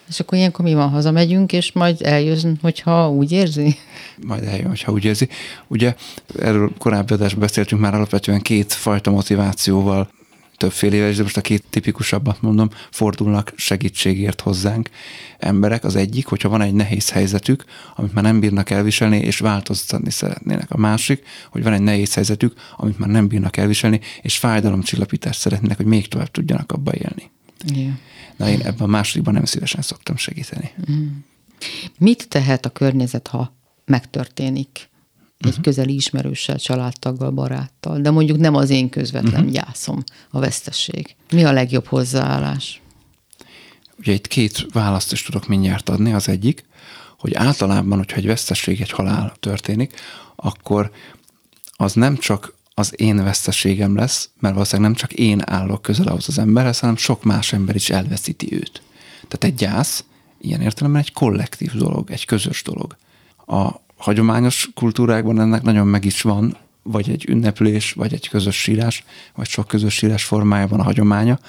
És 0.09 0.19
akkor 0.19 0.37
ilyenkor 0.37 0.65
mi 0.65 0.73
van, 0.73 0.89
hazamegyünk, 0.89 1.53
és 1.53 1.71
majd 1.71 2.01
eljön, 2.01 2.57
hogyha 2.61 3.09
úgy 3.09 3.31
érzi? 3.31 3.75
Majd 4.27 4.43
eljön, 4.43 4.67
hogyha 4.67 4.91
úgy 4.91 5.05
érzi. 5.05 5.29
Ugye 5.67 5.95
erről 6.39 6.71
korábbi 6.77 7.13
adásban 7.13 7.39
beszéltünk 7.39 7.81
már 7.81 7.93
alapvetően 7.93 8.41
két 8.41 8.73
fajta 8.73 9.11
motivációval 9.11 10.09
többféle 10.63 11.07
és 11.07 11.15
de 11.15 11.23
most 11.23 11.37
a 11.37 11.41
két 11.41 11.63
tipikusabbat 11.69 12.41
mondom, 12.41 12.69
fordulnak 12.91 13.53
segítségért 13.55 14.41
hozzánk 14.41 14.89
emberek. 15.39 15.83
Az 15.83 15.95
egyik, 15.95 16.25
hogyha 16.25 16.49
van 16.49 16.61
egy 16.61 16.73
nehéz 16.73 17.09
helyzetük, 17.09 17.63
amit 17.95 18.13
már 18.13 18.23
nem 18.23 18.39
bírnak 18.39 18.69
elviselni, 18.69 19.17
és 19.17 19.39
változtatni 19.39 20.11
szeretnének. 20.11 20.71
A 20.71 20.77
másik, 20.77 21.23
hogy 21.49 21.63
van 21.63 21.73
egy 21.73 21.81
nehéz 21.81 22.13
helyzetük, 22.13 22.53
amit 22.75 22.99
már 22.99 23.09
nem 23.09 23.27
bírnak 23.27 23.57
elviselni, 23.57 23.99
és 24.21 24.37
fájdalomcsillapítást 24.37 25.39
szeretnének, 25.39 25.77
hogy 25.77 25.85
még 25.85 26.07
tovább 26.07 26.31
tudjanak 26.31 26.71
abba 26.71 26.91
élni. 26.93 27.31
Yeah. 27.75 27.93
Na 28.37 28.49
én 28.49 28.59
ebben 28.59 28.87
a 28.87 28.91
másodikban 28.91 29.33
nem 29.33 29.45
szívesen 29.45 29.81
szoktam 29.81 30.17
segíteni. 30.17 30.71
Mm. 30.91 31.07
Mit 31.97 32.27
tehet 32.27 32.65
a 32.65 32.69
környezet, 32.69 33.27
ha 33.27 33.55
megtörténik? 33.85 34.89
Egy 35.45 35.49
uh-huh. 35.49 35.63
közeli 35.63 35.93
ismerőssel, 35.93 36.57
családtaggal, 36.57 37.31
baráttal, 37.31 37.99
de 37.99 38.11
mondjuk 38.11 38.37
nem 38.37 38.55
az 38.55 38.69
én 38.69 38.89
közvetlen 38.89 39.33
uh-huh. 39.33 39.51
gyászom 39.51 40.03
a 40.29 40.39
vesztesség. 40.39 41.15
Mi 41.31 41.43
a 41.43 41.51
legjobb 41.51 41.85
hozzáállás? 41.85 42.81
Ugye 43.97 44.11
itt 44.11 44.27
két 44.27 44.65
választ 44.71 45.11
is 45.11 45.23
tudok 45.23 45.47
mindjárt 45.47 45.89
adni. 45.89 46.13
Az 46.13 46.29
egyik, 46.29 46.65
hogy 47.17 47.33
általában, 47.33 47.97
hogyha 47.97 48.17
egy 48.17 48.25
vesztesség, 48.25 48.81
egy 48.81 48.91
halál 48.91 49.33
történik, 49.39 49.99
akkor 50.35 50.91
az 51.71 51.93
nem 51.93 52.17
csak 52.17 52.53
az 52.73 52.93
én 52.95 53.23
veszteségem 53.23 53.95
lesz, 53.95 54.29
mert 54.39 54.53
valószínűleg 54.53 54.91
nem 54.91 54.99
csak 54.99 55.13
én 55.13 55.41
állok 55.45 55.81
közel 55.81 56.07
ahhoz 56.07 56.27
az 56.27 56.37
emberhez, 56.37 56.79
hanem 56.79 56.95
sok 56.95 57.23
más 57.23 57.53
ember 57.53 57.75
is 57.75 57.89
elveszíti 57.89 58.53
őt. 58.53 58.81
Tehát 59.27 59.43
egy 59.43 59.55
gyász 59.55 60.03
ilyen 60.41 60.61
értelemben 60.61 61.01
egy 61.01 61.13
kollektív 61.13 61.73
dolog, 61.73 62.11
egy 62.11 62.25
közös 62.25 62.63
dolog. 62.63 62.95
A 63.45 63.81
hagyományos 64.03 64.69
kultúrákban 64.73 65.39
ennek 65.39 65.61
nagyon 65.61 65.87
meg 65.87 66.05
is 66.05 66.21
van 66.21 66.57
vagy 66.81 67.09
egy 67.09 67.29
ünneplés, 67.29 67.91
vagy 67.91 68.13
egy 68.13 68.29
közös 68.29 68.61
sírás, 68.61 69.03
vagy 69.35 69.47
sok 69.47 69.67
közös 69.67 69.93
sírás 69.93 70.23
formájában 70.23 70.79
a 70.79 70.83
hagyománya, 70.83 71.39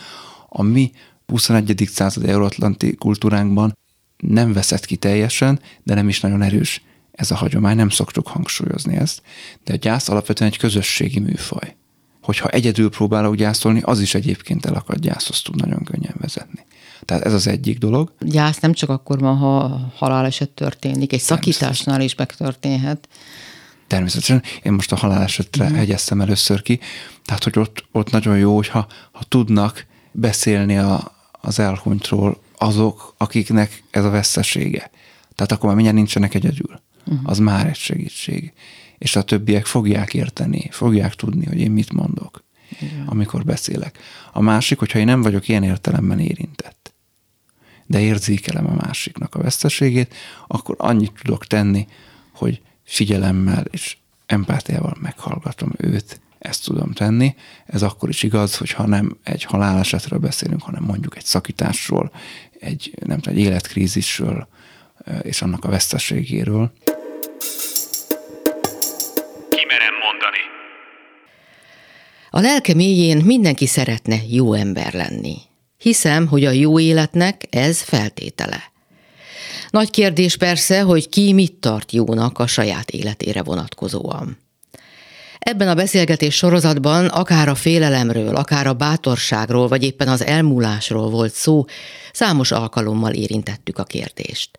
a 0.49 0.63
mi 0.63 0.93
21. 1.27 1.89
század 1.93 2.29
euróatlanti 2.29 2.95
kultúránkban 2.95 3.79
nem 4.17 4.53
veszett 4.53 4.85
ki 4.85 4.97
teljesen, 4.97 5.61
de 5.83 5.95
nem 5.95 6.09
is 6.09 6.21
nagyon 6.21 6.43
erős 6.43 6.83
ez 7.13 7.31
a 7.31 7.35
hagyomány, 7.35 7.77
nem 7.77 7.89
szoktuk 7.89 8.29
hangsúlyozni 8.29 8.97
ezt, 8.97 9.23
de 9.65 9.73
a 9.73 9.77
gyász 9.77 10.09
alapvetően 10.09 10.51
egy 10.51 10.59
közösségi 10.59 11.19
műfaj. 11.19 11.77
Hogyha 12.23 12.49
egyedül 12.49 12.91
próbálok 12.91 13.35
gyászolni, 13.35 13.81
az 13.85 14.01
is 14.01 14.15
egyébként 14.15 14.67
elakadt 14.67 15.01
gyászhoz 15.01 15.43
tud 15.43 15.57
nagyon 15.57 15.85
könnyen 15.85 16.15
vezetni. 16.19 16.65
Tehát 17.01 17.25
ez 17.25 17.33
az 17.33 17.47
egyik 17.47 17.79
dolog. 17.79 18.13
Gyász 18.21 18.59
nem 18.59 18.73
csak 18.73 18.91
akkor 18.91 19.19
van, 19.19 19.37
ha 19.37 19.81
haláleset 19.95 20.51
történik, 20.51 21.13
egy 21.13 21.21
szakításnál 21.21 22.01
is 22.01 22.15
megtörténhet. 22.15 23.09
Természetesen. 23.87 24.43
Én 24.63 24.73
most 24.73 24.93
a 24.93 24.97
halálesetre 24.97 25.69
mm. 25.69 25.75
hegyeztem 25.75 26.21
először 26.21 26.63
ki. 26.63 26.81
Tehát, 27.25 27.45
hogy 27.45 27.59
ott, 27.59 27.85
ott 27.93 28.11
nagyon 28.11 28.39
jó, 28.39 28.55
hogyha 28.55 28.87
ha 29.13 29.23
tudnak 29.29 29.87
beszélni 30.13 30.77
a, 30.77 31.13
az 31.41 31.59
elhunytról 31.59 32.41
azok, 32.59 33.15
akiknek 33.19 33.83
ez 33.91 34.05
a 34.05 34.11
vesztesége. 34.11 34.91
Tehát 35.35 35.53
akkor 35.53 35.65
már 35.65 35.75
mindjárt 35.75 35.97
nincsenek 35.97 36.35
egyedül. 36.35 36.81
Uh-huh. 37.07 37.31
Az 37.31 37.39
már 37.39 37.67
egy 37.67 37.77
segítség. 37.77 38.53
És 38.99 39.17
a 39.17 39.23
többiek 39.23 39.67
fogják 39.67 40.15
érteni, 40.15 40.69
fogják 40.71 41.15
tudni, 41.15 41.47
hogy 41.47 41.59
én 41.59 41.71
mit 41.71 41.93
mondok, 41.93 42.45
Igen. 42.81 43.07
amikor 43.07 43.45
beszélek. 43.45 43.99
A 44.33 44.41
másik, 44.41 44.79
hogyha 44.79 44.99
én 44.99 45.05
nem 45.05 45.23
vagyok 45.23 45.49
ilyen 45.49 45.63
értelemben 45.63 46.19
érintett, 46.19 46.84
de 47.87 48.01
érzékelem 48.01 48.67
a 48.67 48.75
másiknak 48.87 49.35
a 49.35 49.43
veszteségét, 49.43 50.15
akkor 50.47 50.75
annyit 50.79 51.13
tudok 51.23 51.47
tenni, 51.47 51.87
hogy 52.35 52.61
figyelemmel 52.85 53.65
és 53.71 53.97
empátiával 54.27 54.97
meghallgatom 55.01 55.73
őt, 55.77 56.21
ezt 56.39 56.65
tudom 56.65 56.93
tenni. 56.93 57.35
Ez 57.67 57.83
akkor 57.83 58.09
is 58.09 58.23
igaz, 58.23 58.57
hogyha 58.57 58.87
nem 58.87 59.17
egy 59.23 59.45
halálesetről 59.45 60.19
beszélünk, 60.19 60.63
hanem 60.63 60.83
mondjuk 60.83 61.17
egy 61.17 61.25
szakításról, 61.25 62.13
egy, 62.59 62.95
nem 63.07 63.19
tudom, 63.21 63.39
egy 63.39 63.45
életkrízisről 63.45 64.49
és 65.23 65.43
annak 65.43 65.65
a 65.65 65.69
veszteségéről. 65.69 66.73
Kimerem 69.49 69.95
mondani. 70.03 70.39
A 72.31 72.41
lelke 72.41 72.75
mélyén 72.75 73.25
mindenki 73.25 73.67
szeretne 73.67 74.17
jó 74.29 74.53
ember 74.53 74.93
lenni. 74.93 75.37
Hiszem, 75.85 76.27
hogy 76.27 76.45
a 76.45 76.51
jó 76.51 76.79
életnek 76.79 77.43
ez 77.51 77.81
feltétele. 77.81 78.63
Nagy 79.71 79.91
kérdés 79.91 80.37
persze, 80.37 80.83
hogy 80.83 81.09
ki 81.09 81.33
mit 81.33 81.53
tart 81.53 81.93
jónak 81.93 82.39
a 82.39 82.47
saját 82.47 82.91
életére 82.91 83.43
vonatkozóan. 83.43 84.39
Ebben 85.39 85.69
a 85.69 85.75
beszélgetés 85.75 86.35
sorozatban 86.35 87.07
akár 87.07 87.49
a 87.49 87.55
félelemről, 87.55 88.37
akár 88.37 88.67
a 88.67 88.73
bátorságról, 88.73 89.69
vagy 89.69 89.83
éppen 89.83 90.09
az 90.09 90.25
elmúlásról 90.25 91.11
volt 91.11 91.33
szó, 91.33 91.65
számos 92.13 92.51
alkalommal 92.51 93.13
érintettük 93.13 93.79
a 93.79 93.85
kérdést. 93.85 94.51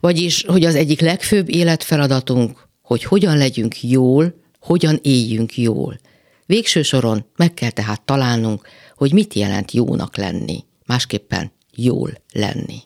Vagyis, 0.00 0.44
hogy 0.46 0.64
az 0.64 0.74
egyik 0.74 1.00
legfőbb 1.00 1.54
életfeladatunk, 1.54 2.68
hogy 2.82 3.04
hogyan 3.04 3.36
legyünk 3.36 3.82
jól, 3.82 4.34
hogyan 4.60 4.98
éljünk 5.02 5.56
jól. 5.56 6.00
Végső 6.46 6.82
soron 6.82 7.24
meg 7.36 7.54
kell 7.54 7.70
tehát 7.70 8.02
találnunk, 8.02 8.68
hogy 9.02 9.12
mit 9.12 9.34
jelent 9.34 9.72
jónak 9.72 10.16
lenni, 10.16 10.64
másképpen 10.86 11.52
jól 11.70 12.10
lenni. 12.32 12.78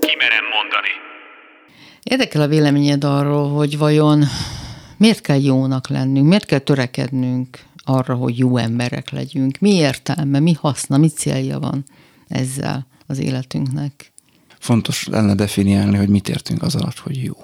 Kimerem 0.00 0.44
mondani. 0.54 0.92
Érdekel 2.02 2.42
a 2.42 2.46
véleményed 2.46 3.04
arról, 3.04 3.50
hogy 3.50 3.78
vajon 3.78 4.24
miért 4.96 5.20
kell 5.20 5.40
jónak 5.40 5.88
lennünk, 5.88 6.28
miért 6.28 6.44
kell 6.44 6.58
törekednünk 6.58 7.64
arra, 7.84 8.14
hogy 8.14 8.38
jó 8.38 8.56
emberek 8.56 9.10
legyünk, 9.10 9.58
mi 9.58 9.74
értelme, 9.74 10.40
mi 10.40 10.52
haszna, 10.52 10.96
mi 10.96 11.08
célja 11.08 11.58
van 11.58 11.84
ezzel 12.28 12.86
az 13.06 13.18
életünknek. 13.18 14.12
Fontos 14.58 15.06
lenne 15.06 15.34
definiálni, 15.34 15.96
hogy 15.96 16.08
mit 16.08 16.28
értünk 16.28 16.62
az 16.62 16.74
alatt, 16.74 16.98
hogy 16.98 17.24
jó. 17.24 17.34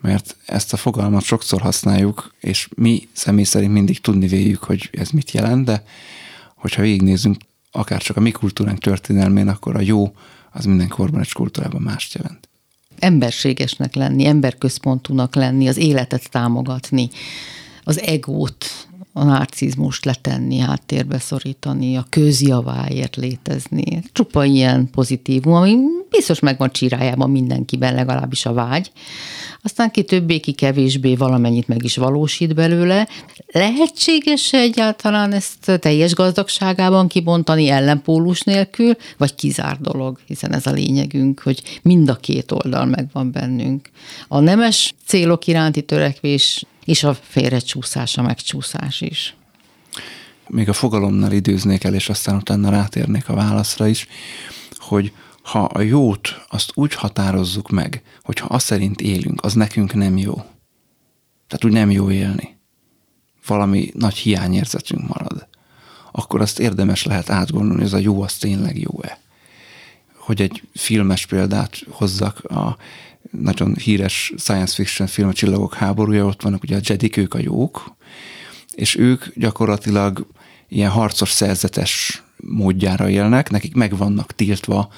Mert 0.00 0.36
ezt 0.46 0.72
a 0.72 0.76
fogalmat 0.76 1.22
sokszor 1.22 1.60
használjuk, 1.60 2.34
és 2.40 2.68
mi 2.76 3.08
személy 3.12 3.44
szerint 3.44 3.72
mindig 3.72 4.00
tudni 4.00 4.26
véljük, 4.26 4.62
hogy 4.62 4.90
ez 4.92 5.10
mit 5.10 5.30
jelent, 5.30 5.64
de 5.64 5.84
hogyha 6.54 6.82
végignézünk 6.82 7.36
akár 7.70 8.02
csak 8.02 8.16
a 8.16 8.20
mi 8.20 8.30
kultúránk 8.30 8.78
történelmén, 8.78 9.48
akkor 9.48 9.76
a 9.76 9.80
jó 9.80 10.14
az 10.52 10.64
minden 10.64 10.88
korban 10.88 11.20
egy 11.20 11.32
kultúrában 11.32 11.82
mást 11.82 12.14
jelent. 12.14 12.48
Emberségesnek 12.98 13.94
lenni, 13.94 14.26
emberközpontúnak 14.26 15.34
lenni, 15.34 15.68
az 15.68 15.76
életet 15.76 16.30
támogatni, 16.30 17.10
az 17.84 18.00
egót, 18.00 18.66
a 19.12 19.24
narcizmust 19.24 20.04
letenni, 20.04 20.58
háttérbe 20.58 21.18
szorítani, 21.18 21.96
a 21.96 22.06
közjaváért 22.08 23.16
létezni. 23.16 24.02
Csupa 24.12 24.44
ilyen 24.44 24.90
pozitívum, 24.90 25.52
ami 25.52 25.76
biztos 26.10 26.40
megvan 26.40 26.70
csirájában 26.70 27.30
mindenkiben, 27.30 27.94
legalábbis 27.94 28.46
a 28.46 28.52
vágy. 28.52 28.92
Aztán 29.62 29.90
ki 29.90 30.02
többé, 30.02 30.38
ki 30.38 30.52
kevésbé 30.52 31.14
valamennyit 31.14 31.68
meg 31.68 31.84
is 31.84 31.96
valósít 31.96 32.54
belőle. 32.54 33.08
Lehetséges 33.46 34.52
egyáltalán 34.52 35.32
ezt 35.32 35.78
teljes 35.80 36.14
gazdagságában 36.14 37.08
kibontani 37.08 37.68
ellenpólus 37.68 38.40
nélkül, 38.40 38.96
vagy 39.16 39.34
kizár 39.34 39.78
dolog, 39.80 40.18
hiszen 40.26 40.54
ez 40.54 40.66
a 40.66 40.70
lényegünk, 40.70 41.40
hogy 41.40 41.62
mind 41.82 42.08
a 42.08 42.16
két 42.16 42.52
oldal 42.52 42.84
megvan 42.84 43.32
bennünk. 43.32 43.90
A 44.28 44.40
nemes 44.40 44.94
célok 45.06 45.46
iránti 45.46 45.82
törekvés 45.82 46.64
és 46.90 47.02
a 47.02 47.14
félrecsúszás, 47.14 48.16
a 48.16 48.22
megcsúszás 48.22 49.00
is. 49.00 49.34
Még 50.48 50.68
a 50.68 50.72
fogalomnál 50.72 51.32
időznék 51.32 51.84
el, 51.84 51.94
és 51.94 52.08
aztán 52.08 52.36
utána 52.36 52.70
rátérnék 52.70 53.28
a 53.28 53.34
válaszra 53.34 53.86
is, 53.86 54.06
hogy 54.76 55.12
ha 55.42 55.64
a 55.64 55.80
jót 55.80 56.44
azt 56.48 56.70
úgy 56.74 56.94
határozzuk 56.94 57.68
meg, 57.68 58.02
hogyha 58.22 58.46
azt 58.46 58.66
szerint 58.66 59.00
élünk, 59.00 59.44
az 59.44 59.54
nekünk 59.54 59.94
nem 59.94 60.16
jó. 60.16 60.34
Tehát 61.46 61.64
úgy 61.64 61.72
nem 61.72 61.90
jó 61.90 62.10
élni. 62.10 62.56
Valami 63.46 63.90
nagy 63.94 64.16
hiányérzetünk 64.16 65.08
marad. 65.08 65.48
Akkor 66.12 66.40
azt 66.40 66.58
érdemes 66.58 67.04
lehet 67.04 67.30
átgondolni, 67.30 67.74
hogy 67.74 67.86
ez 67.86 67.92
a 67.92 67.98
jó 67.98 68.22
az 68.22 68.34
tényleg 68.34 68.78
jó-e. 68.78 69.18
Hogy 70.30 70.42
egy 70.42 70.62
filmes 70.74 71.26
példát 71.26 71.78
hozzak, 71.88 72.44
a 72.44 72.76
nagyon 73.30 73.74
híres 73.74 74.32
science 74.36 74.74
fiction 74.74 75.08
film, 75.08 75.28
a 75.28 75.32
Csillagok 75.32 75.74
háborúja, 75.74 76.24
ott 76.24 76.42
vannak 76.42 76.62
ugye 76.62 76.76
a 76.76 76.80
Jedik, 76.84 77.16
ők 77.16 77.34
a 77.34 77.38
jók, 77.38 77.94
és 78.74 78.96
ők 78.96 79.24
gyakorlatilag 79.34 80.26
ilyen 80.68 80.90
harcos 80.90 81.30
szerzetes 81.30 82.22
módjára 82.36 83.08
élnek, 83.08 83.50
nekik 83.50 83.74
meg 83.74 83.96
vannak 83.96 84.32
tiltva 84.32 84.92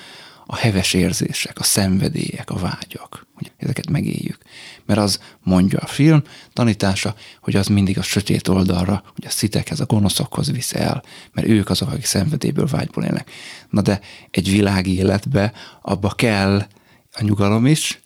a 0.53 0.57
heves 0.57 0.94
érzések, 0.94 1.59
a 1.59 1.62
szenvedélyek, 1.62 2.50
a 2.50 2.57
vágyak, 2.59 3.26
hogy 3.34 3.53
ezeket 3.57 3.90
megéljük. 3.90 4.38
Mert 4.86 5.00
az 5.00 5.20
mondja 5.42 5.78
a 5.78 5.86
film 5.86 6.22
tanítása, 6.53 7.14
hogy 7.40 7.57
az 7.57 7.66
mindig 7.66 7.98
a 7.98 8.03
sötét 8.03 8.48
oldalra, 8.48 9.03
hogy 9.14 9.26
a 9.26 9.30
szitekhez, 9.30 9.80
a 9.80 9.86
gonoszokhoz 9.86 10.50
visz 10.50 10.74
el, 10.74 11.03
mert 11.32 11.46
ők 11.46 11.70
azok, 11.70 11.90
akik 11.90 12.05
szenvedélyből, 12.05 12.66
vágyból 12.66 13.05
élnek. 13.05 13.30
Na 13.70 13.80
de 13.80 14.00
egy 14.30 14.50
világi 14.50 14.96
életbe 14.96 15.53
abba 15.82 16.11
kell 16.11 16.66
a 17.12 17.22
nyugalom 17.22 17.66
is, 17.66 18.00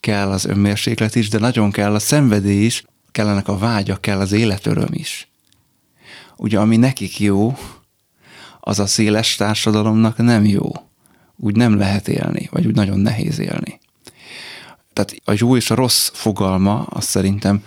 kell 0.00 0.30
az 0.30 0.44
önmérséklet 0.44 1.14
is, 1.14 1.28
de 1.28 1.38
nagyon 1.38 1.70
kell 1.70 1.94
a 1.94 1.98
szenvedély 1.98 2.64
is, 2.64 2.84
kellenek 3.12 3.48
a 3.48 3.58
vágyak, 3.58 4.00
kell 4.00 4.20
az 4.20 4.32
életöröm 4.32 4.90
is. 4.92 5.28
Ugye, 6.36 6.58
ami 6.58 6.76
nekik 6.76 7.20
jó, 7.20 7.56
az 8.60 8.78
a 8.78 8.86
széles 8.86 9.36
társadalomnak 9.36 10.16
nem 10.16 10.44
jó. 10.44 10.70
Úgy 11.44 11.56
nem 11.56 11.76
lehet 11.76 12.08
élni, 12.08 12.48
vagy 12.50 12.66
úgy 12.66 12.74
nagyon 12.74 12.98
nehéz 12.98 13.38
élni. 13.38 13.80
Tehát 14.92 15.14
a 15.24 15.34
jó 15.36 15.56
és 15.56 15.70
a 15.70 15.74
rossz 15.74 16.10
fogalma, 16.12 16.82
azt 16.82 17.08
szerintem 17.08 17.64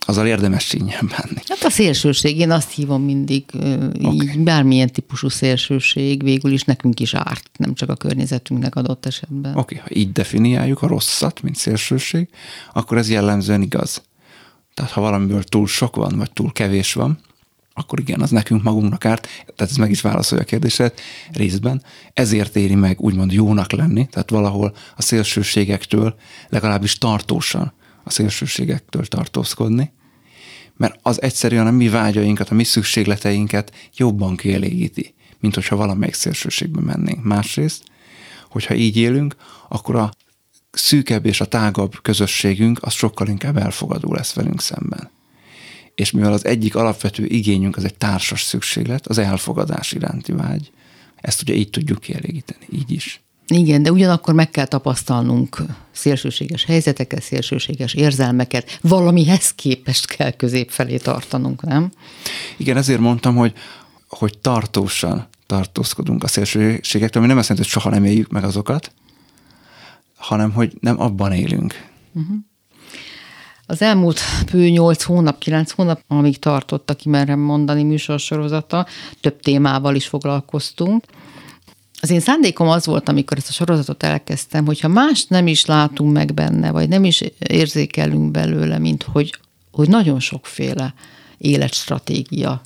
azzal 0.00 0.26
érdemes 0.26 0.66
csínyen 0.66 1.10
bánni. 1.10 1.40
Hát 1.48 1.62
a 1.62 1.70
szélsőség, 1.70 2.38
én 2.38 2.50
azt 2.50 2.70
hívom 2.70 3.02
mindig, 3.02 3.44
okay. 3.54 4.12
így 4.12 4.38
bármilyen 4.38 4.92
típusú 4.92 5.28
szélsőség 5.28 6.22
végül 6.22 6.52
is 6.52 6.62
nekünk 6.62 7.00
is 7.00 7.14
árt, 7.14 7.50
nem 7.56 7.74
csak 7.74 7.88
a 7.88 7.94
környezetünknek 7.94 8.74
adott 8.74 9.06
esetben. 9.06 9.56
Oké, 9.56 9.74
okay, 9.74 9.78
ha 9.78 10.00
így 10.00 10.12
definiáljuk 10.12 10.82
a 10.82 10.86
rosszat, 10.86 11.42
mint 11.42 11.56
szélsőség, 11.56 12.28
akkor 12.72 12.98
ez 12.98 13.10
jellemzően 13.10 13.62
igaz. 13.62 14.02
Tehát 14.74 14.90
ha 14.90 15.00
valamiből 15.00 15.42
túl 15.42 15.66
sok 15.66 15.96
van, 15.96 16.16
vagy 16.16 16.32
túl 16.32 16.52
kevés 16.52 16.92
van, 16.92 17.20
akkor 17.80 18.00
igen, 18.00 18.20
az 18.20 18.30
nekünk 18.30 18.62
magunknak 18.62 19.04
árt, 19.04 19.22
tehát 19.56 19.72
ez 19.72 19.76
meg 19.76 19.90
is 19.90 20.00
válaszolja 20.00 20.44
a 20.44 20.46
kérdéset 20.46 21.00
részben, 21.32 21.82
ezért 22.12 22.56
éri 22.56 22.74
meg 22.74 23.00
úgymond 23.00 23.32
jónak 23.32 23.72
lenni, 23.72 24.06
tehát 24.06 24.30
valahol 24.30 24.74
a 24.96 25.02
szélsőségektől 25.02 26.14
legalábbis 26.48 26.98
tartósan 26.98 27.72
a 28.04 28.10
szélsőségektől 28.10 29.06
tartózkodni, 29.06 29.92
mert 30.76 30.98
az 31.02 31.22
egyszerűen 31.22 31.66
a 31.66 31.70
mi 31.70 31.88
vágyainkat, 31.88 32.48
a 32.48 32.54
mi 32.54 32.64
szükségleteinket 32.64 33.72
jobban 33.96 34.36
kielégíti, 34.36 35.14
mint 35.40 35.54
hogyha 35.54 35.76
valamelyik 35.76 36.14
szélsőségbe 36.14 36.80
mennénk. 36.80 37.24
Másrészt, 37.24 37.84
hogyha 38.48 38.74
így 38.74 38.96
élünk, 38.96 39.36
akkor 39.68 39.96
a 39.96 40.10
szűkebb 40.70 41.26
és 41.26 41.40
a 41.40 41.44
tágabb 41.44 42.02
közösségünk 42.02 42.82
az 42.82 42.92
sokkal 42.92 43.28
inkább 43.28 43.56
elfogadó 43.56 44.12
lesz 44.12 44.32
velünk 44.32 44.60
szemben. 44.60 45.10
És 46.00 46.10
mivel 46.10 46.32
az 46.32 46.44
egyik 46.44 46.74
alapvető 46.74 47.24
igényünk 47.26 47.76
az 47.76 47.84
egy 47.84 47.94
társas 47.94 48.42
szükséglet, 48.42 49.06
az 49.06 49.18
elfogadás 49.18 49.92
iránti 49.92 50.32
vágy, 50.32 50.70
ezt 51.16 51.42
ugye 51.42 51.54
így 51.54 51.70
tudjuk 51.70 52.00
kielégíteni, 52.00 52.66
így 52.72 52.90
is. 52.90 53.20
Igen, 53.48 53.82
de 53.82 53.92
ugyanakkor 53.92 54.34
meg 54.34 54.50
kell 54.50 54.66
tapasztalnunk 54.66 55.62
szélsőséges 55.90 56.64
helyzeteket, 56.64 57.22
szélsőséges 57.22 57.94
érzelmeket, 57.94 58.78
valamihez 58.82 59.54
képest 59.54 60.06
kell 60.06 60.30
közép 60.30 60.70
felé 60.70 60.96
tartanunk, 60.96 61.62
nem? 61.62 61.90
Igen, 62.56 62.76
ezért 62.76 63.00
mondtam, 63.00 63.36
hogy, 63.36 63.52
hogy 64.08 64.38
tartósan 64.38 65.28
tartózkodunk 65.46 66.24
a 66.24 66.28
szélsőségektől, 66.28 67.22
ami 67.22 67.30
nem 67.30 67.38
azt 67.38 67.48
jelenti, 67.48 67.70
hogy 67.70 67.82
soha 67.82 67.94
nem 67.94 68.04
éljük 68.04 68.30
meg 68.30 68.44
azokat, 68.44 68.92
hanem 70.16 70.52
hogy 70.52 70.76
nem 70.80 71.00
abban 71.00 71.32
élünk. 71.32 71.88
Uh-huh. 72.12 72.36
Az 73.70 73.82
elmúlt 73.82 74.20
bő 74.52 74.68
8 74.68 75.02
hónap, 75.02 75.38
9 75.38 75.70
hónap, 75.70 76.00
amíg 76.06 76.38
tartott 76.38 76.90
a 76.90 76.94
Kimerem 76.94 77.38
mondani 77.38 77.82
műsorsorozata, 77.82 78.86
több 79.20 79.40
témával 79.40 79.94
is 79.94 80.06
foglalkoztunk. 80.06 81.04
Az 82.00 82.10
én 82.10 82.20
szándékom 82.20 82.68
az 82.68 82.86
volt, 82.86 83.08
amikor 83.08 83.36
ezt 83.36 83.48
a 83.48 83.52
sorozatot 83.52 84.02
elkezdtem, 84.02 84.66
hogyha 84.66 84.88
más 84.88 85.26
nem 85.26 85.46
is 85.46 85.64
látunk 85.64 86.12
meg 86.12 86.34
benne, 86.34 86.70
vagy 86.70 86.88
nem 86.88 87.04
is 87.04 87.24
érzékelünk 87.38 88.30
belőle, 88.30 88.78
mint 88.78 89.02
hogy, 89.02 89.34
hogy 89.72 89.88
nagyon 89.88 90.20
sokféle 90.20 90.94
életstratégia 91.38 92.60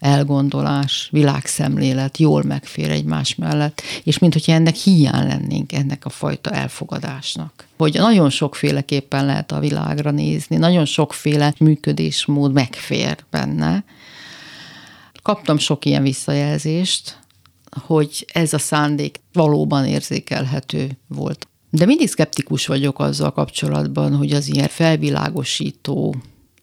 elgondolás, 0.00 1.08
világszemlélet 1.12 2.18
jól 2.18 2.42
megfér 2.42 2.90
egymás 2.90 3.34
mellett, 3.34 3.82
és 4.02 4.18
mint 4.18 4.36
ennek 4.46 4.74
hiány 4.74 5.26
lennénk, 5.26 5.72
ennek 5.72 6.04
a 6.04 6.08
fajta 6.08 6.50
elfogadásnak. 6.50 7.66
Hogy 7.76 7.94
nagyon 7.94 8.30
sokféleképpen 8.30 9.26
lehet 9.26 9.52
a 9.52 9.60
világra 9.60 10.10
nézni, 10.10 10.56
nagyon 10.56 10.84
sokféle 10.84 11.54
működésmód 11.58 12.52
megfér 12.52 13.16
benne. 13.30 13.84
Kaptam 15.22 15.58
sok 15.58 15.84
ilyen 15.84 16.02
visszajelzést, 16.02 17.18
hogy 17.86 18.26
ez 18.32 18.52
a 18.52 18.58
szándék 18.58 19.20
valóban 19.32 19.86
érzékelhető 19.86 20.90
volt. 21.06 21.48
De 21.70 21.84
mindig 21.84 22.08
szkeptikus 22.08 22.66
vagyok 22.66 22.98
azzal 22.98 23.32
kapcsolatban, 23.32 24.16
hogy 24.16 24.32
az 24.32 24.48
ilyen 24.48 24.68
felvilágosító, 24.68 26.14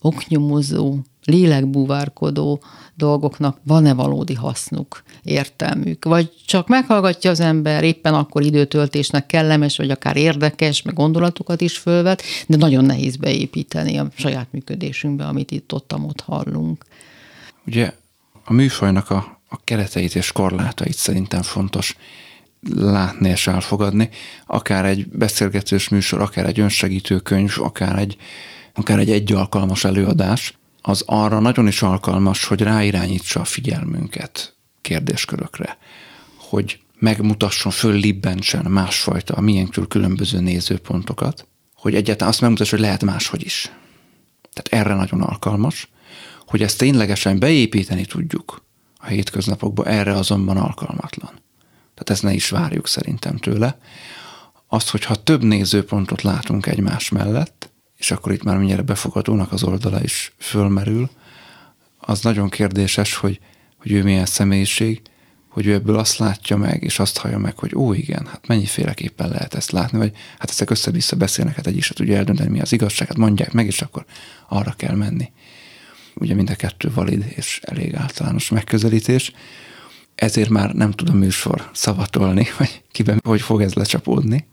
oknyomozó, 0.01 0.97
lélekbúvárkodó 1.27 2.61
dolgoknak 2.95 3.59
van-e 3.63 3.93
valódi 3.93 4.33
hasznuk, 4.33 5.03
értelmük, 5.23 6.05
vagy 6.05 6.31
csak 6.45 6.67
meghallgatja 6.67 7.29
az 7.29 7.39
ember, 7.39 7.83
éppen 7.83 8.13
akkor 8.13 8.43
időtöltésnek 8.43 9.25
kellemes, 9.25 9.77
vagy 9.77 9.91
akár 9.91 10.17
érdekes, 10.17 10.81
meg 10.81 10.93
gondolatokat 10.93 11.61
is 11.61 11.77
fölvet, 11.77 12.21
de 12.47 12.57
nagyon 12.57 12.85
nehéz 12.85 13.15
beépíteni 13.15 13.97
a 13.97 14.07
saját 14.15 14.47
működésünkbe, 14.51 15.25
amit 15.25 15.51
itt 15.51 15.73
ott, 15.73 15.93
ott 15.95 16.21
hallunk. 16.21 16.85
Ugye 17.65 17.93
a 18.45 18.53
műfajnak 18.53 19.09
a, 19.09 19.39
a 19.49 19.59
kereteit 19.63 20.15
és 20.15 20.31
korlátait 20.31 20.95
szerintem 20.95 21.41
fontos 21.41 21.95
látni 22.75 23.29
és 23.29 23.47
elfogadni, 23.47 24.09
akár 24.45 24.85
egy 24.85 25.07
beszélgetős 25.07 25.89
műsor, 25.89 26.21
akár 26.21 26.45
egy 26.45 26.59
önsegítő 26.59 27.19
könyv, 27.19 27.53
akár 27.57 27.99
egy, 27.99 28.17
akár 28.73 28.99
egy 28.99 29.11
egy 29.11 29.35
előadás, 29.81 30.53
az 30.87 31.03
arra 31.05 31.39
nagyon 31.39 31.67
is 31.67 31.81
alkalmas, 31.81 32.45
hogy 32.45 32.61
ráirányítsa 32.61 33.39
a 33.39 33.45
figyelmünket 33.45 34.55
kérdéskörökre, 34.81 35.77
hogy 36.37 36.79
megmutasson, 36.99 37.71
föllibbentsen 37.71 38.65
másfajta, 38.71 39.33
a 39.33 39.41
miénktől 39.41 39.87
különböző 39.87 40.39
nézőpontokat, 40.39 41.47
hogy 41.75 41.95
egyáltalán 41.95 42.31
azt 42.31 42.41
megmutassa, 42.41 42.75
hogy 42.75 42.85
lehet 42.85 43.03
máshogy 43.03 43.43
is. 43.43 43.71
Tehát 44.53 44.85
erre 44.85 44.95
nagyon 44.95 45.21
alkalmas, 45.21 45.89
hogy 46.45 46.61
ezt 46.61 46.77
ténylegesen 46.77 47.39
beépíteni 47.39 48.05
tudjuk 48.05 48.63
a 48.97 49.05
hétköznapokba, 49.05 49.85
erre 49.85 50.13
azonban 50.13 50.57
alkalmatlan. 50.57 51.31
Tehát 51.93 52.09
ezt 52.09 52.23
ne 52.23 52.33
is 52.33 52.49
várjuk 52.49 52.87
szerintem 52.87 53.37
tőle. 53.37 53.79
Azt, 54.67 54.89
hogyha 54.89 55.15
több 55.15 55.43
nézőpontot 55.43 56.21
látunk 56.21 56.65
egymás 56.65 57.09
mellett, 57.09 57.69
és 57.97 58.11
akkor 58.11 58.31
itt 58.31 58.43
már 58.43 58.57
mindjárt 58.57 58.85
befogadónak 58.85 59.51
az 59.51 59.63
oldala 59.63 60.03
is 60.03 60.33
fölmerül, 60.37 61.09
az 61.97 62.21
nagyon 62.21 62.49
kérdéses, 62.49 63.15
hogy, 63.15 63.39
hogy 63.77 63.91
ő 63.91 64.03
milyen 64.03 64.25
személyiség, 64.25 65.01
hogy 65.47 65.65
ő 65.65 65.73
ebből 65.73 65.97
azt 65.97 66.17
látja 66.17 66.57
meg, 66.57 66.83
és 66.83 66.99
azt 66.99 67.17
hallja 67.17 67.37
meg, 67.37 67.57
hogy 67.57 67.75
ó, 67.75 67.93
igen, 67.93 68.25
hát 68.25 68.47
mennyiféleképpen 68.47 69.29
lehet 69.29 69.53
ezt 69.53 69.71
látni, 69.71 69.97
vagy 69.97 70.15
hát 70.39 70.49
ezek 70.49 70.69
össze-vissza 70.69 71.15
beszélnek, 71.15 71.55
hát 71.55 71.67
egy 71.67 71.77
is 71.77 71.87
tudja 71.87 72.17
eldönteni, 72.17 72.49
mi 72.49 72.61
az 72.61 72.71
igazság, 72.71 73.07
hát 73.07 73.17
mondják 73.17 73.51
meg, 73.51 73.65
és 73.65 73.81
akkor 73.81 74.05
arra 74.47 74.73
kell 74.77 74.95
menni. 74.95 75.31
Ugye 76.15 76.33
mind 76.33 76.49
a 76.49 76.55
kettő 76.55 76.91
valid 76.93 77.25
és 77.35 77.59
elég 77.63 77.95
általános 77.95 78.49
megközelítés. 78.49 79.31
Ezért 80.15 80.49
már 80.49 80.73
nem 80.73 80.91
tudom 80.91 81.17
műsor 81.17 81.69
szavatolni, 81.73 82.45
hogy 82.57 82.81
kiben 82.91 83.19
hogy 83.25 83.41
fog 83.41 83.61
ez 83.61 83.73
lecsapódni. 83.73 84.47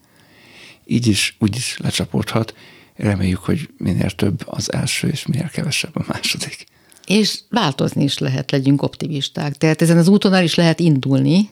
Így 0.84 1.06
is, 1.06 1.36
úgy 1.38 1.56
is 1.56 1.78
lecsapódhat, 1.78 2.54
reméljük, 2.96 3.38
hogy 3.38 3.68
minél 3.76 4.10
több 4.10 4.42
az 4.44 4.72
első, 4.72 5.08
és 5.08 5.26
minél 5.26 5.48
kevesebb 5.48 5.96
a 5.96 6.04
második. 6.06 6.66
És 7.06 7.40
változni 7.50 8.02
is 8.02 8.18
lehet, 8.18 8.50
legyünk 8.50 8.82
optimisták. 8.82 9.54
Tehát 9.54 9.82
ezen 9.82 9.98
az 9.98 10.08
úton 10.08 10.34
el 10.34 10.42
is 10.42 10.54
lehet 10.54 10.80
indulni, 10.80 11.50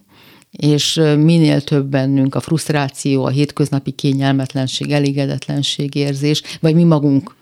és 0.50 0.94
minél 1.16 1.62
több 1.62 1.86
bennünk 1.86 2.34
a 2.34 2.40
frusztráció, 2.40 3.24
a 3.24 3.28
hétköznapi 3.28 3.90
kényelmetlenség, 3.90 4.90
elégedetlenség 4.90 5.94
érzés, 5.94 6.42
vagy 6.60 6.74
mi 6.74 6.84
magunk 6.84 7.34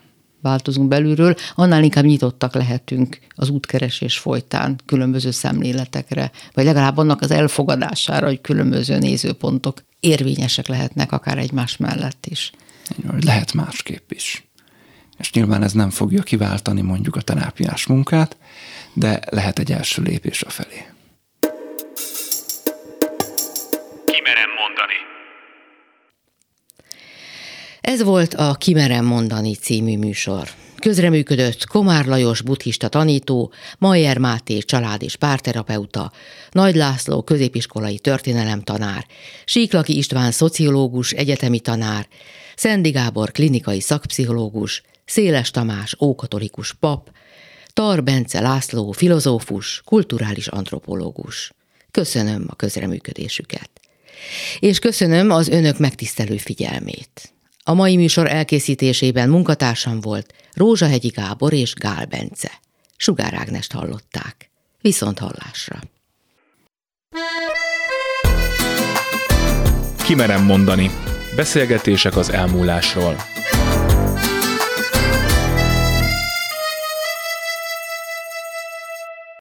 változunk 0.42 0.88
belülről, 0.88 1.34
annál 1.54 1.82
inkább 1.82 2.04
nyitottak 2.04 2.54
lehetünk 2.54 3.18
az 3.34 3.48
útkeresés 3.48 4.18
folytán 4.18 4.80
különböző 4.86 5.30
szemléletekre, 5.30 6.30
vagy 6.54 6.64
legalább 6.64 6.96
annak 6.96 7.20
az 7.20 7.30
elfogadására, 7.30 8.26
hogy 8.26 8.40
különböző 8.40 8.98
nézőpontok 8.98 9.84
érvényesek 10.00 10.66
lehetnek 10.66 11.12
akár 11.12 11.38
egymás 11.38 11.76
mellett 11.76 12.26
is 12.26 12.52
hogy 13.10 13.24
lehet 13.24 13.52
másképp 13.52 14.10
is. 14.10 14.44
És 15.18 15.32
nyilván 15.32 15.62
ez 15.62 15.72
nem 15.72 15.90
fogja 15.90 16.22
kiváltani 16.22 16.80
mondjuk 16.80 17.16
a 17.16 17.20
terápiás 17.20 17.86
munkát, 17.86 18.36
de 18.92 19.20
lehet 19.30 19.58
egy 19.58 19.72
első 19.72 20.02
lépés 20.02 20.42
a 20.42 20.50
felé. 20.50 20.84
Kimerem 24.04 24.50
mondani. 24.58 24.94
Ez 27.80 28.02
volt 28.02 28.34
a 28.34 28.54
Kimerem 28.54 29.04
mondani 29.04 29.54
című 29.54 29.98
műsor. 29.98 30.48
Közreműködött 30.80 31.66
Komár 31.66 32.06
Lajos 32.06 32.42
buddhista 32.42 32.88
tanító, 32.88 33.52
Majer 33.78 34.18
Máté 34.18 34.58
család 34.58 35.02
és 35.02 35.16
párterapeuta, 35.16 36.12
Nagy 36.50 36.74
László 36.74 37.22
középiskolai 37.22 37.98
történelemtanár, 37.98 39.06
Síklaki 39.44 39.96
István 39.96 40.30
szociológus, 40.30 41.12
egyetemi 41.12 41.60
tanár, 41.60 42.08
Szendi 42.60 42.90
Gábor 42.90 43.30
klinikai 43.30 43.80
szakpszichológus, 43.80 44.82
Széles 45.04 45.50
Tamás 45.50 45.96
ókatolikus 46.00 46.72
pap, 46.72 47.10
Tar 47.72 48.02
Bence 48.02 48.40
László 48.40 48.92
filozófus, 48.92 49.82
kulturális 49.84 50.46
antropológus. 50.46 51.52
Köszönöm 51.90 52.44
a 52.46 52.54
közreműködésüket. 52.56 53.70
És 54.58 54.78
köszönöm 54.78 55.30
az 55.30 55.48
önök 55.48 55.78
megtisztelő 55.78 56.36
figyelmét. 56.36 57.32
A 57.64 57.74
mai 57.74 57.96
műsor 57.96 58.30
elkészítésében 58.30 59.28
munkatársam 59.28 60.00
volt 60.00 60.34
Rózsahegyi 60.54 61.08
Gábor 61.08 61.52
és 61.52 61.74
Gál 61.74 62.06
Bence. 62.06 62.50
Sugár 62.96 63.34
Ágnest 63.34 63.72
hallották. 63.72 64.50
Viszont 64.80 65.18
hallásra. 65.18 65.80
Kimerem 70.04 70.44
mondani. 70.44 70.90
Beszélgetések 71.40 72.16
az 72.16 72.32
elmúlásról. 72.32 73.16